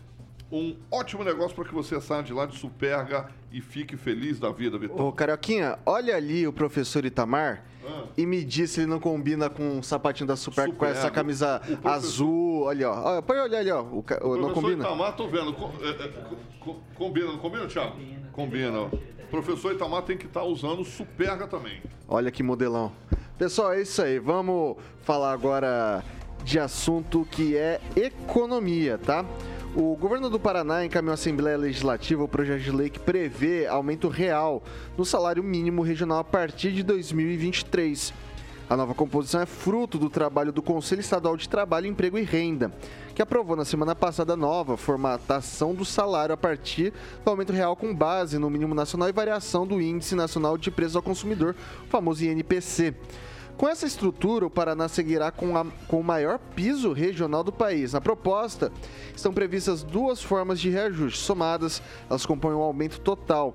um 0.51 0.77
ótimo 0.91 1.25
negócio 1.25 1.55
para 1.55 1.65
que 1.65 1.75
você 1.75 2.01
saia 2.01 2.23
de 2.23 2.33
lá 2.33 2.47
de 2.47 2.57
Superga 2.57 3.29
e 3.51 3.61
fique 3.61 3.97
feliz 3.97 4.39
da 4.39 4.51
vida, 4.51 4.79
Vitor. 4.79 5.01
Ô, 5.01 5.13
Carioquinha, 5.13 5.79
olha 5.85 6.15
ali 6.15 6.47
o 6.47 6.53
professor 6.53 7.05
Itamar 7.05 7.65
ah. 7.87 8.05
e 8.17 8.25
me 8.25 8.45
diz 8.45 8.71
se 8.71 8.81
ele 8.81 8.87
não 8.87 9.01
combina 9.01 9.51
com 9.51 9.79
o 9.79 9.83
sapatinho 9.83 10.27
da 10.27 10.37
Superga, 10.37 10.73
Superga. 10.73 10.95
com 10.95 10.99
essa 10.99 11.11
camisa 11.11 11.59
professor... 11.61 11.89
azul. 11.89 12.63
Olha, 12.63 12.91
ó. 12.91 13.23
Pode 13.23 13.41
olhar 13.41 13.59
ali, 13.59 13.71
ó. 13.71 13.83
O, 13.83 14.05
o, 14.23 14.37
não 14.37 14.53
combina? 14.53 14.85
Itamar, 14.85 15.17
tô 15.17 15.27
vendo. 15.29 15.55
É, 15.83 16.05
é, 16.05 16.13
combina, 16.95 17.27
não 17.27 17.39
combina, 17.39 17.67
Thiago? 17.67 17.93
Combina. 17.93 18.31
Combina, 18.33 18.79
ó. 18.81 18.87
O 18.87 19.29
professor 19.29 19.75
Itamar 19.75 20.03
tem 20.03 20.17
que 20.17 20.27
estar 20.27 20.41
tá 20.41 20.47
usando 20.47 20.85
Superga 20.85 21.49
também. 21.49 21.83
Olha 22.07 22.31
que 22.31 22.43
modelão. 22.43 22.93
Pessoal, 23.37 23.73
é 23.73 23.83
isso 23.83 24.01
aí. 24.01 24.21
Vamos 24.21 24.77
falar 25.03 25.33
agora 25.33 26.05
de 26.45 26.61
assunto 26.61 27.27
que 27.29 27.57
é 27.57 27.81
economia, 27.97 28.97
tá? 28.99 29.25
O 29.79 29.95
governo 29.95 30.31
do 30.31 30.41
Paraná 30.41 30.87
encaminhou 30.87 31.11
à 31.11 31.15
Assembleia 31.17 31.59
Legislativa 31.59 32.25
o 32.25 32.29
projeto 32.29 32.63
de 32.63 32.71
lei 32.71 32.89
que 32.89 32.99
prevê 32.99 33.67
aumento 33.67 34.09
real 34.09 34.63
no 34.97 35.05
salário 35.05 35.45
mínimo 35.45 35.83
regional 35.83 36.19
a 36.19 36.25
partir 36.25 36.73
de 36.73 36.83
2023. 36.83 38.15
A 38.71 38.75
nova 38.75 38.95
composição 38.95 39.39
é 39.39 39.45
fruto 39.45 39.99
do 39.99 40.09
trabalho 40.09 40.51
do 40.51 40.63
Conselho 40.63 41.01
Estadual 41.01 41.37
de 41.37 41.47
Trabalho, 41.47 41.87
Emprego 41.87 42.17
e 42.17 42.23
Renda, 42.23 42.73
que 43.15 43.21
aprovou 43.21 43.55
na 43.55 43.67
semana 43.67 43.95
passada 43.95 44.33
a 44.33 44.37
nova 44.37 44.79
formatação 44.79 45.75
do 45.75 45.85
salário 45.85 46.33
a 46.33 46.39
partir 46.39 46.95
do 47.23 47.31
aumento 47.31 47.53
real 47.53 47.77
com 47.77 47.95
base 47.95 48.39
no 48.39 48.49
mínimo 48.49 48.75
nacional 48.75 49.11
e 49.11 49.13
variação 49.13 49.67
do 49.67 49.79
Índice 49.79 50.15
Nacional 50.15 50.57
de 50.57 50.71
Preços 50.71 50.97
ao 50.97 51.03
Consumidor, 51.03 51.55
famoso 51.91 52.25
INPC. 52.25 52.95
Com 53.57 53.67
essa 53.67 53.87
estrutura, 53.87 54.45
o 54.45 54.51
Paraná 54.51 54.87
seguirá 54.87 55.31
com, 55.31 55.57
a, 55.57 55.65
com 55.89 55.99
o 55.99 56.05
maior 56.05 56.39
piso 56.55 56.93
regional 56.93 57.43
do 57.43 57.51
país. 57.51 57.95
Na 57.95 58.03
proposta, 58.03 58.71
estão 59.15 59.33
previstas 59.33 59.83
duas 59.83 60.23
formas 60.23 60.61
de 60.61 60.69
reajuste. 60.69 61.21
Somadas, 61.21 61.83
elas 62.09 62.27
compõem 62.27 62.55
um 62.55 62.61
aumento 62.61 63.01
total. 63.01 63.55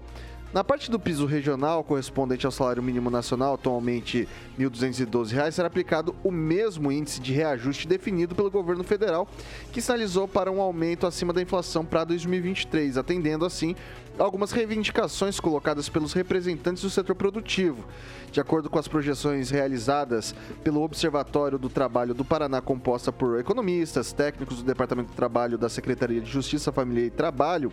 Na 0.54 0.66
parte 0.66 0.92
do 0.92 1.00
piso 1.00 1.26
regional, 1.26 1.82
correspondente 1.82 2.46
ao 2.46 2.52
salário 2.52 2.84
mínimo 2.84 3.10
nacional, 3.10 3.54
atualmente 3.54 4.28
R$ 4.58 4.66
1.212, 4.66 5.50
será 5.50 5.68
aplicado 5.70 6.14
o 6.26 6.30
mesmo 6.30 6.92
índice 6.92 7.22
de 7.22 7.32
reajuste 7.32 7.88
definido 7.88 8.36
pelo 8.36 8.52
governo 8.52 8.84
federal, 8.84 9.30
que 9.72 9.82
sinalizou 9.82 10.28
para 10.28 10.52
um 10.52 10.60
aumento 10.60 11.08
acima 11.08 11.32
da 11.32 11.42
inflação 11.42 11.86
para 11.86 12.04
2023, 12.04 12.98
atendendo 12.98 13.46
assim 13.46 13.78
algumas 14.20 14.52
reivindicações 14.52 15.40
colocadas 15.40 15.88
pelos 15.88 16.12
representantes 16.12 16.84
do 16.84 16.90
setor 16.90 17.16
produtivo. 17.16 17.86
De 18.30 18.42
acordo 18.42 18.70
com 18.70 18.78
as 18.78 18.90
projeções 18.90 19.50
realizadas 19.50 20.36
pelo 20.66 20.82
Observatório 20.82 21.58
do 21.58 21.70
Trabalho 21.70 22.14
do 22.14 22.26
Paraná, 22.26 22.60
composta 22.60 23.10
por 23.10 23.40
economistas, 23.40 24.12
técnicos 24.12 24.58
do 24.58 24.64
Departamento 24.64 25.12
do 25.12 25.16
Trabalho 25.16 25.58
da 25.58 25.70
Secretaria 25.70 26.20
de 26.20 26.30
Justiça, 26.30 26.74
Família 26.74 27.06
e 27.06 27.10
Trabalho, 27.10 27.72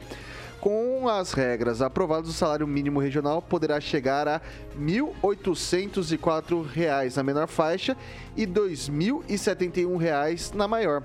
com 0.61 1.09
as 1.09 1.33
regras 1.33 1.81
aprovadas, 1.81 2.29
o 2.29 2.33
salário 2.33 2.67
mínimo 2.67 2.99
regional 3.01 3.41
poderá 3.41 3.81
chegar 3.81 4.29
a 4.29 4.37
R$ 4.37 4.43
1.804 4.81 7.17
na 7.17 7.23
menor 7.23 7.47
faixa 7.47 7.97
e 8.37 8.45
R$ 8.45 8.53
2.071 8.53 10.55
na 10.55 10.69
maior. 10.69 11.03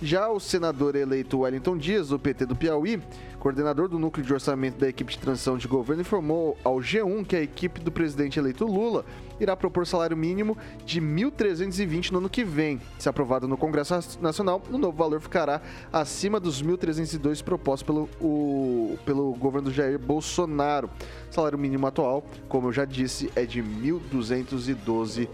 Já 0.00 0.28
o 0.28 0.38
senador 0.38 0.94
eleito 0.94 1.40
Wellington 1.40 1.76
Dias, 1.78 2.08
do 2.08 2.18
PT 2.18 2.46
do 2.46 2.54
Piauí, 2.54 3.00
coordenador 3.40 3.88
do 3.88 3.98
núcleo 3.98 4.26
de 4.26 4.32
orçamento 4.32 4.78
da 4.78 4.88
equipe 4.88 5.12
de 5.12 5.18
transição 5.18 5.56
de 5.56 5.66
governo, 5.66 6.02
informou 6.02 6.56
ao 6.62 6.76
G1 6.76 7.24
que 7.24 7.36
a 7.36 7.40
equipe 7.40 7.80
do 7.80 7.90
presidente 7.90 8.38
eleito 8.38 8.66
Lula 8.66 9.06
irá 9.40 9.56
propor 9.56 9.86
salário 9.86 10.16
mínimo 10.16 10.56
de 10.84 11.00
1.320 11.00 12.10
no 12.10 12.18
ano 12.18 12.28
que 12.28 12.44
vem. 12.44 12.80
Se 12.98 13.08
aprovado 13.08 13.46
no 13.48 13.56
Congresso 13.56 13.94
Nacional, 14.20 14.62
o 14.70 14.78
novo 14.78 14.96
valor 14.96 15.20
ficará 15.20 15.60
acima 15.92 16.38
dos 16.40 16.62
1.302 16.62 17.42
propostos 17.42 17.86
pelo, 17.86 18.08
o, 18.20 18.98
pelo 19.04 19.32
governo 19.34 19.70
Jair 19.70 19.98
Bolsonaro. 19.98 20.90
O 21.30 21.34
salário 21.34 21.58
mínimo 21.58 21.86
atual, 21.86 22.24
como 22.48 22.68
eu 22.68 22.72
já 22.72 22.84
disse, 22.84 23.30
é 23.34 23.44
de 23.44 23.60
R$ 23.60 23.68
1.212. 24.12 25.28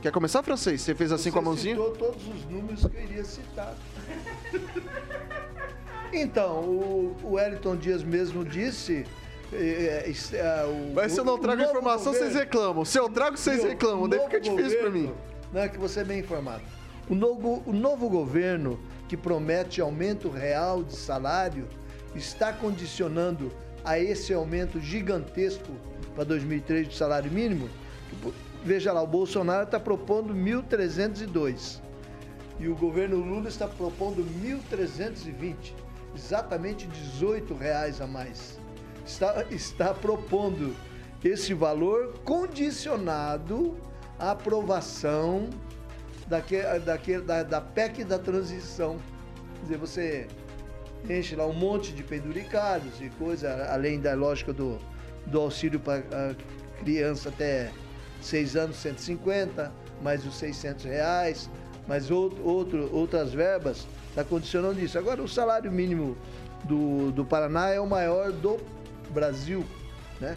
Quer 0.00 0.10
começar, 0.10 0.42
francês? 0.42 0.80
Você 0.82 0.94
fez 0.94 1.12
assim 1.12 1.24
Você 1.24 1.30
com 1.30 1.38
a 1.38 1.42
mãozinha? 1.42 1.74
citou 1.76 1.90
todos 1.92 2.26
os 2.28 2.44
números 2.46 2.86
que 2.86 2.96
eu 2.96 3.02
iria 3.02 3.24
citar. 3.24 3.74
Então, 6.12 6.60
o, 6.60 7.16
o 7.24 7.32
Wellington 7.32 7.76
Dias 7.76 8.02
mesmo 8.04 8.44
disse. 8.44 9.04
É, 9.54 10.10
é, 10.10 10.36
é, 10.36 10.64
o, 10.64 10.92
Mas 10.94 11.12
se 11.12 11.20
eu 11.20 11.24
não 11.24 11.38
trago 11.38 11.62
informação, 11.62 12.12
governo, 12.12 12.30
vocês 12.30 12.34
reclamam. 12.34 12.84
Se 12.84 12.98
eu 12.98 13.08
trago, 13.08 13.36
vocês 13.36 13.62
reclamam. 13.62 14.08
Daí 14.08 14.20
fica 14.20 14.40
difícil 14.40 14.80
para 14.80 14.90
mim. 14.90 15.12
Né, 15.52 15.68
que 15.68 15.78
você 15.78 16.00
é 16.00 16.04
bem 16.04 16.20
informado. 16.20 16.62
O 17.08 17.14
novo, 17.14 17.62
o 17.66 17.72
novo 17.72 18.08
governo, 18.08 18.80
que 19.08 19.16
promete 19.16 19.80
aumento 19.80 20.28
real 20.28 20.82
de 20.82 20.96
salário, 20.96 21.68
está 22.14 22.52
condicionando 22.52 23.52
a 23.84 23.98
esse 23.98 24.32
aumento 24.32 24.80
gigantesco 24.80 25.72
para 26.14 26.24
2003 26.24 26.88
do 26.88 26.94
salário 26.94 27.30
mínimo. 27.30 27.68
Veja 28.64 28.92
lá, 28.92 29.02
o 29.02 29.06
Bolsonaro 29.06 29.64
está 29.64 29.78
propondo 29.78 30.34
1.302 30.34 31.80
e 32.58 32.68
o 32.68 32.74
governo 32.74 33.16
Lula 33.16 33.48
está 33.48 33.68
propondo 33.68 34.24
1.320 34.42 35.84
exatamente 36.14 36.86
18 36.86 37.54
reais 37.54 38.00
a 38.00 38.06
mais. 38.06 38.58
Está, 39.04 39.44
está 39.50 39.94
propondo 39.94 40.74
esse 41.22 41.54
valor 41.54 42.14
condicionado 42.24 43.76
à 44.18 44.32
aprovação 44.32 45.48
daque, 46.26 46.56
daque, 46.84 47.18
da, 47.18 47.42
da 47.42 47.60
PEC 47.60 48.04
da 48.04 48.18
transição. 48.18 48.98
Quer 49.56 49.62
dizer, 49.62 49.78
você 49.78 50.26
enche 51.08 51.36
lá 51.36 51.46
um 51.46 51.52
monte 51.52 51.92
de 51.92 52.02
penduricalhos 52.02 53.00
e 53.00 53.08
coisa, 53.10 53.68
além 53.70 54.00
da 54.00 54.14
lógica 54.14 54.52
do, 54.52 54.78
do 55.26 55.40
auxílio 55.40 55.80
para 55.80 56.34
criança 56.78 57.28
até 57.28 57.70
6 58.20 58.56
anos, 58.56 58.76
150, 58.76 59.72
mais 60.02 60.26
os 60.26 60.34
600 60.36 60.84
reais, 60.84 61.50
mais 61.86 62.10
outro, 62.10 62.42
outro, 62.46 62.94
outras 62.94 63.32
verbas 63.32 63.86
está 64.08 64.24
condicionando 64.24 64.80
isso. 64.80 64.98
Agora, 64.98 65.22
o 65.22 65.28
salário 65.28 65.70
mínimo 65.70 66.16
do, 66.64 67.12
do 67.12 67.24
Paraná 67.24 67.70
é 67.70 67.80
o 67.80 67.86
maior 67.86 68.32
do 68.32 68.58
Brasil, 69.12 69.64
né? 70.20 70.36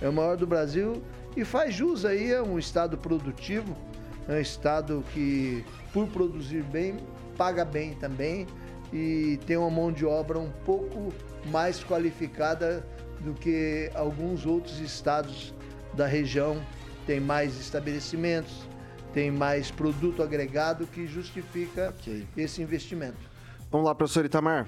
É 0.00 0.08
o 0.08 0.12
maior 0.12 0.36
do 0.36 0.46
Brasil 0.46 1.02
e 1.36 1.44
faz 1.44 1.74
jus 1.74 2.04
aí, 2.04 2.32
é 2.32 2.42
um 2.42 2.58
estado 2.58 2.98
produtivo, 2.98 3.76
é 4.28 4.34
um 4.34 4.40
estado 4.40 5.04
que, 5.12 5.64
por 5.92 6.06
produzir 6.08 6.62
bem, 6.62 6.96
paga 7.36 7.64
bem 7.64 7.94
também 7.94 8.46
e 8.92 9.38
tem 9.46 9.56
uma 9.56 9.70
mão 9.70 9.90
de 9.90 10.04
obra 10.04 10.38
um 10.38 10.50
pouco 10.64 11.12
mais 11.46 11.82
qualificada 11.82 12.86
do 13.20 13.32
que 13.32 13.90
alguns 13.94 14.44
outros 14.44 14.78
estados 14.80 15.54
da 15.94 16.06
região. 16.06 16.60
Tem 17.06 17.18
mais 17.18 17.58
estabelecimentos, 17.58 18.68
tem 19.12 19.30
mais 19.30 19.70
produto 19.70 20.22
agregado 20.22 20.86
que 20.86 21.06
justifica 21.06 21.94
okay. 21.98 22.26
esse 22.36 22.62
investimento. 22.62 23.18
Vamos 23.70 23.86
lá, 23.86 23.94
professor 23.94 24.24
Itamar. 24.24 24.66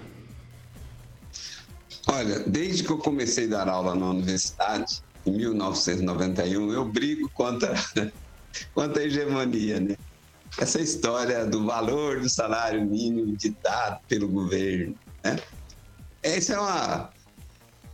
Olha, 2.06 2.40
desde 2.40 2.84
que 2.84 2.90
eu 2.90 2.98
comecei 2.98 3.46
a 3.46 3.48
dar 3.48 3.68
aula 3.68 3.94
na 3.94 4.10
universidade, 4.10 5.02
em 5.26 5.32
1991, 5.32 6.72
eu 6.72 6.84
brigo 6.84 7.30
contra, 7.30 7.74
contra 8.74 9.02
a 9.02 9.06
hegemonia, 9.06 9.80
né? 9.80 9.96
Essa 10.58 10.80
história 10.80 11.44
do 11.46 11.64
valor 11.64 12.20
do 12.20 12.28
salário 12.28 12.84
mínimo 12.84 13.36
ditado 13.36 14.00
pelo 14.06 14.28
governo, 14.28 14.94
né? 15.24 15.38
Essa 16.22 16.54
é 16.54 16.58
uma 16.58 17.10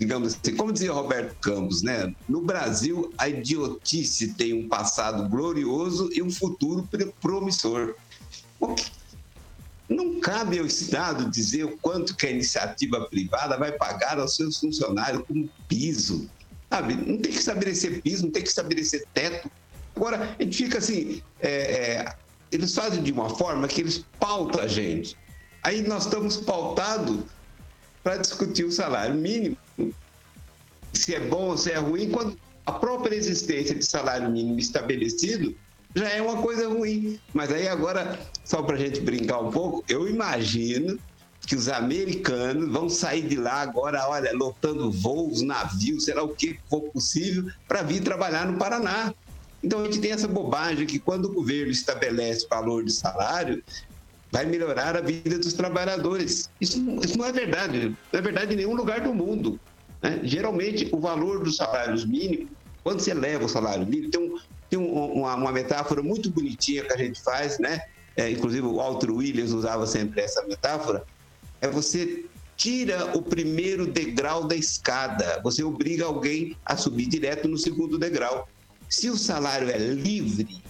digamos 0.01 0.35
assim, 0.35 0.57
como 0.57 0.73
dizia 0.73 0.93
Roberto 0.93 1.37
Campos, 1.41 1.83
né? 1.83 2.11
No 2.27 2.41
Brasil, 2.41 3.13
a 3.19 3.29
idiotice 3.29 4.33
tem 4.33 4.55
um 4.55 4.67
passado 4.67 5.29
glorioso 5.29 6.09
e 6.15 6.23
um 6.23 6.31
futuro 6.31 6.89
promissor. 7.21 7.95
Não 9.91 10.21
cabe 10.21 10.57
ao 10.61 10.65
Estado 10.65 11.29
dizer 11.29 11.65
o 11.65 11.77
quanto 11.79 12.17
que 12.17 12.25
a 12.25 12.31
iniciativa 12.31 13.09
privada 13.09 13.59
vai 13.59 13.73
pagar 13.73 14.21
aos 14.21 14.37
seus 14.37 14.59
funcionários 14.59 15.25
como 15.27 15.51
piso. 15.67 16.31
Sabe? 16.71 16.95
Não 16.95 17.19
tem 17.19 17.33
que 17.33 17.39
estabelecer 17.39 18.01
piso, 18.01 18.27
não 18.27 18.31
tem 18.31 18.45
que 18.45 18.49
estabelecer 18.49 19.05
teto. 19.13 19.51
Agora, 19.97 20.37
a 20.39 20.43
gente 20.43 20.57
fica 20.57 20.79
assim, 20.79 21.21
é, 21.41 21.51
é, 21.51 22.15
eles 22.53 22.73
fazem 22.73 23.03
de 23.03 23.11
uma 23.11 23.31
forma 23.31 23.67
que 23.67 23.81
eles 23.81 24.05
pautam 24.21 24.63
a 24.63 24.69
gente. 24.69 25.17
Aí 25.65 25.83
nós 25.83 26.05
estamos 26.05 26.37
pautados 26.37 27.25
para 28.05 28.17
discutir 28.17 28.65
o 28.65 28.71
salário 28.71 29.17
mínimo, 29.17 29.57
se 30.93 31.17
é 31.17 31.21
bom 31.21 31.57
se 31.57 31.73
é 31.73 31.79
ruim, 31.79 32.11
quando 32.11 32.39
a 32.65 32.73
própria 32.73 33.17
existência 33.17 33.75
de 33.75 33.85
salário 33.85 34.31
mínimo 34.31 34.61
estabelecido 34.61 35.55
já 35.95 36.09
é 36.09 36.23
uma 36.23 36.43
coisa 36.43 36.69
ruim. 36.69 37.19
Mas 37.33 37.53
aí 37.53 37.69
agora, 37.69 38.19
só 38.45 38.63
para 38.63 38.77
a 38.77 38.79
gente 38.79 39.01
brincar 39.01 39.41
um 39.41 39.51
pouco, 39.51 39.85
eu 39.89 40.09
imagino 40.09 40.99
que 41.47 41.57
os 41.57 41.69
americanos 41.69 42.71
vão 42.71 42.89
sair 42.89 43.23
de 43.23 43.37
lá 43.37 43.63
agora, 43.63 44.07
olha, 44.09 44.31
lotando 44.33 44.91
voos, 44.91 45.43
navios, 45.43 46.05
será 46.05 46.23
o 46.23 46.29
que 46.29 46.59
for 46.69 46.83
possível, 46.83 47.51
para 47.67 47.83
vir 47.83 48.03
trabalhar 48.03 48.47
no 48.47 48.59
Paraná. 48.59 49.13
Então 49.63 49.81
a 49.81 49.85
gente 49.85 50.01
tem 50.01 50.13
essa 50.13 50.29
bobagem 50.29 50.87
que 50.87 50.99
quando 50.99 51.27
o 51.27 51.33
governo 51.33 51.73
estabelece 51.73 52.47
valor 52.49 52.85
de 52.85 52.93
salário, 52.93 53.63
vai 54.31 54.47
melhorar 54.47 54.97
a 54.97 55.01
vida 55.01 55.39
dos 55.39 55.53
trabalhadores. 55.53 56.49
Isso, 56.61 56.79
isso 57.03 57.19
não 57.19 57.25
é 57.25 57.33
verdade. 57.33 57.97
Não 58.13 58.19
é 58.19 58.23
verdade 58.23 58.55
em 58.55 58.57
nenhum 58.57 58.75
lugar 58.75 59.01
do 59.01 59.13
mundo. 59.13 59.59
Né? 60.03 60.21
Geralmente, 60.23 60.89
o 60.93 61.01
valor 61.01 61.43
dos 61.43 61.57
salários 61.57 62.05
mínimos, 62.05 62.49
quando 62.83 63.01
você 63.01 63.13
leva 63.13 63.45
o 63.45 63.49
salário 63.49 63.87
mínimo, 63.87 64.11
tem, 64.11 64.21
um, 64.21 64.39
tem 64.71 64.79
um, 64.79 65.21
uma, 65.21 65.35
uma, 65.35 65.53
metáfora 65.53 66.01
muito 66.03 66.31
bonitinha 66.31 66.85
que 66.85 66.93
a 66.93 66.97
gente 66.97 67.21
faz, 67.21 67.59
né? 67.59 67.81
É, 68.17 68.31
inclusive 68.31 68.67
o 68.67 68.77
Walter 68.77 69.11
Williams 69.11 69.53
usava 69.53 69.87
sempre 69.87 70.21
essa 70.21 70.47
metáfora, 70.47 71.05
é 71.61 71.69
você 71.69 72.25
tira 72.57 73.17
o 73.17 73.23
primeiro 73.23 73.87
degrau 73.87 74.45
da 74.45 74.55
escada, 74.55 75.41
você 75.43 75.65
obriga 75.65 76.05
alguém 76.05 76.57
a 76.65 76.77
subir 76.77 77.07
direto 77.07 77.49
no 77.49 77.59
segundo 77.59 77.99
degrau. 77.99 78.49
Se 78.89 79.09
o 79.09 79.17
salário 79.17 79.71
é 79.71 79.79
livre, 79.79 80.63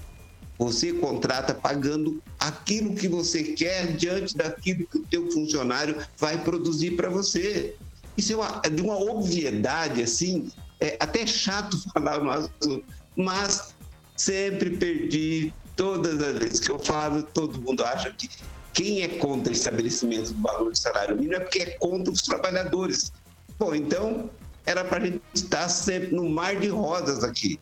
você 0.56 0.92
contrata 0.92 1.54
pagando 1.54 2.22
aquilo 2.38 2.94
que 2.94 3.08
você 3.08 3.42
quer 3.42 3.96
diante 3.96 4.36
daquilo 4.36 4.86
que 4.86 4.98
o 4.98 5.06
teu 5.06 5.30
funcionário 5.32 5.96
vai 6.16 6.42
produzir 6.44 6.92
para 6.92 7.08
você. 7.08 7.74
Isso 8.16 8.34
é, 8.34 8.36
uma, 8.36 8.60
é 8.64 8.68
de 8.68 8.82
uma 8.82 8.96
obviedade, 8.96 10.02
assim, 10.02 10.50
é 10.78 10.96
até 11.00 11.26
chato 11.26 11.76
falar 11.92 12.22
no 12.22 12.30
assunto, 12.30 12.84
mas 13.16 13.74
sempre 14.20 14.70
perdi, 14.70 15.52
todas 15.74 16.22
as 16.22 16.38
vezes 16.38 16.60
que 16.60 16.70
eu 16.70 16.78
falo, 16.78 17.22
todo 17.22 17.60
mundo 17.60 17.82
acha 17.84 18.10
que 18.10 18.28
quem 18.72 19.02
é 19.02 19.08
contra 19.08 19.50
o 19.50 19.56
estabelecimento 19.56 20.32
do 20.32 20.42
valor 20.42 20.72
de 20.72 20.78
salário 20.78 21.16
mínimo 21.16 21.34
é 21.34 21.40
porque 21.40 21.60
é 21.60 21.70
contra 21.78 22.12
os 22.12 22.22
trabalhadores. 22.22 23.12
Bom, 23.58 23.74
então 23.74 24.30
era 24.66 24.84
para 24.84 24.98
a 24.98 25.06
gente 25.06 25.22
estar 25.34 25.68
sempre 25.68 26.14
no 26.14 26.28
mar 26.28 26.56
de 26.56 26.68
rosas 26.68 27.24
aqui. 27.24 27.58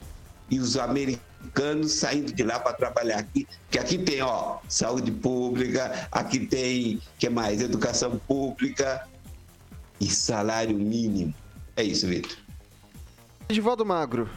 E 0.50 0.58
os 0.58 0.76
americanos 0.76 1.92
saindo 1.92 2.32
de 2.32 2.42
lá 2.42 2.58
para 2.58 2.72
trabalhar 2.72 3.18
aqui, 3.18 3.46
que 3.70 3.78
aqui 3.78 3.98
tem, 3.98 4.20
ó, 4.22 4.58
saúde 4.68 5.12
pública, 5.12 6.08
aqui 6.10 6.40
tem, 6.40 7.00
que 7.18 7.28
mais, 7.28 7.60
educação 7.60 8.18
pública 8.26 9.06
e 10.00 10.06
salário 10.08 10.76
mínimo. 10.76 11.34
É 11.76 11.84
isso, 11.84 12.06
Vitor. 12.06 12.36
Edivaldo 13.48 13.84
Magro. 13.86 14.28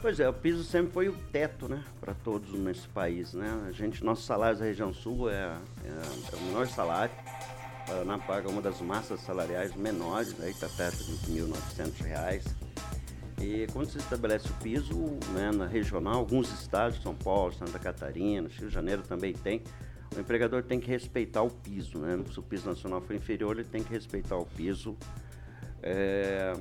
Pois 0.00 0.20
é, 0.20 0.28
o 0.28 0.32
piso 0.32 0.62
sempre 0.62 0.92
foi 0.92 1.08
o 1.08 1.14
teto, 1.32 1.68
né, 1.68 1.82
para 2.00 2.14
todos 2.14 2.52
nesse 2.52 2.86
país, 2.88 3.32
né? 3.32 3.66
A 3.66 3.72
gente, 3.72 4.04
nossos 4.04 4.24
salários 4.24 4.60
da 4.60 4.66
região 4.66 4.92
sul 4.92 5.30
é, 5.30 5.34
é, 5.84 5.88
é 6.32 6.36
o 6.36 6.40
menor 6.42 6.68
salário. 6.68 7.14
O 7.82 7.86
Paraná 7.86 8.18
paga 8.18 8.48
uma 8.48 8.60
das 8.60 8.80
massas 8.80 9.20
salariais 9.20 9.74
menores, 9.74 10.38
aí 10.40 10.50
está 10.50 10.68
perto 10.68 11.02
de 11.02 11.40
R$ 11.40 11.48
1.900. 11.48 12.66
E 13.40 13.66
quando 13.72 13.90
se 13.90 13.98
estabelece 13.98 14.48
o 14.48 14.54
piso 14.54 14.94
né, 15.32 15.50
na 15.52 15.66
regional, 15.66 16.14
alguns 16.14 16.52
estados, 16.52 17.00
São 17.02 17.14
Paulo, 17.14 17.52
Santa 17.52 17.78
Catarina, 17.78 18.48
Rio 18.48 18.68
de 18.68 18.74
Janeiro 18.74 19.02
também 19.02 19.32
tem, 19.32 19.62
o 20.16 20.20
empregador 20.20 20.62
tem 20.62 20.80
que 20.80 20.88
respeitar 20.88 21.42
o 21.42 21.50
piso. 21.50 21.98
Né? 21.98 22.22
Se 22.32 22.38
o 22.38 22.42
piso 22.42 22.68
nacional 22.68 23.00
for 23.00 23.14
inferior, 23.14 23.58
ele 23.58 23.68
tem 23.68 23.82
que 23.82 23.90
respeitar 23.90 24.36
o 24.36 24.46
piso 24.46 24.96
é, 25.82 26.54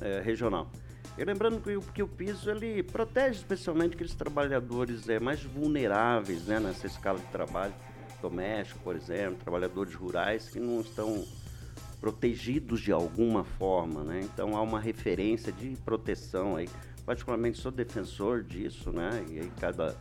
é, 0.00 0.20
regional. 0.20 0.70
E 1.16 1.24
lembrando 1.24 1.60
que, 1.60 1.78
que, 1.92 2.02
o 2.02 2.08
piso 2.08 2.50
ele 2.50 2.82
protege 2.82 3.36
especialmente 3.36 3.94
aqueles 3.94 4.14
trabalhadores 4.14 5.08
é, 5.08 5.20
mais 5.20 5.42
vulneráveis 5.42 6.46
né, 6.46 6.58
nessa 6.58 6.86
escala 6.86 7.18
de 7.18 7.26
trabalho 7.26 7.74
doméstico, 8.22 8.80
por 8.80 8.96
exemplo, 8.96 9.38
trabalhadores 9.42 9.94
rurais 9.94 10.48
que 10.48 10.58
não 10.58 10.80
estão 10.80 11.24
protegidos 12.00 12.80
de 12.80 12.92
alguma 12.92 13.44
forma, 13.44 14.02
né? 14.02 14.20
Então 14.24 14.56
há 14.56 14.62
uma 14.62 14.80
referência 14.80 15.52
de 15.52 15.76
proteção 15.84 16.56
aí. 16.56 16.68
Particularmente 17.04 17.58
sou 17.58 17.70
defensor 17.70 18.42
disso, 18.42 18.90
né? 18.90 19.24
E 19.28 19.40
aí 19.40 19.52
cada 19.60 19.96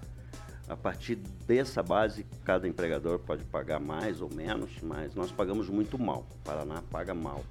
a 0.68 0.76
partir 0.76 1.16
dessa 1.46 1.84
base 1.84 2.26
cada 2.46 2.68
empregador 2.68 3.20
pode 3.20 3.44
pagar 3.44 3.80
mais 3.80 4.22
ou 4.22 4.34
menos, 4.34 4.72
mas 4.82 5.14
nós 5.14 5.32
pagamos 5.32 5.68
muito 5.68 6.00
mal. 6.00 6.26
O 6.32 6.38
Paraná 6.44 6.82
paga 6.90 7.14
mal. 7.14 7.44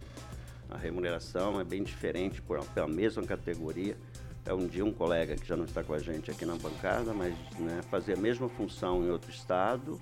A 0.70 0.76
remuneração 0.76 1.60
é 1.60 1.64
bem 1.64 1.82
diferente 1.82 2.40
por, 2.40 2.64
pela 2.66 2.88
mesma 2.88 3.22
categoria. 3.24 3.96
É 4.44 4.54
um 4.54 4.66
dia 4.66 4.84
um 4.84 4.92
colega 4.92 5.36
que 5.36 5.46
já 5.46 5.56
não 5.56 5.64
está 5.64 5.82
com 5.82 5.92
a 5.92 5.98
gente 5.98 6.30
aqui 6.30 6.46
na 6.46 6.56
bancada, 6.56 7.12
mas 7.12 7.34
né, 7.58 7.80
fazer 7.90 8.14
a 8.14 8.16
mesma 8.16 8.48
função 8.48 9.04
em 9.04 9.10
outro 9.10 9.30
estado 9.30 10.00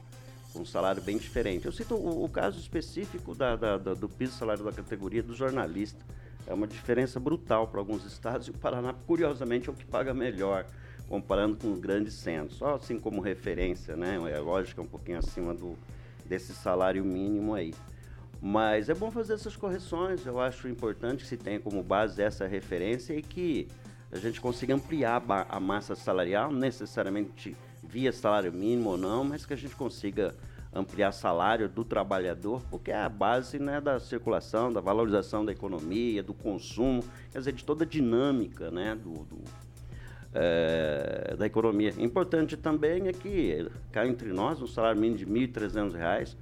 um 0.54 0.64
salário 0.64 1.02
bem 1.02 1.16
diferente. 1.18 1.66
Eu 1.66 1.72
cito 1.72 1.94
o, 1.94 2.24
o 2.24 2.28
caso 2.28 2.58
específico 2.58 3.34
da, 3.34 3.56
da, 3.56 3.78
da, 3.78 3.94
do 3.94 4.08
piso 4.08 4.32
salário 4.32 4.64
da 4.64 4.72
categoria 4.72 5.22
do 5.22 5.34
jornalista. 5.34 6.04
É 6.46 6.54
uma 6.54 6.66
diferença 6.66 7.20
brutal 7.20 7.68
para 7.68 7.78
alguns 7.78 8.04
estados 8.04 8.48
e 8.48 8.50
o 8.50 8.54
Paraná, 8.54 8.94
curiosamente, 9.06 9.68
é 9.68 9.72
o 9.72 9.74
que 9.74 9.84
paga 9.84 10.14
melhor, 10.14 10.66
comparando 11.08 11.56
com 11.56 11.72
os 11.72 11.78
grandes 11.78 12.14
centros. 12.14 12.58
Só 12.58 12.76
assim 12.76 12.98
como 12.98 13.20
referência, 13.20 13.96
né? 13.96 14.18
É 14.32 14.38
lógico, 14.38 14.80
é 14.80 14.84
um 14.84 14.88
pouquinho 14.88 15.18
acima 15.18 15.52
do, 15.52 15.76
desse 16.24 16.54
salário 16.54 17.04
mínimo 17.04 17.54
aí. 17.54 17.74
Mas 18.40 18.88
é 18.88 18.94
bom 18.94 19.10
fazer 19.10 19.34
essas 19.34 19.56
correções, 19.56 20.24
eu 20.24 20.40
acho 20.40 20.68
importante 20.68 21.24
que 21.24 21.28
se 21.28 21.36
tenha 21.36 21.58
como 21.58 21.82
base 21.82 22.22
essa 22.22 22.46
referência 22.46 23.12
e 23.14 23.22
que 23.22 23.66
a 24.12 24.18
gente 24.18 24.40
consiga 24.40 24.74
ampliar 24.74 25.22
a 25.48 25.60
massa 25.60 25.96
salarial, 25.96 26.52
necessariamente 26.52 27.56
via 27.82 28.12
salário 28.12 28.52
mínimo 28.52 28.90
ou 28.90 28.96
não, 28.96 29.24
mas 29.24 29.44
que 29.44 29.52
a 29.52 29.56
gente 29.56 29.74
consiga 29.74 30.34
ampliar 30.72 31.12
salário 31.12 31.68
do 31.68 31.84
trabalhador, 31.84 32.62
porque 32.70 32.90
é 32.90 32.96
a 32.96 33.08
base 33.08 33.58
né, 33.58 33.80
da 33.80 33.98
circulação, 33.98 34.72
da 34.72 34.80
valorização 34.80 35.44
da 35.44 35.50
economia, 35.50 36.22
do 36.22 36.34
consumo, 36.34 37.02
quer 37.32 37.38
dizer, 37.38 37.52
de 37.52 37.64
toda 37.64 37.84
a 37.84 37.86
dinâmica 37.86 38.70
né, 38.70 38.94
do, 38.94 39.24
do 39.24 39.38
é, 40.34 41.34
da 41.38 41.46
economia. 41.46 41.94
Importante 41.98 42.56
também 42.56 43.08
é 43.08 43.12
que 43.12 43.66
cá 43.90 44.06
entre 44.06 44.32
nós, 44.32 44.60
um 44.60 44.66
salário 44.66 45.00
mínimo 45.00 45.18
de 45.18 45.24
R$ 45.24 45.48
1.300, 45.48 46.36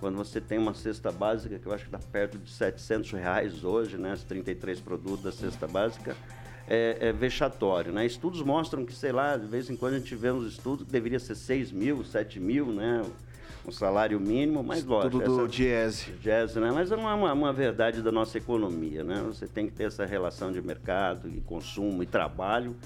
quando 0.00 0.16
você 0.16 0.40
tem 0.40 0.58
uma 0.58 0.74
cesta 0.74 1.10
básica, 1.10 1.58
que 1.58 1.66
eu 1.66 1.72
acho 1.72 1.88
que 1.88 1.94
está 1.94 2.10
perto 2.10 2.38
de 2.38 2.50
700 2.50 3.12
reais 3.12 3.64
hoje, 3.64 3.96
né, 3.96 4.12
os 4.12 4.22
33 4.24 4.80
produtos 4.80 5.22
da 5.22 5.32
cesta 5.32 5.66
básica, 5.66 6.16
é, 6.68 6.96
é, 7.00 7.12
vexatório. 7.12 7.92
Né? 7.92 8.06
Estudos 8.06 8.42
mostram 8.42 8.84
que, 8.84 8.94
sei 8.94 9.12
lá, 9.12 9.36
de 9.36 9.46
vez 9.46 9.68
em 9.70 9.76
quando 9.76 9.94
a 9.94 9.98
gente 9.98 10.14
vê 10.14 10.30
uns 10.30 10.46
estudos 10.46 10.86
que 10.86 10.92
deveria 10.92 11.18
ser 11.18 11.34
6 11.34 11.72
mil, 11.72 12.04
7 12.04 12.40
mil, 12.40 12.66
né? 12.66 13.02
Um 13.66 13.72
salário 13.72 14.20
mínimo, 14.20 14.62
mas 14.62 14.84
lógico. 14.84 15.20
Tudo 15.20 15.38
do 15.38 15.48
Diese. 15.48 16.12
Diese, 16.12 16.60
né? 16.60 16.70
Mas 16.70 16.90
não 16.90 17.08
é 17.08 17.14
uma, 17.14 17.32
uma 17.32 17.52
verdade 17.52 18.02
da 18.02 18.12
nossa 18.12 18.36
economia, 18.36 19.02
né? 19.02 19.22
Você 19.26 19.46
tem 19.46 19.66
que 19.66 19.72
ter 19.72 19.84
essa 19.84 20.04
relação 20.04 20.52
de 20.52 20.60
mercado 20.60 21.30
e 21.30 21.40
consumo 21.40 22.02
e 22.02 22.06
trabalho, 22.06 22.76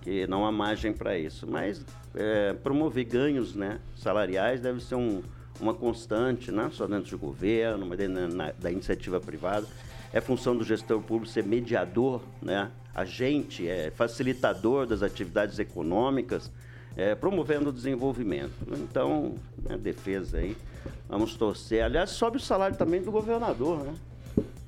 que 0.00 0.26
não 0.26 0.46
há 0.46 0.50
margem 0.50 0.94
para 0.94 1.18
isso. 1.18 1.46
Mas 1.46 1.84
é, 2.14 2.54
promover 2.54 3.04
ganhos 3.04 3.54
né, 3.54 3.80
salariais 3.94 4.62
deve 4.62 4.82
ser 4.82 4.94
um, 4.94 5.22
uma 5.60 5.74
constante, 5.74 6.50
não 6.50 6.70
só 6.70 6.86
dentro 6.86 7.10
do 7.10 7.18
governo, 7.18 7.86
mas 7.86 7.98
dentro 7.98 8.36
da, 8.36 8.52
da 8.52 8.70
iniciativa 8.70 9.20
privada. 9.20 9.66
É 10.12 10.20
função 10.20 10.56
do 10.56 10.64
gestor 10.64 11.00
público 11.00 11.32
ser 11.32 11.44
mediador, 11.44 12.22
né? 12.40 12.70
agente, 12.94 13.68
é 13.68 13.90
facilitador 13.90 14.86
das 14.86 15.02
atividades 15.02 15.58
econômicas, 15.58 16.50
é, 16.96 17.14
promovendo 17.14 17.70
o 17.70 17.72
desenvolvimento. 17.72 18.52
Então, 18.78 19.34
né, 19.68 19.76
defesa 19.76 20.38
aí, 20.38 20.56
vamos 21.08 21.34
torcer. 21.34 21.82
Aliás, 21.82 22.10
sobe 22.10 22.36
o 22.36 22.40
salário 22.40 22.76
também 22.76 23.02
do 23.02 23.10
governador, 23.10 23.82
né? 23.82 23.94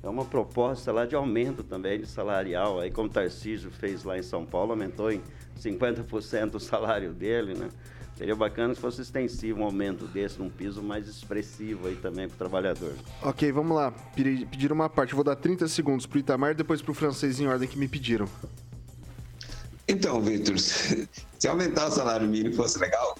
É 0.03 0.09
uma 0.09 0.25
proposta 0.25 0.91
lá 0.91 1.05
de 1.05 1.15
aumento 1.15 1.63
também 1.63 1.99
de 1.99 2.05
salarial, 2.05 2.79
aí 2.79 2.91
como 2.91 3.07
o 3.07 3.11
Tarcísio 3.11 3.71
fez 3.71 4.03
lá 4.03 4.17
em 4.17 4.23
São 4.23 4.45
Paulo, 4.45 4.71
aumentou 4.71 5.11
em 5.11 5.21
50% 5.59 6.55
o 6.55 6.59
salário 6.59 7.13
dele, 7.13 7.53
né? 7.55 7.69
Seria 8.17 8.35
bacana 8.35 8.73
se 8.73 8.81
fosse 8.81 9.01
extensivo 9.01 9.61
um 9.61 9.63
aumento 9.63 10.07
desse 10.07 10.39
num 10.39 10.49
piso 10.49 10.81
mais 10.81 11.07
expressivo 11.07 11.87
aí 11.87 11.95
também 11.95 12.27
para 12.27 12.33
o 12.33 12.37
trabalhador. 12.37 12.93
Ok, 13.21 13.51
vamos 13.51 13.77
lá. 13.77 13.91
Pediram 14.15 14.73
uma 14.73 14.89
parte. 14.89 15.13
Vou 15.13 15.23
dar 15.23 15.35
30 15.35 15.67
segundos 15.67 16.07
para 16.07 16.17
o 16.17 16.19
Itamar 16.19 16.51
e 16.51 16.55
depois 16.55 16.81
para 16.81 16.91
o 16.91 16.95
francês 16.95 17.39
em 17.39 17.45
ordem 17.45 17.69
que 17.69 17.77
me 17.77 17.87
pediram. 17.87 18.27
Então, 19.87 20.19
Vitor, 20.19 20.57
se 20.59 21.47
aumentar 21.47 21.87
o 21.87 21.91
salário 21.91 22.27
mínimo 22.27 22.55
fosse 22.55 22.79
legal, 22.79 23.17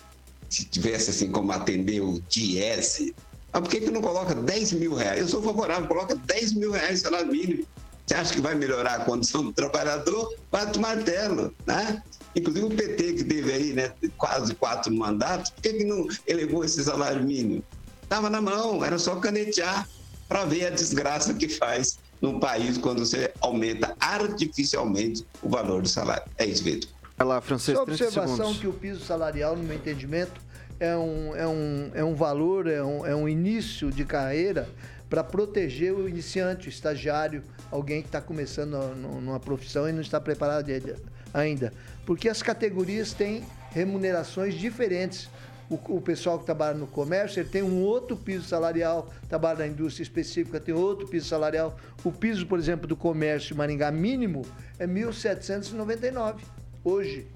se 0.49 0.65
tivesse 0.65 1.11
assim 1.11 1.31
como 1.31 1.51
atender 1.51 2.01
o 2.01 2.19
DS, 2.21 3.13
mas 3.53 3.61
por 3.61 3.69
que, 3.69 3.81
que 3.81 3.91
não 3.91 4.01
coloca 4.01 4.33
10 4.33 4.73
mil 4.73 4.93
reais? 4.95 5.21
Eu 5.21 5.27
sou 5.27 5.41
favorável, 5.41 5.87
coloca 5.87 6.15
10 6.15 6.53
mil 6.53 6.71
reais 6.71 7.01
salário 7.01 7.31
mínimo. 7.31 7.65
Você 8.07 8.15
acha 8.15 8.33
que 8.33 8.39
vai 8.39 8.55
melhorar 8.55 8.95
a 8.95 8.99
condição 8.99 9.43
do 9.43 9.51
trabalhador? 9.51 10.33
Bate 10.49 10.79
o 10.79 10.81
martelo, 10.81 11.53
né? 11.65 12.01
Inclusive 12.33 12.65
o 12.65 12.69
PT 12.69 13.13
que 13.13 13.23
teve 13.25 13.51
aí, 13.51 13.73
né, 13.73 13.91
quase 14.17 14.55
quatro 14.55 14.93
mandatos, 14.93 15.49
por 15.49 15.61
que, 15.61 15.73
que 15.73 15.83
não 15.83 16.07
elevou 16.25 16.63
esse 16.63 16.81
salário 16.83 17.21
mínimo? 17.23 17.63
Estava 18.01 18.29
na 18.29 18.39
mão, 18.39 18.85
era 18.85 18.97
só 18.97 19.15
canetear 19.17 19.89
para 20.29 20.45
ver 20.45 20.67
a 20.67 20.69
desgraça 20.69 21.33
que 21.33 21.49
faz 21.49 21.99
num 22.21 22.39
país 22.39 22.77
quando 22.77 22.99
você 22.99 23.33
aumenta 23.41 23.95
artificialmente 23.99 25.25
o 25.41 25.49
valor 25.49 25.81
do 25.81 25.89
salário. 25.89 26.23
É 26.37 26.45
isso, 26.45 26.63
Vitor. 26.63 26.89
Vai 27.17 27.27
lá, 27.27 27.41
Francisco, 27.41 27.75
Só 27.75 27.83
observação 27.83 28.53
que 28.53 28.67
o 28.67 28.73
piso 28.73 29.03
salarial, 29.03 29.55
no 29.55 29.63
meu 29.63 29.75
entendimento, 29.75 30.39
é 30.79 30.95
um, 30.95 31.35
é 31.35 31.47
um, 31.47 31.91
é 31.95 32.03
um 32.03 32.15
valor, 32.15 32.67
é 32.67 32.83
um, 32.83 33.05
é 33.05 33.15
um 33.15 33.27
início 33.27 33.91
de 33.91 34.05
carreira 34.05 34.69
para 35.09 35.23
proteger 35.23 35.93
o 35.93 36.07
iniciante, 36.07 36.67
o 36.67 36.69
estagiário, 36.69 37.43
alguém 37.71 38.01
que 38.01 38.07
está 38.07 38.21
começando 38.21 38.77
numa 38.95 39.39
profissão 39.39 39.87
e 39.87 39.91
não 39.91 40.01
está 40.01 40.19
preparado 40.19 40.69
ainda. 41.33 41.73
Porque 42.05 42.27
as 42.29 42.41
categorias 42.41 43.13
têm 43.13 43.43
remunerações 43.71 44.55
diferentes. 44.55 45.29
O, 45.69 45.97
o, 45.97 46.01
pessoal 46.01 46.39
que 46.39 46.45
trabalha 46.45 46.77
no 46.77 46.87
comércio 46.87 47.41
ele 47.41 47.49
tem 47.49 47.61
um 47.61 47.81
outro 47.81 48.15
piso 48.15 48.45
salarial, 48.45 49.11
trabalha 49.27 49.59
na 49.59 49.67
indústria 49.67 50.03
específica 50.03 50.61
tem 50.61 50.73
outro 50.73 51.07
piso 51.07 51.27
salarial. 51.27 51.77
O 52.05 52.11
piso, 52.11 52.47
por 52.47 52.57
exemplo, 52.57 52.87
do 52.87 52.95
comércio 52.95 53.55
Maringá 53.55 53.91
mínimo 53.91 54.45
é 54.79 54.87
1.799 54.87 56.39
hoje. 56.83 57.27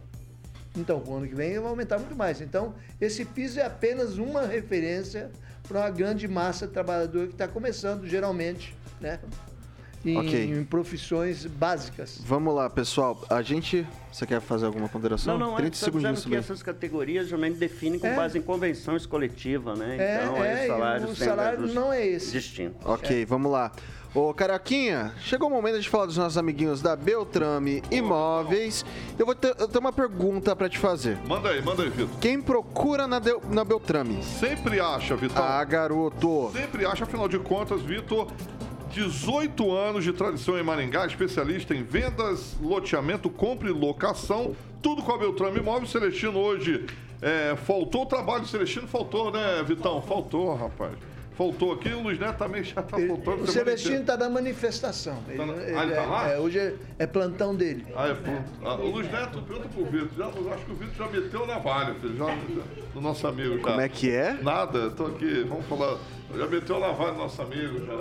Então, 0.77 1.03
o 1.05 1.13
ano 1.13 1.27
que 1.27 1.35
vem 1.35 1.59
vai 1.59 1.69
aumentar 1.69 1.99
muito 1.99 2.15
mais. 2.15 2.39
Então, 2.39 2.73
esse 2.99 3.25
piso 3.25 3.59
é 3.59 3.65
apenas 3.65 4.17
uma 4.17 4.43
referência 4.43 5.29
para 5.67 5.81
uma 5.81 5.89
grande 5.89 6.27
massa 6.27 6.67
de 6.67 6.73
trabalhador 6.73 7.27
que 7.27 7.33
está 7.33 7.47
começando, 7.47 8.07
geralmente, 8.07 8.75
né? 8.99 9.19
Em, 10.03 10.17
okay. 10.17 10.51
em, 10.51 10.63
profissões 10.63 11.45
básicas. 11.45 12.19
Vamos 12.25 12.55
lá, 12.55 12.67
pessoal. 12.69 13.23
A 13.29 13.41
gente. 13.43 13.85
Você 14.11 14.25
quer 14.25 14.41
fazer 14.41 14.65
alguma 14.65 14.89
ponderação? 14.89 15.37
Não, 15.37 15.51
não, 15.51 15.55
30 15.55 15.75
é, 15.75 15.79
segundos 15.79 16.25
que 16.25 16.35
essas 16.35 16.63
categorias 16.63 17.27
geralmente 17.27 17.57
definem 17.57 17.99
com 17.99 18.07
é. 18.07 18.15
base 18.15 18.37
em 18.37 18.41
convenções 18.41 19.05
coletivas, 19.05 19.77
né? 19.77 19.97
É, 19.99 20.23
então, 20.23 20.43
é, 20.43 20.67
salários 20.67 21.11
o 21.11 21.15
salário 21.15 21.67
não 21.67 21.93
é 21.93 22.07
esse. 22.07 22.31
Distinto. 22.31 22.77
Ok, 22.83 23.23
vamos 23.25 23.51
lá. 23.51 23.71
Ô, 24.13 24.33
Caraquinha, 24.33 25.13
chegou 25.21 25.47
o 25.47 25.51
momento 25.51 25.79
de 25.79 25.87
falar 25.87 26.05
dos 26.05 26.17
nossos 26.17 26.37
amiguinhos 26.37 26.81
da 26.81 26.97
Beltrame 26.97 27.81
Imóveis. 27.89 28.83
Eu 29.17 29.25
vou 29.25 29.33
ter, 29.33 29.55
eu 29.57 29.69
tenho 29.69 29.79
uma 29.79 29.93
pergunta 29.93 30.53
para 30.53 30.67
te 30.67 30.77
fazer. 30.77 31.17
Manda 31.25 31.47
aí, 31.47 31.61
manda 31.61 31.83
aí, 31.83 31.89
Vitor. 31.89 32.19
Quem 32.19 32.41
procura 32.41 33.07
na, 33.07 33.19
de, 33.19 33.33
na 33.49 33.63
Beltrame? 33.63 34.21
Sempre 34.21 34.81
acha, 34.81 35.15
Vitor. 35.15 35.41
Ah, 35.41 35.63
garoto. 35.63 36.51
Sempre 36.51 36.85
acha, 36.85 37.05
afinal 37.05 37.29
de 37.29 37.39
contas, 37.39 37.81
Vitor. 37.83 38.27
18 38.89 39.73
anos 39.73 40.03
de 40.03 40.11
tradição 40.11 40.59
em 40.59 40.63
Maringá, 40.63 41.05
especialista 41.05 41.73
em 41.73 41.81
vendas, 41.81 42.57
loteamento, 42.61 43.29
compra 43.29 43.69
e 43.69 43.71
locação. 43.71 44.53
Tudo 44.81 45.01
com 45.03 45.13
a 45.13 45.17
Beltrame 45.17 45.59
Imóveis. 45.59 45.89
Celestino 45.89 46.37
hoje 46.37 46.85
é, 47.21 47.55
faltou 47.65 48.03
o 48.03 48.05
trabalho 48.05 48.41
do 48.41 48.49
Celestino, 48.49 48.89
faltou, 48.89 49.31
né, 49.31 49.63
Vitão? 49.65 50.01
Faltou, 50.01 50.53
rapaz 50.53 51.10
faltou 51.35 51.73
aqui, 51.73 51.89
o 51.89 52.01
Luiz 52.01 52.19
Neto 52.19 52.37
também 52.37 52.63
já 52.63 52.81
está 52.81 52.97
faltando. 52.97 53.43
O 53.43 53.47
Celestino 53.47 54.01
está 54.01 54.17
na 54.17 54.29
manifestação. 54.29 55.17
Ele, 55.27 55.37
tá 55.37 55.43
ele, 55.43 55.75
ah, 55.75 55.83
ele 55.83 55.95
tá 55.95 56.05
lá? 56.05 56.29
É, 56.29 56.39
hoje 56.39 56.59
é, 56.59 56.75
é, 56.99 57.07
plantão 57.07 57.55
dele. 57.55 57.85
Ah, 57.95 58.07
é 58.07 58.13
plantão. 58.13 58.43
Ah, 58.63 58.75
o 58.75 58.89
Luiz 58.89 59.11
Neto, 59.11 59.41
pergunta 59.41 59.69
pro 59.69 59.85
Vitor. 59.85 60.09
Já, 60.17 60.53
acho 60.53 60.65
que 60.65 60.71
o 60.71 60.75
Vitor 60.75 60.95
já 60.95 61.07
meteu 61.07 61.47
na 61.47 61.59
valha, 61.59 61.95
já, 62.01 62.25
já, 62.25 62.35
no 62.93 63.01
nosso 63.01 63.27
amigo. 63.27 63.57
Já. 63.57 63.63
Como 63.63 63.81
é 63.81 63.89
que 63.89 64.11
é? 64.11 64.33
Nada, 64.41 64.87
estou 64.87 65.07
aqui, 65.07 65.45
vamos 65.47 65.65
falar. 65.65 65.97
Já 66.35 66.47
meteu 66.47 66.79
na 66.79 66.91
valha 66.91 67.13
nosso 67.13 67.41
amigo, 67.41 67.85
já. 67.85 67.93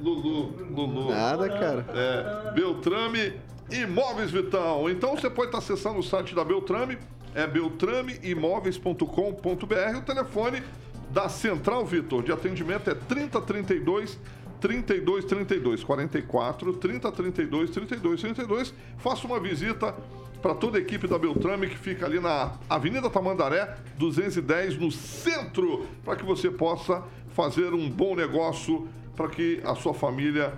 Lulu, 0.00 0.70
Lulu. 0.70 1.10
Nada, 1.10 1.48
cara. 1.48 1.84
É, 1.94 2.52
Beltrame 2.52 3.32
Imóveis 3.70 4.30
Vitão. 4.30 4.88
Então 4.88 5.16
você 5.16 5.28
pode 5.28 5.48
estar 5.48 5.58
acessando 5.58 5.98
o 5.98 6.02
site 6.02 6.34
da 6.34 6.42
Beltrame, 6.44 6.96
é 7.34 7.46
beltrameimóveis.com.br, 7.46 9.98
o 9.98 10.02
telefone 10.02 10.62
da 11.10 11.28
Central 11.28 11.84
Vitor 11.86 12.22
de 12.22 12.32
atendimento 12.32 12.90
é 12.90 12.94
3032 12.94 14.18
3232 14.60 15.84
44 15.84 16.72
3032 16.74 17.70
3232. 17.70 18.74
Faça 18.98 19.26
uma 19.26 19.38
visita 19.38 19.94
para 20.42 20.54
toda 20.54 20.78
a 20.78 20.80
equipe 20.80 21.06
da 21.06 21.18
Beltrame 21.18 21.68
que 21.68 21.78
fica 21.78 22.06
ali 22.06 22.20
na 22.20 22.52
Avenida 22.68 23.10
Tamandaré 23.10 23.76
210 23.98 24.78
no 24.78 24.90
centro, 24.90 25.86
para 26.04 26.16
que 26.16 26.24
você 26.24 26.50
possa 26.50 27.02
fazer 27.34 27.72
um 27.72 27.88
bom 27.88 28.14
negócio 28.14 28.88
para 29.16 29.28
que 29.28 29.60
a 29.64 29.74
sua 29.74 29.94
família 29.94 30.52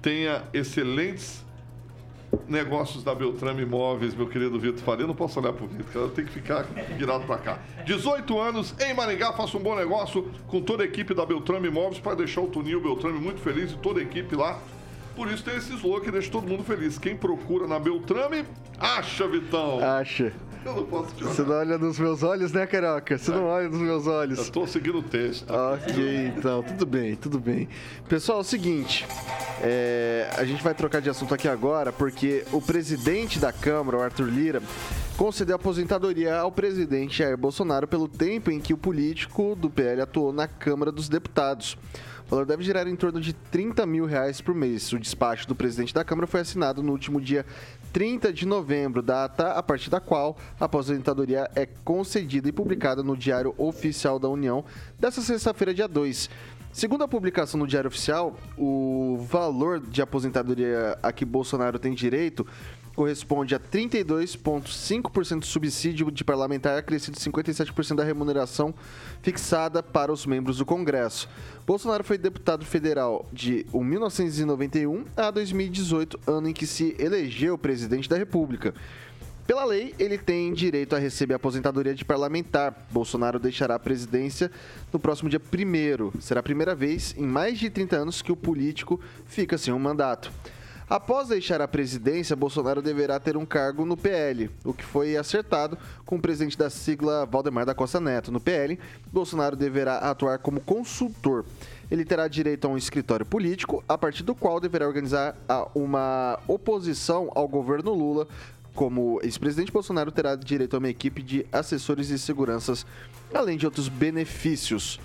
tenha 0.00 0.44
excelentes 0.54 1.44
negócios 2.50 3.04
da 3.04 3.14
Beltrame 3.14 3.62
Imóveis, 3.62 4.14
meu 4.14 4.26
querido 4.26 4.58
Vitor 4.58 4.82
Faria. 4.82 5.06
Não 5.06 5.14
posso 5.14 5.40
olhar 5.40 5.52
pro 5.52 5.66
Vitor, 5.66 6.10
tem 6.10 6.24
que 6.24 6.32
ficar 6.32 6.64
virado 6.98 7.24
para 7.24 7.38
cá. 7.38 7.58
18 7.86 8.38
anos 8.38 8.74
em 8.80 8.92
Maringá, 8.92 9.32
faça 9.32 9.56
um 9.56 9.60
bom 9.60 9.76
negócio 9.76 10.30
com 10.48 10.60
toda 10.60 10.82
a 10.82 10.86
equipe 10.86 11.14
da 11.14 11.24
Beltrame 11.24 11.68
Imóveis 11.68 12.00
para 12.00 12.16
deixar 12.16 12.40
o 12.40 12.48
Tuninho 12.48 12.80
Beltrame 12.80 13.18
muito 13.18 13.40
feliz 13.40 13.72
e 13.72 13.76
toda 13.76 14.00
a 14.00 14.02
equipe 14.02 14.34
lá. 14.34 14.58
Por 15.14 15.30
isso 15.30 15.44
tem 15.44 15.56
esse 15.56 15.72
slogan 15.74 16.04
que 16.04 16.10
deixa 16.10 16.30
todo 16.30 16.46
mundo 16.46 16.64
feliz. 16.64 16.98
Quem 16.98 17.16
procura 17.16 17.66
na 17.66 17.78
Beltrame, 17.78 18.44
acha, 18.78 19.26
Vitão. 19.28 19.78
Acha. 19.82 20.32
Eu 20.64 20.74
não 20.76 20.84
posso 20.84 21.14
te 21.14 21.24
olhar. 21.24 21.34
Você 21.34 21.42
não 21.42 21.54
olha 21.54 21.78
nos 21.78 21.98
meus 21.98 22.22
olhos, 22.22 22.52
né, 22.52 22.66
Carioca? 22.66 23.16
Você 23.16 23.30
é. 23.30 23.34
não 23.34 23.44
olha 23.46 23.68
nos 23.68 23.80
meus 23.80 24.06
olhos. 24.06 24.38
Eu 24.38 24.52
tô 24.52 24.66
seguindo 24.66 24.98
o 24.98 25.02
texto. 25.02 25.50
Ok, 25.50 26.32
então, 26.36 26.62
tudo 26.62 26.86
bem, 26.86 27.16
tudo 27.16 27.38
bem. 27.38 27.68
Pessoal, 28.08 28.38
é 28.38 28.40
o 28.42 28.44
seguinte, 28.44 29.06
é, 29.62 30.30
a 30.36 30.44
gente 30.44 30.62
vai 30.62 30.74
trocar 30.74 31.00
de 31.00 31.08
assunto 31.08 31.34
aqui 31.34 31.48
agora, 31.48 31.92
porque 31.92 32.44
o 32.52 32.60
presidente 32.60 33.38
da 33.38 33.52
Câmara, 33.52 33.96
o 33.96 34.02
Arthur 34.02 34.28
Lira, 34.28 34.62
concedeu 35.16 35.56
aposentadoria 35.56 36.36
ao 36.36 36.52
presidente 36.52 37.18
Jair 37.18 37.36
Bolsonaro 37.36 37.86
pelo 37.86 38.08
tempo 38.08 38.50
em 38.50 38.60
que 38.60 38.72
o 38.72 38.78
político 38.78 39.54
do 39.54 39.70
PL 39.70 40.02
atuou 40.02 40.32
na 40.32 40.46
Câmara 40.46 40.92
dos 40.92 41.08
Deputados. 41.08 41.76
O 42.26 42.30
valor 42.30 42.46
deve 42.46 42.62
girar 42.62 42.86
em 42.86 42.94
torno 42.94 43.20
de 43.20 43.32
30 43.32 43.84
mil 43.84 44.06
reais 44.06 44.40
por 44.40 44.54
mês. 44.54 44.92
O 44.92 45.00
despacho 45.00 45.48
do 45.48 45.54
presidente 45.54 45.92
da 45.92 46.04
Câmara 46.04 46.28
foi 46.28 46.38
assinado 46.38 46.80
no 46.80 46.92
último 46.92 47.20
dia 47.20 47.44
30 47.92 48.32
de 48.32 48.46
novembro, 48.46 49.02
data 49.02 49.52
a 49.52 49.62
partir 49.62 49.90
da 49.90 50.00
qual 50.00 50.36
a 50.58 50.64
aposentadoria 50.64 51.50
é 51.54 51.66
concedida 51.66 52.48
e 52.48 52.52
publicada 52.52 53.02
no 53.02 53.16
Diário 53.16 53.54
Oficial 53.58 54.18
da 54.18 54.28
União 54.28 54.64
dessa 54.98 55.20
sexta-feira, 55.20 55.74
dia 55.74 55.88
2. 55.88 56.30
Segundo 56.72 57.02
a 57.02 57.08
publicação 57.08 57.58
no 57.58 57.66
Diário 57.66 57.88
Oficial, 57.88 58.36
o 58.56 59.18
valor 59.28 59.80
de 59.80 60.00
aposentadoria 60.00 60.96
a 61.02 61.10
que 61.10 61.24
Bolsonaro 61.24 61.80
tem 61.80 61.92
direito 61.94 62.46
corresponde 62.94 63.54
a 63.54 63.60
32,5% 63.60 65.40
de 65.40 65.46
subsídio 65.46 66.10
de 66.10 66.24
parlamentar, 66.24 66.78
acrescido 66.78 67.16
57% 67.16 67.94
da 67.94 68.04
remuneração 68.04 68.74
fixada 69.22 69.82
para 69.82 70.12
os 70.12 70.26
membros 70.26 70.58
do 70.58 70.66
Congresso. 70.66 71.28
Bolsonaro 71.66 72.04
foi 72.04 72.18
deputado 72.18 72.64
federal 72.64 73.26
de 73.32 73.66
1991 73.72 75.04
a 75.16 75.30
2018, 75.30 76.20
ano 76.26 76.48
em 76.48 76.52
que 76.52 76.66
se 76.66 76.96
elegeu 76.98 77.56
presidente 77.56 78.08
da 78.08 78.16
República. 78.16 78.74
Pela 79.50 79.64
lei, 79.64 79.94
ele 79.98 80.16
tem 80.16 80.52
direito 80.52 80.94
a 80.94 80.98
receber 81.00 81.34
aposentadoria 81.34 81.92
de 81.92 82.04
parlamentar. 82.04 82.86
Bolsonaro 82.88 83.36
deixará 83.36 83.74
a 83.74 83.80
presidência 83.80 84.48
no 84.92 85.00
próximo 85.00 85.28
dia 85.28 85.40
1. 85.40 86.20
Será 86.20 86.38
a 86.38 86.42
primeira 86.42 86.72
vez 86.72 87.16
em 87.18 87.26
mais 87.26 87.58
de 87.58 87.68
30 87.68 87.96
anos 87.96 88.22
que 88.22 88.30
o 88.30 88.36
político 88.36 89.00
fica 89.26 89.58
sem 89.58 89.74
um 89.74 89.78
mandato. 89.80 90.30
Após 90.90 91.28
deixar 91.28 91.60
a 91.60 91.68
presidência, 91.68 92.34
Bolsonaro 92.34 92.82
deverá 92.82 93.20
ter 93.20 93.36
um 93.36 93.46
cargo 93.46 93.84
no 93.84 93.96
PL, 93.96 94.50
o 94.64 94.74
que 94.74 94.84
foi 94.84 95.16
acertado 95.16 95.78
com 96.04 96.16
o 96.16 96.20
presidente 96.20 96.58
da 96.58 96.68
sigla 96.68 97.24
Valdemar 97.24 97.64
da 97.64 97.72
Costa 97.72 98.00
Neto. 98.00 98.32
No 98.32 98.40
PL, 98.40 98.76
Bolsonaro 99.12 99.54
deverá 99.54 99.98
atuar 99.98 100.40
como 100.40 100.60
consultor. 100.60 101.44
Ele 101.88 102.04
terá 102.04 102.26
direito 102.26 102.64
a 102.64 102.70
um 102.70 102.76
escritório 102.76 103.24
político, 103.24 103.84
a 103.88 103.96
partir 103.96 104.24
do 104.24 104.34
qual 104.34 104.58
deverá 104.58 104.84
organizar 104.84 105.36
uma 105.76 106.40
oposição 106.48 107.30
ao 107.36 107.46
governo 107.46 107.94
Lula. 107.94 108.26
Como 108.74 109.20
ex-presidente, 109.22 109.70
Bolsonaro 109.70 110.10
terá 110.10 110.34
direito 110.34 110.74
a 110.74 110.80
uma 110.80 110.88
equipe 110.88 111.22
de 111.22 111.46
assessores 111.52 112.10
e 112.10 112.18
seguranças, 112.18 112.84
além 113.32 113.56
de 113.56 113.64
outros 113.64 113.88
benefícios. 113.88 114.98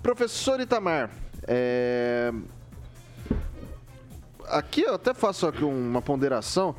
Professor 0.00 0.60
Itamar, 0.60 1.10
é 1.42 2.32
aqui 4.50 4.82
eu 4.82 4.94
até 4.94 5.14
faço 5.14 5.46
aqui 5.46 5.64
uma 5.64 6.02
ponderação 6.02 6.74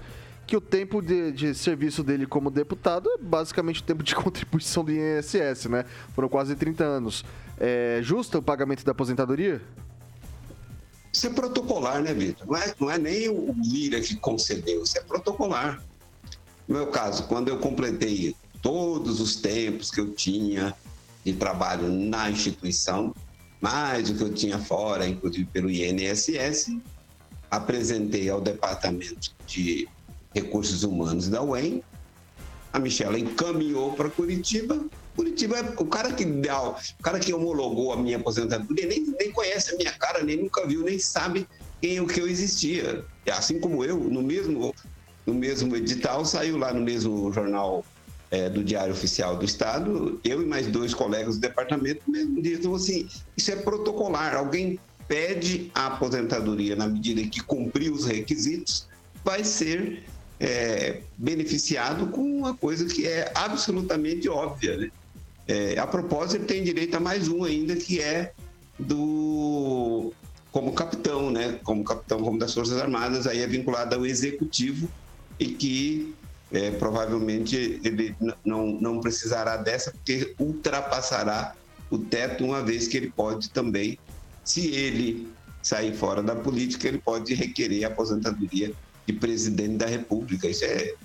que 0.46 0.58
o 0.58 0.62
tempo 0.62 1.00
de, 1.00 1.32
de, 1.32 1.54
serviço 1.54 2.04
dele 2.04 2.26
como 2.26 2.50
deputado 2.50 3.08
é 3.08 3.18
basicamente 3.20 3.82
o 3.82 3.84
tempo 3.84 4.02
de 4.02 4.14
contribuição 4.16 4.84
do 4.84 4.92
INSS, 4.92 5.66
né? 5.66 5.86
Foram 6.16 6.28
quase 6.28 6.56
30 6.56 6.84
anos. 6.84 7.24
É 7.60 8.00
justo 8.02 8.40
o 8.40 8.42
pagamento 8.42 8.84
da 8.84 8.92
aposentadoria? 8.92 9.62
Isso 11.14 11.28
é 11.28 11.30
protocolar, 11.30 12.02
né, 12.02 12.14
Vitor? 12.14 12.48
Não 12.48 12.58
é, 12.58 12.74
não 12.80 12.90
é 12.90 12.98
nem 12.98 13.30
o 13.30 13.56
Lira 13.62 14.00
que 14.02 14.16
concedeu, 14.16 14.84
isso 14.84 14.98
é 14.98 15.02
protocolar. 15.02 15.84
No 16.68 16.76
meu 16.76 16.88
caso, 16.88 17.24
quando 17.28 17.50
eu 17.50 17.60
completei 17.60 18.36
todos 18.62 19.20
os 19.20 19.36
tempos 19.36 19.92
que 19.92 20.00
eu 20.00 20.14
tinha 20.14 20.76
de 21.24 21.34
trabalho 21.34 21.90
na 21.90 22.30
instituição, 22.30 23.14
mais 23.62 24.10
o 24.10 24.16
que 24.16 24.24
eu 24.24 24.34
tinha 24.34 24.58
fora, 24.58 25.08
inclusive 25.08 25.46
pelo 25.46 25.70
INSS, 25.70 26.78
apresentei 27.50 28.30
ao 28.30 28.40
Departamento 28.40 29.32
de 29.48 29.88
Recursos 30.34 30.84
Humanos 30.84 31.28
da 31.28 31.42
UEM. 31.42 31.84
A 32.72 32.80
Michela 32.80 33.18
encaminhou 33.18 33.94
para 33.94 34.10
Curitiba. 34.10 34.80
Curitiba 35.16 35.58
é 35.58 35.74
o 35.78 35.86
cara 35.86 36.14
que 36.14 36.24
dá, 36.24 36.70
o 36.70 37.04
cara 37.04 37.20
que 37.20 37.34
homologou 37.34 37.92
a 37.92 37.98
minha 37.98 38.18
aposentadoria, 38.18 38.88
nem, 38.88 39.06
nem 39.20 39.32
conhece 39.32 39.74
a 39.74 39.78
minha 39.78 39.92
cara, 39.94 40.24
nem 40.24 40.38
nunca 40.38 40.66
viu, 40.66 40.84
nem 40.84 41.00
sabe 41.00 41.48
quem 41.82 42.00
o 42.00 42.08
que 42.08 42.22
eu 42.22 42.28
existia. 42.28 43.04
Assim 43.30 43.60
como 43.60 43.84
eu, 43.84 43.98
no 43.98 44.22
mesmo, 44.22 44.74
no 45.26 45.34
mesmo 45.34 45.76
edital, 45.76 46.24
saiu 46.24 46.58
lá 46.58 46.74
no 46.74 46.82
mesmo 46.82 47.32
jornal 47.34 47.84
é, 48.32 48.50
do 48.50 48.64
Diário 48.64 48.94
Oficial 48.94 49.36
do 49.36 49.44
Estado, 49.44 50.20
eu 50.24 50.42
e 50.42 50.46
mais 50.46 50.68
dois 50.68 50.94
colegas 50.94 51.36
do 51.36 51.42
departamento, 51.42 52.10
mesmo 52.10 52.42
dia, 52.42 52.60
assim, 52.74 53.08
isso 53.36 53.52
é 53.52 53.56
protocolar. 53.56 54.36
Alguém 54.36 54.80
pede 55.10 55.72
a 55.74 55.88
aposentadoria 55.88 56.76
na 56.76 56.88
medida 56.88 57.22
que 57.24 57.42
cumpriu 57.42 57.94
os 57.94 58.06
requisitos, 58.06 58.88
vai 59.26 59.44
ser 59.44 60.04
é, 60.40 61.02
beneficiado 61.18 62.08
com 62.08 62.22
uma 62.22 62.56
coisa 62.56 62.86
que 62.86 63.08
é 63.08 63.32
absolutamente 63.34 64.30
óbvia. 64.30 64.78
Né? 64.78 64.92
É, 65.48 65.80
a 65.80 65.88
propósito, 65.88 66.36
ele 66.36 66.46
tem 66.46 66.64
direito 66.64 66.96
a 66.96 67.00
mais 67.00 67.28
um 67.28 67.44
ainda, 67.44 67.76
que 67.76 68.00
é 68.00 68.34
do 68.78 70.14
como 70.52 70.74
capitão, 70.74 71.32
né? 71.32 71.60
Como 71.64 71.84
capitão 71.84 72.22
como 72.22 72.38
das 72.38 72.54
Forças 72.54 72.80
Armadas, 72.80 73.26
aí 73.26 73.40
é 73.40 73.48
vinculado 73.48 73.96
ao 73.96 74.06
executivo 74.06 74.88
e 75.40 75.48
que 75.48 76.14
é, 76.52 76.72
provavelmente 76.72 77.80
ele 77.84 78.16
não, 78.46 78.68
não 78.68 79.00
precisará 79.00 79.58
dessa, 79.58 79.92
porque 79.92 80.34
ultrapassará 80.40 81.56
o 81.90 81.98
teto, 81.98 82.46
uma 82.46 82.62
vez 82.62 82.88
que 82.88 82.98
ele 82.98 83.10
pode 83.10 83.50
também 83.50 83.98
se 84.50 84.68
ele 84.72 85.28
sair 85.62 85.94
fora 85.94 86.24
da 86.24 86.36
política, 86.36 86.88
ele 86.88 86.98
pode 86.98 87.36
requerer 87.36 87.84
a 87.84 87.88
aposentadoria 87.88 88.74
de 89.06 89.14
presidente 89.14 89.78
da 89.78 89.86
República. 89.86 90.48
Isso 90.48 90.66
é 90.66 90.96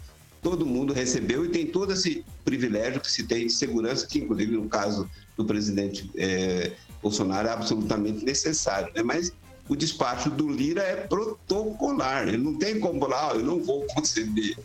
todo 0.40 0.64
mundo 0.64 0.94
recebeu 0.94 1.44
e 1.44 1.50
tem 1.50 1.66
todo 1.66 1.92
esse 1.92 2.24
privilégio 2.42 3.02
que 3.02 3.10
se 3.10 3.24
tem 3.24 3.46
de 3.46 3.52
segurança, 3.52 4.06
que 4.06 4.18
inclusive 4.18 4.52
no 4.52 4.66
caso 4.66 5.08
do 5.36 5.44
presidente 5.44 6.10
é, 6.16 6.72
Bolsonaro 7.02 7.48
é 7.48 7.52
absolutamente 7.52 8.24
necessário. 8.24 8.90
Né? 8.94 9.02
Mas 9.02 9.30
o 9.68 9.76
despacho 9.76 10.30
do 10.30 10.48
Lira 10.48 10.82
é 10.82 10.96
protocolar, 10.96 12.26
ele 12.26 12.38
não 12.38 12.56
tem 12.56 12.80
como 12.80 12.98
falar, 12.98 13.32
ah, 13.32 13.34
eu 13.36 13.44
não 13.44 13.62
vou 13.62 13.84
conceder. 13.88 14.56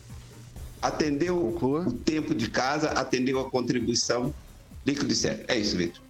Atendeu 0.80 1.36
o 1.36 1.92
tempo 1.92 2.34
de 2.34 2.48
casa, 2.48 2.92
atendeu 2.92 3.40
a 3.40 3.50
contribuição, 3.50 4.34
líquido 4.86 5.12
e 5.12 5.16
certo. 5.16 5.50
É 5.50 5.58
isso, 5.58 5.76
Vitor. 5.76 6.09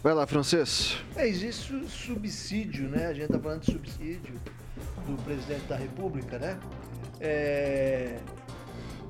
Vai 0.00 0.14
lá, 0.14 0.24
francês. 0.28 0.96
É, 1.16 1.26
existe 1.26 1.74
subsídio, 1.88 2.88
né? 2.88 3.06
A 3.06 3.12
gente 3.12 3.24
está 3.24 3.38
falando 3.38 3.62
de 3.62 3.72
subsídio 3.72 4.34
do 5.04 5.20
presidente 5.24 5.66
da 5.66 5.76
República, 5.76 6.38
né? 6.38 6.56
É, 7.20 8.16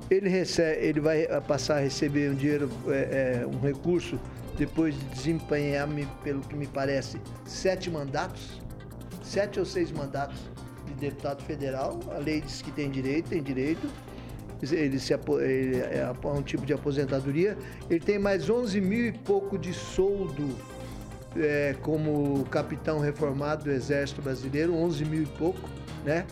ele, 0.09 0.27
recebe, 0.29 0.83
ele 0.83 0.99
vai 0.99 1.27
passar 1.41 1.77
a 1.77 1.79
receber 1.79 2.31
um 2.31 2.33
dinheiro, 2.33 2.71
é, 2.87 3.43
é, 3.43 3.45
um 3.45 3.59
recurso, 3.59 4.19
depois 4.57 4.97
de 4.97 5.05
desempenhar, 5.05 5.87
pelo 6.23 6.41
que 6.41 6.55
me 6.55 6.65
parece, 6.65 7.21
sete 7.45 7.87
mandatos, 7.91 8.59
sete 9.23 9.59
ou 9.59 9.65
seis 9.65 9.91
mandatos 9.91 10.39
de 10.87 10.93
deputado 10.95 11.43
federal. 11.43 11.99
A 12.15 12.17
lei 12.17 12.41
diz 12.41 12.63
que 12.63 12.71
tem 12.71 12.89
direito, 12.89 13.29
tem 13.29 13.43
direito. 13.43 13.87
Ele, 14.59 14.99
se, 14.99 15.13
ele 15.13 15.77
é 15.77 16.11
um 16.25 16.41
tipo 16.41 16.65
de 16.65 16.73
aposentadoria. 16.73 17.55
Ele 17.89 17.99
tem 17.99 18.17
mais 18.17 18.49
11 18.49 18.81
mil 18.81 19.05
e 19.05 19.11
pouco 19.11 19.55
de 19.55 19.71
soldo 19.71 20.57
é, 21.37 21.75
como 21.81 22.43
capitão 22.45 22.99
reformado 22.99 23.65
do 23.65 23.71
Exército 23.71 24.21
Brasileiro, 24.21 24.73
11 24.73 25.05
mil 25.05 25.23
e 25.23 25.25
pouco, 25.25 25.69
né? 26.03 26.25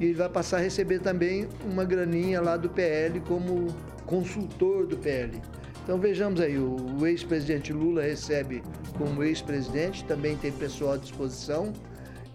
E 0.00 0.06
ele 0.06 0.14
vai 0.14 0.28
passar 0.28 0.58
a 0.58 0.60
receber 0.60 0.98
também 1.00 1.48
uma 1.64 1.84
graninha 1.84 2.40
lá 2.40 2.56
do 2.56 2.68
PL 2.68 3.20
como 3.20 3.74
consultor 4.06 4.86
do 4.86 4.96
PL. 4.96 5.40
Então 5.82 5.98
vejamos 5.98 6.40
aí, 6.40 6.58
o 6.58 7.06
ex-presidente 7.06 7.72
Lula 7.72 8.02
recebe 8.02 8.62
como 8.96 9.22
ex-presidente, 9.22 10.04
também 10.04 10.36
tem 10.36 10.50
pessoal 10.50 10.94
à 10.94 10.96
disposição 10.96 11.72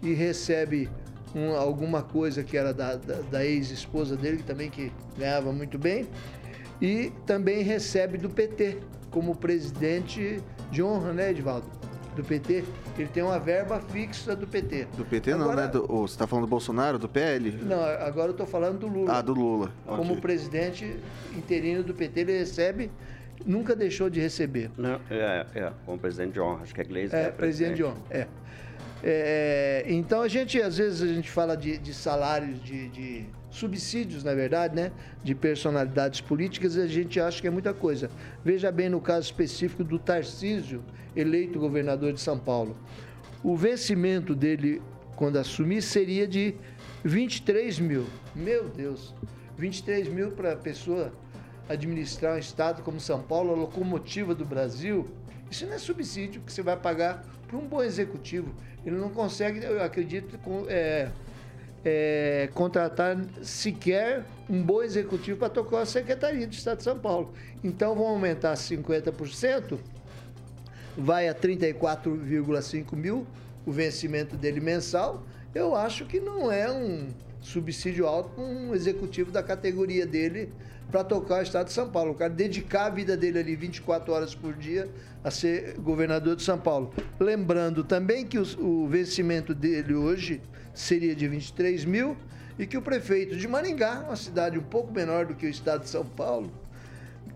e 0.02 0.14
recebe 0.14 0.88
um, 1.34 1.54
alguma 1.56 2.02
coisa 2.02 2.42
que 2.42 2.56
era 2.56 2.72
da, 2.72 2.96
da, 2.96 3.16
da 3.22 3.44
ex-esposa 3.44 4.16
dele, 4.16 4.42
também 4.46 4.70
que 4.70 4.92
ganhava 5.18 5.52
muito 5.52 5.78
bem, 5.78 6.06
e 6.80 7.12
também 7.26 7.62
recebe 7.62 8.18
do 8.18 8.30
PT 8.30 8.78
como 9.10 9.34
presidente 9.34 10.40
de 10.70 10.82
honra, 10.82 11.12
né, 11.12 11.30
Edvaldo? 11.30 11.79
Do 12.20 12.24
PT, 12.24 12.64
ele 12.98 13.08
tem 13.08 13.22
uma 13.22 13.38
verba 13.38 13.80
fixa 13.80 14.36
do 14.36 14.46
PT. 14.46 14.86
Do 14.96 15.04
PT 15.04 15.32
agora, 15.32 15.48
não, 15.48 15.56
né? 15.56 15.68
Do, 15.68 15.86
oh, 15.88 16.06
você 16.06 16.14
está 16.14 16.26
falando 16.26 16.44
do 16.44 16.50
Bolsonaro, 16.50 16.98
do 16.98 17.08
PL? 17.08 17.52
Não, 17.62 17.82
agora 17.82 18.28
eu 18.28 18.32
estou 18.32 18.46
falando 18.46 18.78
do 18.78 18.86
Lula. 18.86 19.18
Ah, 19.18 19.22
do 19.22 19.32
Lula. 19.32 19.72
Como 19.86 20.12
okay. 20.12 20.20
presidente 20.20 20.96
interino 21.34 21.82
do 21.82 21.94
PT, 21.94 22.20
ele 22.20 22.38
recebe, 22.38 22.90
nunca 23.44 23.74
deixou 23.74 24.10
de 24.10 24.20
receber. 24.20 24.70
Não, 24.76 25.00
é, 25.10 25.46
é, 25.54 25.72
como 25.86 25.98
presidente 25.98 26.34
de 26.34 26.40
honra, 26.40 26.62
acho 26.62 26.74
que 26.74 26.80
a 26.80 26.84
Gleisi 26.84 27.14
é, 27.14 27.24
é 27.24 27.30
presidente 27.30 27.76
de 27.76 27.84
honra, 27.84 27.98
é. 28.10 28.26
É, 29.02 29.84
então 29.88 30.20
a 30.20 30.28
gente, 30.28 30.60
às 30.60 30.76
vezes, 30.76 31.02
a 31.02 31.06
gente 31.06 31.30
fala 31.30 31.56
de, 31.56 31.78
de 31.78 31.94
salários, 31.94 32.62
de, 32.62 32.88
de, 32.90 33.24
subsídios, 33.50 34.22
na 34.22 34.34
verdade, 34.34 34.76
né? 34.76 34.92
De 35.24 35.34
personalidades 35.34 36.20
políticas, 36.20 36.76
e 36.76 36.82
a 36.82 36.86
gente 36.86 37.18
acha 37.18 37.40
que 37.40 37.46
é 37.48 37.50
muita 37.50 37.72
coisa. 37.72 38.10
Veja 38.44 38.70
bem 38.70 38.90
no 38.90 39.00
caso 39.00 39.24
específico 39.24 39.82
do 39.82 39.98
Tarcísio, 39.98 40.84
eleito 41.14 41.58
governador 41.58 42.12
de 42.12 42.20
São 42.20 42.38
Paulo. 42.38 42.76
O 43.42 43.56
vencimento 43.56 44.34
dele, 44.34 44.82
quando 45.16 45.36
assumir, 45.38 45.82
seria 45.82 46.26
de 46.26 46.54
23 47.04 47.78
mil. 47.78 48.06
Meu 48.34 48.68
Deus! 48.68 49.14
23 49.56 50.08
mil 50.08 50.32
para 50.32 50.52
a 50.52 50.56
pessoa 50.56 51.12
administrar 51.68 52.34
um 52.34 52.38
estado 52.38 52.82
como 52.82 52.98
São 52.98 53.22
Paulo, 53.22 53.52
a 53.52 53.56
locomotiva 53.56 54.34
do 54.34 54.44
Brasil. 54.44 55.08
Isso 55.50 55.66
não 55.66 55.74
é 55.74 55.78
subsídio 55.78 56.40
que 56.42 56.52
você 56.52 56.62
vai 56.62 56.76
pagar 56.76 57.24
para 57.46 57.56
um 57.56 57.66
bom 57.66 57.82
executivo. 57.82 58.54
Ele 58.84 58.96
não 58.96 59.10
consegue, 59.10 59.64
eu 59.64 59.82
acredito, 59.82 60.38
é, 60.68 61.10
é, 61.84 62.48
contratar 62.54 63.16
sequer 63.42 64.24
um 64.48 64.62
bom 64.62 64.82
executivo 64.82 65.38
para 65.38 65.48
tocar 65.48 65.80
a 65.80 65.86
Secretaria 65.86 66.46
do 66.46 66.52
Estado 66.52 66.78
de 66.78 66.84
São 66.84 66.98
Paulo. 66.98 67.32
Então 67.62 67.94
vão 67.94 68.06
aumentar 68.06 68.54
50%, 68.54 69.78
vai 70.96 71.28
a 71.28 71.34
34,5 71.34 72.96
mil 72.96 73.26
o 73.66 73.72
vencimento 73.72 74.36
dele 74.36 74.60
mensal. 74.60 75.22
Eu 75.54 75.74
acho 75.74 76.06
que 76.06 76.20
não 76.20 76.50
é 76.50 76.70
um 76.70 77.08
subsídio 77.40 78.06
alto 78.06 78.30
para 78.30 78.44
um 78.44 78.74
executivo 78.74 79.30
da 79.30 79.42
categoria 79.42 80.06
dele 80.06 80.52
para 80.90 81.04
tocar 81.04 81.40
o 81.40 81.42
estado 81.42 81.66
de 81.66 81.72
São 81.72 81.88
Paulo. 81.88 82.12
O 82.12 82.14
cara 82.14 82.32
dedicar 82.32 82.86
a 82.86 82.90
vida 82.90 83.16
dele 83.16 83.38
ali 83.38 83.56
24 83.56 84.12
horas 84.12 84.34
por 84.34 84.54
dia 84.54 84.88
a 85.22 85.30
ser 85.30 85.78
governador 85.78 86.36
de 86.36 86.42
São 86.42 86.58
Paulo. 86.58 86.92
Lembrando 87.18 87.84
também 87.84 88.26
que 88.26 88.38
o, 88.38 88.44
o 88.58 88.88
vencimento 88.88 89.54
dele 89.54 89.94
hoje 89.94 90.40
seria 90.74 91.14
de 91.14 91.28
23 91.28 91.84
mil 91.84 92.16
e 92.58 92.66
que 92.66 92.76
o 92.76 92.82
prefeito 92.82 93.36
de 93.36 93.48
Maringá, 93.48 94.00
uma 94.06 94.16
cidade 94.16 94.58
um 94.58 94.62
pouco 94.62 94.92
menor 94.92 95.26
do 95.26 95.34
que 95.34 95.46
o 95.46 95.48
estado 95.48 95.82
de 95.82 95.88
São 95.88 96.04
Paulo, 96.04 96.52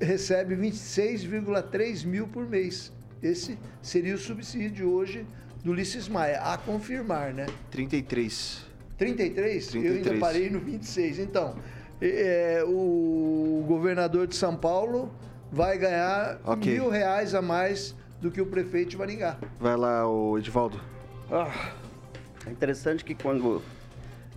recebe 0.01 0.57
26,3 0.57 2.05
mil 2.05 2.29
por 2.29 2.47
mês. 2.47 2.93
Esse 3.25 3.59
seria 3.81 4.15
o 4.15 4.19
subsídio 4.19 4.93
hoje 4.93 5.27
do 5.65 5.71
Ulisses 5.71 6.09
Maia, 6.09 6.43
a 6.43 6.59
confirmar, 6.59 7.33
né? 7.33 7.47
33. 7.71 8.67
33? 8.99 9.69
33. 9.69 9.75
Eu 9.75 9.97
ainda 9.97 10.21
parei 10.21 10.51
no 10.51 10.61
26. 10.61 11.21
Então, 11.21 11.57
é, 12.03 12.63
o 12.67 13.65
governador 13.67 14.27
de 14.27 14.37
São 14.37 14.55
Paulo 14.55 15.11
vai 15.51 15.79
ganhar 15.79 16.39
okay. 16.45 16.75
mil 16.75 16.91
reais 16.91 17.35
a 17.35 17.41
mais 17.41 17.97
do 18.21 18.31
que 18.31 18.43
o 18.43 18.47
prefeito 18.47 18.91
de 18.91 18.99
Maringá. 18.99 19.39
Vai 19.59 19.77
lá, 19.77 20.07
o 20.07 20.37
Edivaldo. 20.37 20.79
Ah, 21.33 21.73
é 22.47 22.51
interessante 22.51 23.03
que 23.03 23.15
quando 23.15 23.63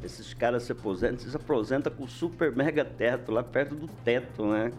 esses 0.02 0.34
caras 0.34 0.64
se 0.64 0.72
aposentam, 0.72 1.30
se 1.30 1.36
aposentam 1.36 1.92
com 1.92 2.08
super 2.08 2.56
mega 2.56 2.86
teto, 2.86 3.34
lá 3.34 3.44
perto 3.44 3.76
do 3.76 3.88
teto, 4.06 4.46
né? 4.46 4.72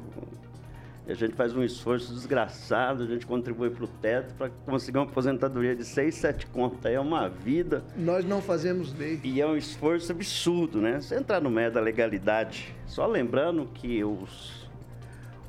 A 1.11 1.14
gente 1.14 1.34
faz 1.34 1.56
um 1.56 1.62
esforço 1.62 2.12
desgraçado, 2.12 3.02
a 3.02 3.06
gente 3.06 3.26
contribui 3.26 3.70
para 3.70 3.84
o 3.84 3.88
teto 3.88 4.34
para 4.34 4.50
conseguir 4.66 4.98
uma 4.98 5.06
aposentadoria 5.06 5.74
de 5.74 5.82
6, 5.82 6.14
7 6.14 6.46
contas. 6.48 6.92
É 6.92 7.00
uma 7.00 7.28
vida. 7.28 7.82
Nós 7.96 8.26
não 8.26 8.42
fazemos 8.42 8.92
lei. 8.92 9.18
E 9.24 9.40
é 9.40 9.46
um 9.46 9.56
esforço 9.56 10.12
absurdo, 10.12 10.82
né? 10.82 11.00
Você 11.00 11.14
entrar 11.14 11.40
no 11.40 11.48
meio 11.48 11.72
da 11.72 11.80
legalidade. 11.80 12.74
Só 12.86 13.06
lembrando 13.06 13.66
que 13.72 14.04
os, 14.04 14.68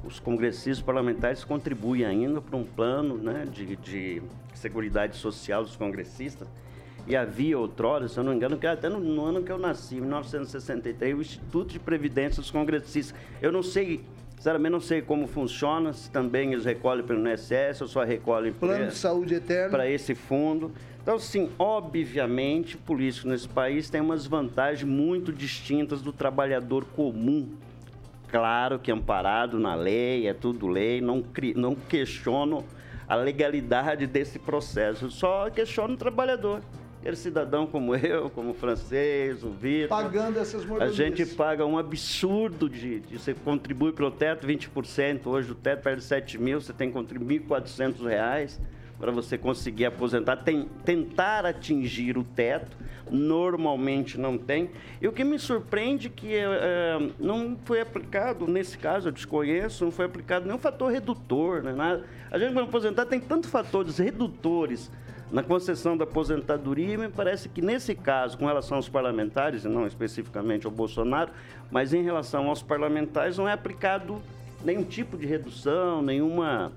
os 0.05 0.17
congressistas 0.17 0.81
parlamentares 0.81 1.43
contribuem 1.43 2.05
ainda 2.05 2.39
para 2.39 2.55
um 2.55 2.63
plano 2.63 3.17
né, 3.17 3.45
de, 3.51 3.75
de 3.75 4.23
seguridade 4.53 5.17
social 5.17 5.63
dos 5.63 5.75
congressistas. 5.75 6.47
E 7.05 7.17
havia 7.17 7.57
outrora, 7.57 8.07
se 8.07 8.17
eu 8.17 8.23
não 8.23 8.31
me 8.31 8.37
engano, 8.37 8.57
que 8.57 8.67
até 8.67 8.87
no, 8.87 8.99
no 8.99 9.25
ano 9.25 9.43
que 9.43 9.51
eu 9.51 9.57
nasci, 9.57 9.95
em 9.95 10.01
1963, 10.01 11.17
o 11.17 11.21
Instituto 11.21 11.71
de 11.73 11.79
Previdência 11.79 12.41
dos 12.41 12.51
Congressistas. 12.51 13.13
Eu 13.41 13.51
não 13.51 13.63
sei 13.63 14.05
Sinceramente, 14.39 14.71
não 14.71 14.79
sei 14.79 15.01
como 15.01 15.27
funciona, 15.27 15.91
se 15.91 16.09
também 16.09 16.53
eles 16.53 16.63
recolhem 16.63 17.03
pelo 17.03 17.19
INSS 17.27 17.81
ou 17.81 17.87
só 17.89 18.05
recolhem 18.05 18.53
Plano 18.53 18.87
de 18.87 18.95
saúde 18.95 19.35
eterno. 19.35 19.69
para 19.69 19.85
esse 19.85 20.15
fundo. 20.15 20.71
Então, 21.01 21.19
sim, 21.19 21.49
obviamente, 21.59 22.77
políticos 22.77 23.29
nesse 23.29 23.49
país 23.49 23.89
têm 23.89 23.99
umas 23.99 24.25
vantagens 24.25 24.89
muito 24.89 25.33
distintas 25.33 26.01
do 26.01 26.13
trabalhador 26.13 26.85
comum. 26.85 27.49
Claro 28.29 28.79
que 28.79 28.89
amparado 28.89 29.59
na 29.59 29.75
lei, 29.75 30.25
é 30.25 30.33
tudo 30.33 30.67
lei, 30.67 31.01
não, 31.01 31.21
não 31.55 31.75
questiono 31.75 32.63
a 33.09 33.15
legalidade 33.15 34.07
desse 34.07 34.39
processo, 34.39 35.11
só 35.11 35.49
questiono 35.49 35.95
o 35.95 35.97
trabalhador. 35.97 36.61
Aquele 36.99 37.15
cidadão 37.15 37.65
como 37.65 37.95
eu, 37.97 38.29
como 38.29 38.51
o 38.51 38.53
francês, 38.53 39.43
o 39.43 39.51
Vitor. 39.51 39.89
Pagando 39.89 40.37
essas 40.37 40.63
A 40.63 40.67
mordomias. 40.67 40.95
gente 40.95 41.25
paga 41.25 41.65
um 41.65 41.77
absurdo 41.77 42.69
de, 42.69 42.99
de 42.99 43.17
você 43.17 43.33
contribui 43.33 43.93
pelo 43.93 44.11
teto 44.11 44.45
20%. 44.45 45.25
Hoje 45.27 45.51
o 45.51 45.55
teto 45.55 45.81
perde 45.81 46.03
7 46.03 46.37
mil, 46.37 46.59
você 46.59 46.73
tem 46.73 46.89
que 46.89 46.93
contribuir 46.93 47.41
1.400 47.41 48.05
reais 48.05 48.59
para 48.99 49.11
você 49.11 49.37
conseguir 49.37 49.85
aposentar. 49.85 50.35
Tem, 50.37 50.67
tentar 50.83 51.45
atingir 51.45 52.17
o 52.17 52.23
teto, 52.23 52.75
normalmente 53.09 54.19
não 54.19 54.37
tem. 54.37 54.69
E 55.01 55.07
o 55.07 55.13
que 55.13 55.23
me 55.23 55.39
surpreende 55.39 56.07
é 56.07 56.09
que 56.09 56.35
eh, 56.35 57.09
não 57.17 57.57
foi 57.63 57.79
aplicado, 57.79 58.45
nesse 58.45 58.77
caso 58.77 59.07
eu 59.07 59.13
desconheço, 59.13 59.85
não 59.85 59.91
foi 59.91 60.05
aplicado 60.05 60.45
nenhum 60.45 60.59
fator 60.59 60.91
redutor. 60.91 61.63
Né? 61.63 61.71
Nada. 61.71 62.03
A 62.29 62.37
gente, 62.37 62.51
quando 62.51 62.67
aposentar, 62.67 63.05
tem 63.05 63.21
tantos 63.21 63.49
fatores 63.49 63.97
redutores 63.97 64.91
na 65.31 65.43
concessão 65.43 65.95
da 65.95 66.03
aposentadoria, 66.03 66.93
e 66.93 66.97
me 66.97 67.09
parece 67.09 67.49
que 67.49 67.61
nesse 67.61 67.93
caso, 67.93 68.37
com 68.37 68.45
relação 68.45 68.77
aos 68.77 68.89
parlamentares, 68.89 69.63
e 69.63 69.67
não 69.67 69.85
especificamente 69.85 70.65
ao 70.65 70.71
Bolsonaro, 70.71 71.31
mas 71.69 71.93
em 71.93 72.03
relação 72.03 72.47
aos 72.49 72.63
parlamentares, 72.63 73.37
não 73.37 73.47
é 73.47 73.53
aplicado 73.53 74.21
nenhum 74.63 74.83
tipo 74.83 75.17
de 75.17 75.27
redução, 75.27 76.01
nenhuma, 76.01 76.71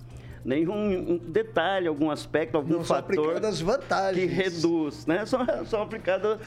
nenhum 0.45 1.19
detalhe, 1.19 1.89
algum 1.89 2.11
aspecto, 2.11 2.57
algum 2.57 2.75
Não 2.75 2.85
são 2.85 2.97
fator 2.97 3.19
aplicadas 3.19 3.61
vantagens. 3.61 4.31
que 4.31 4.35
reduz, 4.35 5.07
né? 5.07 5.25
Só, 5.27 5.45
só 5.65 5.83
aplicada 5.83 6.39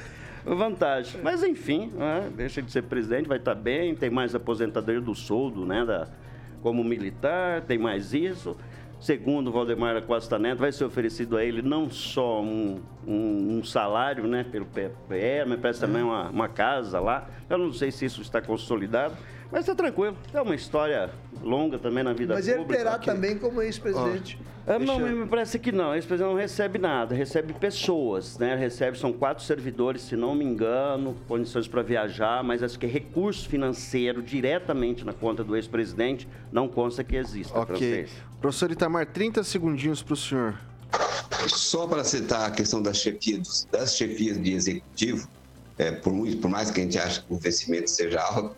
vantagem. 0.46 1.22
Mas 1.24 1.44
enfim, 1.44 1.92
né? 1.96 2.30
deixa 2.36 2.62
de 2.62 2.72
ser 2.72 2.84
presidente, 2.84 3.28
vai 3.28 3.40
estar 3.40 3.56
bem, 3.56 3.96
tem 3.96 4.12
mais 4.12 4.36
aposentadoria 4.36 5.02
do 5.02 5.16
soldo, 5.16 5.66
né? 5.66 5.84
Da, 5.84 6.08
como 6.62 6.84
militar, 6.84 7.62
tem 7.62 7.78
mais 7.78 8.14
isso. 8.14 8.56
Segundo 9.10 9.52
Valdemar 9.52 10.02
Costa 10.02 10.40
Neto, 10.40 10.58
vai 10.58 10.72
ser 10.72 10.84
oferecido 10.84 11.38
a 11.38 11.46
ele 11.46 11.62
não 11.62 11.92
só 11.92 12.42
um, 12.42 12.82
um- 13.06 13.60
um 13.60 13.64
salário 13.64 14.26
né, 14.26 14.44
pelo 14.44 14.66
PPE, 14.66 15.46
mas 15.48 15.60
parece 15.60 15.80
também 15.80 16.02
uma, 16.02 16.28
uma 16.32 16.50
casa 16.50 17.00
lá. 17.00 17.28
Eu 17.48 17.60
não 17.60 17.72
sei 17.72 17.92
se 17.92 18.04
isso 18.06 18.24
está 18.24 18.42
consolidado, 18.42 19.16
mas 19.52 19.60
está 19.62 19.76
tranquilo. 19.76 20.18
É 20.34 20.42
uma 20.42 20.56
história 20.56 21.12
longa 21.44 21.78
também 21.78 22.04
na 22.04 22.14
vida 22.14 22.34
Mas 22.34 22.48
ele 22.48 22.58
pública. 22.62 22.84
terá 22.84 22.98
que- 22.98 23.06
também 23.06 23.38
como 23.38 23.62
ex-presidente. 23.62 24.40
Ah, 24.68 24.80
não, 24.80 24.98
Deixa 24.98 25.12
eu- 25.12 25.18
me 25.18 25.28
parece 25.28 25.60
que 25.60 25.72
não. 25.72 25.96
Esse 25.96 26.08
presidente 26.08 26.32
não 26.32 26.38
recebe 26.40 26.80
nada, 26.80 27.14
recebe 27.16 27.54
pessoas, 27.54 28.38
né? 28.38 28.56
Recebe, 28.56 28.98
são 28.98 29.14
quatro 29.14 29.44
servidores, 29.44 30.02
se 30.02 30.16
não 30.16 30.34
me 30.34 30.44
engano, 30.46 31.16
condições 31.28 31.68
para 31.68 31.82
viajar, 31.82 32.44
mas 32.44 32.64
acho 32.64 32.78
que 32.80 32.86
recurso 32.88 33.48
financeiro 33.48 34.22
diretamente 34.22 35.04
na 35.06 35.14
conta 35.14 35.44
do 35.44 35.56
ex-presidente 35.56 36.28
não 36.52 36.68
consta 36.68 37.04
que 37.04 37.16
exista 37.16 37.54
para 37.54 37.76
Ok. 37.76 37.78
vocês. 37.78 38.12
Professor 38.42 38.72
Itamar, 38.72 39.06
30 39.08 39.44
segundinhos 39.44 40.02
para 40.04 40.14
o 40.14 40.18
senhor. 40.18 40.56
Só 41.48 41.86
para 41.88 42.04
citar 42.04 42.48
a 42.48 42.52
questão 42.52 42.82
das 42.82 42.98
chefias, 42.98 43.68
das 43.72 43.96
chefias 43.96 44.42
de 44.42 44.54
executivo, 44.54 45.28
é, 45.78 45.92
por, 45.92 46.14
muito, 46.14 46.38
por 46.38 46.50
mais 46.50 46.72
que 46.72 46.80
a 46.80 46.84
gente 46.84 46.98
ache 46.98 47.22
que 47.22 47.34
o 47.34 47.38
vencimento 47.38 47.90
seja 47.90 48.20
alto, 48.22 48.56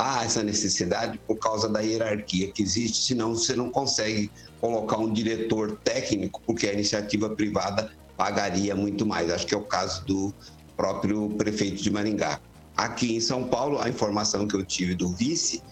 há 0.00 0.24
essa 0.24 0.42
necessidade 0.42 1.20
por 1.26 1.36
causa 1.36 1.68
da 1.68 1.80
hierarquia 1.80 2.50
que 2.50 2.62
existe, 2.62 3.02
senão 3.02 3.34
você 3.34 3.54
não 3.54 3.70
consegue 3.70 4.30
colocar 4.58 4.96
um 4.96 5.12
diretor 5.12 5.76
técnico, 5.84 6.40
porque 6.46 6.66
a 6.66 6.72
iniciativa 6.72 7.28
privada 7.28 7.92
pagaria 8.16 8.74
muito 8.74 9.04
mais. 9.04 9.30
Acho 9.30 9.46
que 9.46 9.54
é 9.54 9.58
o 9.58 9.64
caso 9.64 10.04
do 10.06 10.34
próprio 10.74 11.28
prefeito 11.30 11.82
de 11.82 11.90
Maringá. 11.90 12.40
Aqui 12.76 13.14
em 13.14 13.20
São 13.20 13.44
Paulo, 13.44 13.78
a 13.78 13.88
informação 13.90 14.48
que 14.48 14.56
eu 14.56 14.64
tive 14.64 14.94
do 14.94 15.10
vice, 15.10 15.62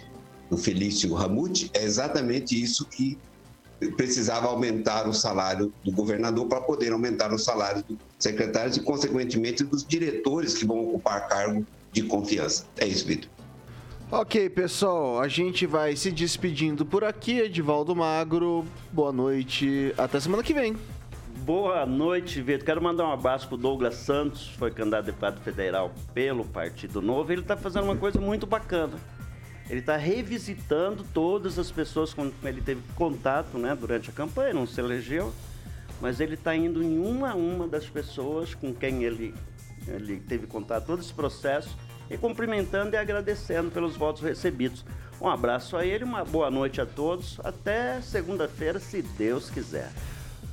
do 0.51 0.59
Felício 0.59 1.15
Ramute, 1.15 1.71
é 1.73 1.83
exatamente 1.83 2.61
isso 2.61 2.85
que 2.85 3.17
precisava 3.97 4.49
aumentar 4.49 5.09
o 5.09 5.15
salário 5.15 5.73
do 5.83 5.93
governador 5.93 6.47
para 6.47 6.61
poder 6.61 6.93
aumentar 6.93 7.33
o 7.33 7.39
salário 7.39 7.83
dos 7.89 7.97
secretários 8.19 8.77
e, 8.77 8.81
consequentemente, 8.81 9.65
dos 9.65 9.87
diretores 9.87 10.55
que 10.55 10.67
vão 10.67 10.89
ocupar 10.89 11.29
cargo 11.29 11.65
de 11.93 12.03
confiança. 12.03 12.67
É 12.77 12.87
isso, 12.87 13.07
Vitor. 13.07 13.38
Ok, 14.11 14.49
pessoal, 14.49 15.21
a 15.21 15.29
gente 15.29 15.67
vai 15.67 15.95
se 15.95 16.11
despedindo 16.11 16.87
por 16.87 17.05
aqui. 17.05 17.41
Edivaldo 17.41 17.95
Magro, 17.95 18.65
boa 18.91 19.13
noite. 19.13 19.93
Até 19.99 20.19
semana 20.19 20.43
que 20.43 20.55
vem. 20.55 20.75
Boa 21.45 21.85
noite, 21.85 22.41
Vitor. 22.41 22.65
Quero 22.65 22.83
mandar 22.83 23.05
um 23.05 23.13
abraço 23.13 23.47
pro 23.47 23.59
Douglas 23.59 23.97
Santos, 23.97 24.49
foi 24.57 24.71
candidato 24.71 25.03
a 25.03 25.05
deputado 25.05 25.41
federal 25.43 25.93
pelo 26.15 26.43
Partido 26.47 27.03
Novo. 27.03 27.31
Ele 27.31 27.43
está 27.43 27.55
fazendo 27.55 27.85
uma 27.85 27.97
coisa 27.97 28.19
muito 28.19 28.47
bacana. 28.47 28.95
Ele 29.69 29.81
está 29.81 29.99
revisitando 29.99 31.05
todas 31.13 31.59
as 31.59 31.71
pessoas 31.71 32.15
com 32.15 32.31
quem 32.31 32.49
ele 32.49 32.63
teve 32.63 32.81
contato 32.95 33.59
né, 33.59 33.77
durante 33.79 34.09
a 34.09 34.13
campanha, 34.15 34.55
não 34.55 34.67
se 34.67 34.81
elegeu, 34.81 35.35
mas 36.01 36.19
ele 36.19 36.33
está 36.33 36.57
indo 36.57 36.83
em 36.83 36.99
uma 36.99 37.33
a 37.33 37.35
uma 37.35 37.69
das 37.69 37.85
pessoas 37.85 38.55
com 38.55 38.73
quem 38.73 39.05
ele, 39.05 39.35
ele 39.87 40.19
teve 40.19 40.47
contato 40.47 40.87
todo 40.87 41.03
esse 41.03 41.13
processo 41.13 41.77
e 42.11 42.17
cumprimentando 42.17 42.95
e 42.95 42.97
agradecendo 42.97 43.71
pelos 43.71 43.97
votos 43.97 44.23
recebidos. 44.23 44.85
Um 45.21 45.29
abraço 45.29 45.77
a 45.77 45.85
ele, 45.85 46.05
uma 46.05 46.25
boa 46.25 46.51
noite 46.51 46.81
a 46.81 46.87
todos. 46.87 47.41
Até 47.43 48.01
segunda-feira, 48.01 48.79
se 48.79 49.03
Deus 49.03 49.51
quiser. 49.51 49.91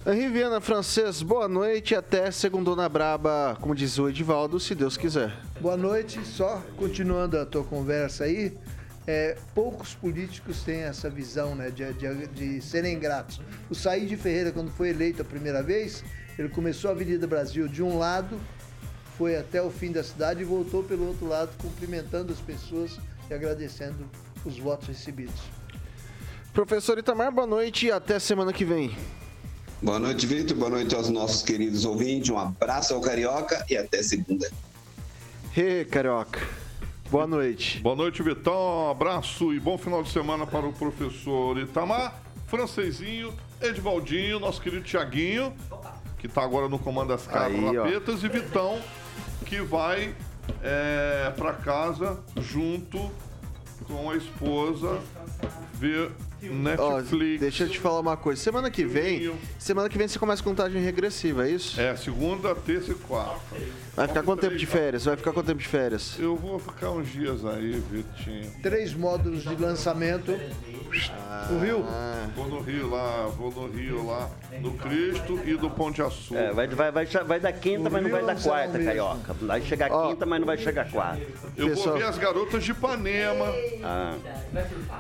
Henri 0.08 0.28
Viana, 0.30 0.62
francês, 0.62 1.22
boa 1.22 1.48
noite. 1.48 1.96
Até 1.96 2.30
segundona 2.30 2.88
braba, 2.88 3.58
como 3.60 3.74
diz 3.74 3.98
o 3.98 4.08
Edivaldo, 4.08 4.60
se 4.60 4.76
Deus 4.76 4.98
quiser. 4.98 5.34
Boa 5.60 5.76
noite. 5.76 6.24
Só 6.26 6.62
continuando 6.78 7.40
a 7.40 7.46
tua 7.46 7.64
conversa 7.64 8.26
aí, 8.26 8.56
é, 9.08 9.38
poucos 9.54 9.94
políticos 9.94 10.64
têm 10.64 10.82
essa 10.82 11.10
visão 11.10 11.56
né, 11.56 11.70
de, 11.70 11.92
de, 11.94 12.28
de 12.28 12.62
serem 12.62 13.00
gratos. 13.00 13.42
O 13.70 13.76
Said 13.76 14.16
Ferreira, 14.18 14.52
quando 14.52 14.70
foi 14.72 14.90
eleito 14.90 15.22
a 15.22 15.26
primeira 15.26 15.62
vez, 15.62 16.04
ele 16.38 16.50
começou 16.50 16.90
a 16.90 16.94
Avenida 16.94 17.26
Brasil 17.26 17.68
de 17.68 17.82
um 17.82 17.98
lado, 17.98 18.40
foi 19.18 19.38
até 19.38 19.62
o 19.62 19.70
fim 19.70 19.92
da 19.92 20.04
cidade 20.04 20.42
e 20.42 20.44
voltou 20.44 20.84
pelo 20.84 21.08
outro 21.08 21.28
lado, 21.28 21.52
cumprimentando 21.58 22.32
as 22.34 22.40
pessoas 22.40 22.98
e 23.30 23.34
agradecendo 23.34 24.10
os 24.46 24.58
votos 24.58 24.88
recebidos. 24.88 25.40
Professor 26.54 26.98
Itamar, 26.98 27.32
boa 27.32 27.48
noite 27.48 27.88
e 27.88 27.92
até 27.92 28.20
semana 28.20 28.54
que 28.54 28.64
vem. 28.64 28.96
Boa 29.82 30.00
noite, 30.00 30.26
Vitor. 30.26 30.58
Boa 30.58 30.70
noite 30.70 30.96
aos 30.96 31.10
nossos 31.10 31.44
queridos 31.44 31.86
ouvintes. 31.86 32.30
Um 32.30 32.40
abraço 32.40 32.94
ao 32.94 33.02
Carioca 33.02 33.66
e 33.70 33.76
até 33.76 34.02
segunda. 34.02 34.50
Rê, 35.52 35.86
carioca. 35.86 36.42
Boa 37.10 37.28
noite. 37.28 37.80
Boa 37.80 37.96
noite, 37.96 38.24
Vitão. 38.24 38.88
Um 38.88 38.92
abraço 38.92 39.54
e 39.54 39.60
bom 39.60 39.78
final 39.78 40.02
de 40.02 40.12
semana 40.12 40.48
para 40.48 40.66
o 40.66 40.74
professor 40.74 41.58
Itamar, 41.58 42.20
Francesinho, 42.48 43.34
Edvaldinho, 43.62 44.40
nosso 44.40 44.62
querido 44.62 44.84
Tiaguinho, 44.84 45.54
que 46.18 46.26
está 46.26 46.42
agora 46.42 46.68
no 46.68 46.80
comando 46.80 47.10
das 47.10 47.28
ó. 47.28 47.48
lapetas, 47.72 48.24
e 48.24 48.28
Vitão, 48.28 48.82
que 49.46 49.62
vai 49.62 50.16
é, 50.64 51.32
para 51.36 51.54
casa 51.54 52.20
junto 52.38 53.12
com 53.88 54.10
a 54.12 54.16
esposa 54.16 55.00
ver 55.74 56.12
Ó, 56.42 56.98
Netflix. 56.98 57.40
deixa 57.40 57.64
eu 57.64 57.70
te 57.70 57.80
falar 57.80 58.00
uma 58.00 58.18
coisa. 58.18 58.42
Semana 58.42 58.70
que 58.70 58.86
vem, 58.86 59.34
semana 59.58 59.90
que 59.90 59.98
vem 59.98 60.08
você 60.08 60.20
começa 60.20 60.42
a 60.42 60.46
contagem 60.46 60.82
regressiva, 60.82 61.48
é 61.48 61.52
isso? 61.52 61.80
É, 61.80 61.96
segunda, 61.96 62.54
terça 62.56 62.92
e 62.92 62.96
quarta. 62.96 63.40
Vai 63.96 64.08
ficar 64.10 64.24
quanto 64.24 64.42
tempo 64.42 64.58
de 64.58 64.66
férias? 64.66 65.06
Vai 65.06 65.16
ficar 65.16 65.32
quanto 65.32 65.46
tempo 65.46 65.60
de 65.62 65.68
férias? 65.68 66.18
Eu 66.20 66.36
vou 66.36 66.60
ficar 66.60 66.90
uns 66.92 67.08
dias 67.08 67.46
aí, 67.46 67.82
Vitinho. 67.90 68.52
Três 68.62 68.94
módulos 68.94 69.44
de 69.44 69.56
lançamento. 69.56 70.32
O 71.50 71.58
Rio? 71.60 71.86
Vou 72.36 72.48
no 72.48 72.60
Rio 72.62 72.90
lá, 72.90 73.28
vou 73.38 73.52
no 73.52 73.68
Rio 73.70 74.06
lá, 74.06 74.30
no 74.62 74.74
Cristo 74.74 75.40
e 75.46 75.56
do 75.56 75.70
Pão 75.70 75.92
de 75.92 76.02
Açúcar. 76.02 76.40
É, 76.40 76.52
vai, 76.54 76.68
vai, 76.68 76.92
vai, 76.92 77.06
vai 77.06 77.40
dar 77.40 77.54
quinta, 77.54 77.90
mas 77.90 78.04
não 78.04 78.10
vai 78.10 78.22
o 78.22 78.42
quarta, 78.42 78.72
mesmo. 78.78 78.86
carioca. 78.86 79.34
Vai 79.42 79.62
chegar 79.62 79.92
Ó. 79.92 80.10
quinta, 80.10 80.26
mas 80.26 80.40
não 80.40 80.46
vai 80.46 80.58
chegar 80.58 80.90
quarta. 80.92 81.22
Eu 81.56 81.70
Pessoal- 81.70 81.90
vou 81.92 81.98
ver 81.98 82.04
as 82.10 82.18
garotas 82.18 82.64
de 82.66 82.72
Ipanema. 82.72 83.46
Ah, 83.84 84.16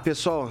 Pessoal, 0.03 0.49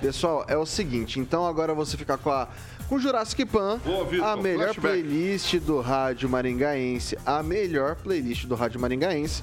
pessoal, 0.00 0.44
é 0.48 0.56
o 0.56 0.66
seguinte, 0.66 1.20
então 1.20 1.46
agora 1.46 1.74
você 1.74 1.96
fica 1.96 2.16
com 2.18 2.30
a 2.30 2.48
com 2.88 2.98
Jurassic 2.98 3.44
Pan, 3.44 3.78
Boa, 3.84 4.04
Vitor, 4.04 4.26
a 4.26 4.36
melhor 4.36 4.74
flashback. 4.74 5.02
playlist 5.02 5.54
do 5.58 5.80
rádio 5.80 6.28
maringaense, 6.28 7.18
a 7.26 7.42
melhor 7.42 7.96
playlist 7.96 8.46
do 8.46 8.54
rádio 8.54 8.80
maringaense. 8.80 9.42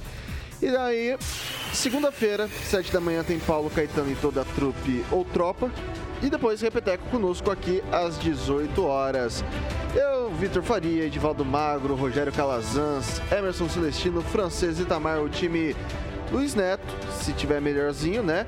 E 0.61 0.71
daí, 0.71 1.17
segunda-feira, 1.73 2.49
sete 2.69 2.91
da 2.91 2.99
manhã 2.99 3.23
tem 3.23 3.37
Paulo 3.39 3.69
Caetano 3.69 4.11
e 4.11 4.15
toda 4.15 4.41
a 4.41 4.45
trupe 4.45 5.03
ou 5.11 5.23
tropa. 5.25 5.69
E 6.23 6.29
depois 6.29 6.61
Repeteco 6.61 7.05
conosco 7.09 7.51
aqui 7.51 7.83
às 7.91 8.17
18 8.17 8.83
horas. 8.83 9.43
Eu, 9.93 10.31
Vitor 10.31 10.63
Faria, 10.63 11.05
Edivaldo 11.05 11.45
Magro, 11.45 11.93
Rogério 11.93 12.31
Calazans, 12.31 13.21
Emerson 13.31 13.69
Celestino, 13.69 14.21
Francês 14.21 14.79
Itamar, 14.79 15.21
o 15.21 15.29
time 15.29 15.75
Luiz 16.31 16.55
Neto, 16.55 16.83
se 17.11 17.33
tiver 17.33 17.61
melhorzinho, 17.61 18.23
né? 18.23 18.45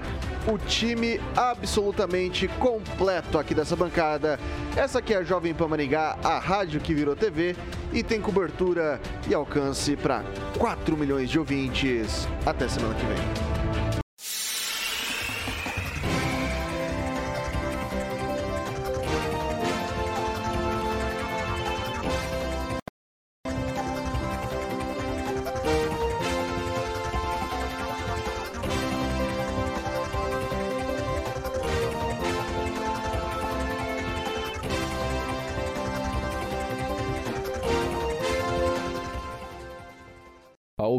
O 0.48 0.58
time 0.58 1.20
absolutamente 1.36 2.48
completo 2.48 3.38
aqui 3.38 3.54
dessa 3.54 3.76
bancada. 3.76 4.40
Essa 4.76 5.00
aqui 5.00 5.14
é 5.14 5.18
a 5.18 5.24
Jovem 5.24 5.54
Pan 5.54 5.68
Maringá, 5.68 6.18
a 6.24 6.40
rádio 6.40 6.80
que 6.80 6.94
virou 6.94 7.16
TV 7.16 7.56
e 7.94 8.04
tem 8.04 8.20
cobertura 8.22 9.00
e 9.30 9.34
alcance 9.34 9.96
para 9.96 10.24
4 10.58 10.98
milhões 10.98 11.30
de 11.30 11.40
ouvintes. 11.40 12.28
Até 12.46 12.68
semana 12.68 12.96
que 12.96 13.06
vem. 13.06 13.57